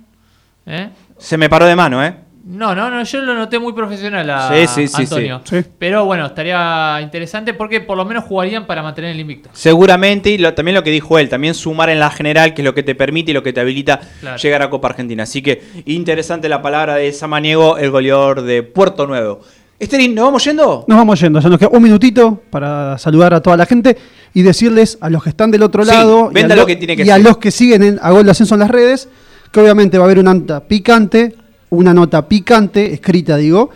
¿eh? 0.67 0.89
Se 1.19 1.37
me 1.37 1.49
paró 1.49 1.67
de 1.67 1.75
mano, 1.75 2.05
¿eh? 2.05 2.17
No, 2.47 2.75
no, 2.75 2.91
no, 2.91 3.03
yo 3.05 3.23
lo 3.23 3.35
noté 3.35 3.59
muy 3.59 3.73
profesional 3.73 4.29
a 4.29 4.49
Sí, 4.55 4.67
sí, 4.67 4.89
sí, 4.89 5.03
Antonio. 5.05 5.41
sí. 5.45 5.63
Sí. 5.63 5.69
Pero 5.79 6.05
bueno, 6.05 6.27
estaría 6.27 6.99
interesante 7.03 7.55
porque 7.55 7.81
por 7.81 7.97
lo 7.97 8.05
menos 8.05 8.25
jugarían 8.25 8.67
para 8.67 8.83
mantener 8.83 9.13
el 9.13 9.21
invicto. 9.21 9.49
Seguramente, 9.55 10.29
y 10.31 10.37
lo- 10.37 10.53
también 10.53 10.75
lo 10.75 10.83
que 10.83 10.91
dijo 10.91 11.19
él, 11.19 11.31
también 11.31 11.55
sumar 11.55 11.89
en 11.89 11.99
la 12.01 12.11
general, 12.11 12.53
que 12.53 12.61
es 12.61 12.65
lo 12.67 12.75
que 12.75 12.83
te 12.83 12.95
permite 12.95 13.31
y 13.31 13.35
lo 13.35 13.43
que 13.43 13.55
te 13.55 13.61
habilita 13.61 13.99
Claro. 14.21 14.37
llegar 14.37 14.61
a 14.61 14.69
Copa 14.69 14.89
Argentina. 14.89 15.23
Así 15.23 15.41
que 15.41 15.63
interesante 15.87 16.51
la 16.51 16.61
palabra 16.61 16.97
de 16.97 17.11
Samaniego, 17.15 17.79
el 17.79 17.91
goleador 17.91 18.43
de 18.43 18.63
Puerto 18.63 19.07
Nuevo. 19.07 19.41
Esterín, 19.79 20.15
¿nos 20.15 20.27
vamos 20.27 20.45
yendo? 20.45 20.85
Nos 20.87 20.99
vamos 20.99 21.19
yendo, 21.21 21.41
ya 21.41 21.49
nos 21.49 21.59
queda 21.59 21.71
un 21.73 21.83
minutito 21.83 22.43
para 22.51 22.99
saludar 22.99 23.33
a 23.33 23.41
toda 23.41 23.57
la 23.57 23.65
gente 23.65 23.97
y 24.35 24.43
decirles 24.43 24.99
a 25.01 25.09
los 25.09 25.23
que 25.23 25.31
están 25.31 25.51
del 25.51 25.63
otro 25.63 25.83
Sí, 25.83 25.91
lado 25.91 26.31
y, 26.35 26.39
a, 26.41 26.47
lo 26.49 26.57
lo- 26.57 26.67
que 26.67 26.77
tiene 26.77 26.95
que 26.95 27.05
y 27.05 27.11
a 27.11 27.15
ser. 27.17 27.25
los 27.25 27.39
que 27.39 27.51
siguen 27.51 27.83
en, 27.83 27.99
a 28.03 28.11
Gol 28.11 28.25
de 28.27 28.31
Ascenso 28.33 28.55
en 28.55 28.61
las 28.61 28.71
redes, 28.71 29.09
que 29.51 29.61
obviamente 29.61 29.97
va 29.97 30.05
a 30.05 30.07
haber 30.07 30.19
una 30.19 30.35
nota 30.35 30.61
picante, 30.69 31.35
una 31.75 31.95
nota 31.95 32.29
picante, 32.29 32.93
escrita 32.93 33.37
digo, 33.37 33.71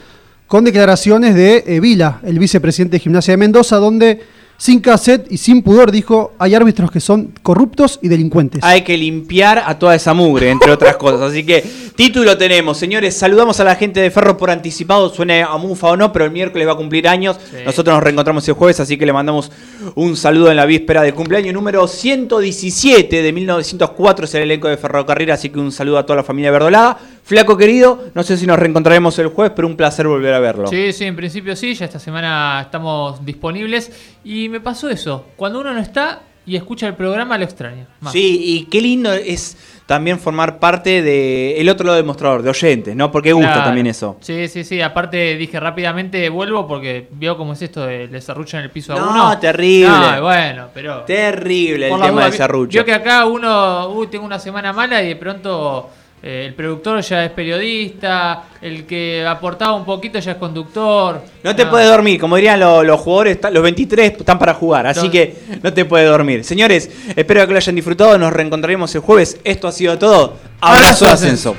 con 0.47 0.65
declaraciones 0.65 1.35
de 1.35 1.65
eh, 1.67 1.81
Vila, 1.81 2.21
el 2.25 2.39
vicepresidente 2.39 2.97
de 2.97 3.01
Gimnasia 3.01 3.33
de 3.33 3.39
Mendoza, 3.39 3.77
donde 3.77 4.21
sin 4.59 4.81
cassette 4.81 5.31
y 5.31 5.37
sin 5.37 5.63
pudor 5.63 5.93
dijo, 5.93 6.33
hay 6.37 6.57
árbitros 6.57 6.91
que 6.91 6.99
son 6.99 7.33
corruptos 7.43 8.01
y 8.03 8.09
delincuentes. 8.09 8.65
Hay 8.65 8.83
que 8.83 8.99
limpiar 8.99 9.63
a 9.65 9.79
toda 9.79 9.95
esa 9.95 10.15
mugre, 10.15 10.51
entre 10.51 10.73
otras 10.73 10.97
cosas. 10.99 11.21
Así 11.21 11.47
que 11.47 11.65
título 11.95 12.37
tenemos, 12.37 12.77
señores. 12.77 13.17
Saludamos 13.17 13.61
a 13.61 13.65
la 13.65 13.77
gente 13.77 14.01
de 14.01 14.11
Ferro 14.11 14.37
por 14.37 14.51
anticipado. 14.51 15.11
Suene 15.11 15.45
a 15.45 15.57
mufa 15.59 15.87
o 15.87 15.97
no, 15.97 16.13
pero 16.13 16.25
el 16.25 16.33
miércoles 16.33 16.67
va 16.67 16.73
a 16.73 16.77
cumplir 16.77 17.07
años. 17.07 17.39
Sí. 17.51 17.59
Nosotros 17.65 17.95
nos 17.95 18.03
reencontramos 18.03 18.49
el 18.49 18.55
jueves, 18.55 18.81
así 18.81 18.99
que 18.99 19.07
le 19.07 19.13
mandamos 19.13 19.53
un 19.95 20.17
saludo 20.17 20.51
en 20.51 20.57
la 20.57 20.67
víspera 20.67 21.03
del 21.03 21.15
cumpleaños 21.15 21.55
número 21.55 21.87
117 21.87 23.23
de 23.23 23.33
1904. 23.33 24.25
Es 24.25 24.35
el 24.35 24.43
elenco 24.43 24.67
de 24.67 24.77
Ferrocarril, 24.77 25.31
así 25.31 25.51
que 25.51 25.61
un 25.61 25.71
saludo 25.71 25.99
a 25.99 26.05
toda 26.05 26.17
la 26.17 26.25
familia 26.25 26.51
verdolada. 26.51 26.99
Flaco 27.29 27.59
querido, 27.59 28.05
no 28.15 28.23
sé 28.23 28.39
si 28.39 28.47
nos 28.47 28.59
reencontraremos 28.59 29.19
el 29.19 29.27
jueves, 29.29 29.53
pero 29.55 29.69
un 29.69 29.77
placer 29.77 30.09
volver 30.09 30.33
a 30.33 30.41
verlo. 30.41 30.67
Sí, 30.67 30.95
sí, 30.95 31.05
en 31.05 31.15
principio 31.15 31.55
sí, 31.57 31.75
ya 31.75 31.85
esta 31.85 31.99
semana 31.99 32.63
estamos 32.63 33.23
disponibles. 33.23 33.93
Y 34.25 34.49
me 34.49 34.61
pasó 34.61 34.89
eso, 34.89 35.27
cuando 35.37 35.61
uno 35.61 35.75
no 35.75 35.79
está 35.81 36.21
y 36.47 36.57
escucha 36.57 36.87
el 36.87 36.95
programa 36.95 37.37
lo 37.37 37.45
extraña. 37.45 37.87
más. 38.01 38.15
Sí, 38.15 38.41
y 38.43 38.65
qué 38.71 38.81
lindo 38.81 39.13
es 39.13 39.59
también 39.85 40.19
formar 40.19 40.59
parte 40.59 41.03
del 41.03 41.69
otro 41.69 41.85
lado 41.85 41.97
del 41.99 42.07
mostrador, 42.07 42.41
de 42.43 42.49
oyentes, 42.49 42.97
¿no? 42.97 43.13
Porque 43.13 43.33
gusta 43.35 43.53
Claro. 43.53 43.65
también 43.67 43.87
eso. 43.89 44.17
Sí, 44.21 44.49
sí, 44.49 44.65
sí. 44.65 44.81
Aparte 44.81 45.37
dije 45.37 45.61
rápidamente 45.61 46.27
vuelvo 46.31 46.67
porque 46.67 47.09
veo 47.11 47.37
cómo 47.37 47.53
es 47.53 47.61
esto 47.61 47.85
de 47.85 48.09
le 48.09 48.23
serruchan 48.23 48.63
el 48.65 48.71
piso 48.71 48.95
a 48.95 48.97
No, 49.01 49.11
uno. 49.11 49.39
terrible. 49.39 49.91
No, 49.91 50.23
bueno, 50.23 50.69
pero. 50.73 51.03
Terrible 51.03 51.89
el 51.91 51.95
tema 52.01 52.11
dudas, 52.11 52.31
de 52.33 52.37
serrucho. 52.39 52.79
Yo 52.79 52.85
que 52.87 52.95
acá 52.95 53.27
uno, 53.27 53.91
uy, 53.91 54.07
tengo 54.07 54.25
una 54.25 54.39
semana 54.39 54.73
mala 54.73 55.03
y 55.03 55.09
de 55.09 55.17
pronto 55.17 55.91
eh, 56.23 56.45
el 56.49 56.55
productor 56.55 57.01
ya 57.01 57.25
es 57.25 57.31
periodista, 57.31 58.45
el 58.61 58.85
que 58.87 59.25
aportaba 59.27 59.75
un 59.75 59.85
poquito 59.85 60.19
ya 60.19 60.33
es 60.33 60.37
conductor. 60.39 61.23
No 61.43 61.55
te 61.55 61.67
puedes 61.67 61.89
dormir, 61.89 62.21
como 62.21 62.37
dirían 62.37 62.59
lo- 62.61 62.83
los 62.83 63.01
jugadores, 63.01 63.37
está- 63.37 63.51
los 63.51 63.63
23 63.63 64.15
están 64.19 64.39
para 64.39 64.55
jugar, 64.55 64.87
así 64.87 65.07
No. 65.07 65.11
que 65.13 65.37
no 65.63 65.73
te 65.73 65.85
puedes 65.85 66.09
dormir. 66.09 66.45
Señores, 66.45 66.91
espero 67.15 67.47
que 67.47 67.53
lo 67.53 67.59
hayan 67.59 67.75
disfrutado, 67.75 68.19
nos 68.19 68.33
reencontraremos 68.33 68.95
el 68.95 69.01
jueves. 69.01 69.39
Esto 69.45 69.69
ha 69.69 69.73
sido 69.73 69.97
todo. 69.99 70.35
Abrazo 70.61 71.05
de 71.07 71.11
ascenso. 71.13 71.55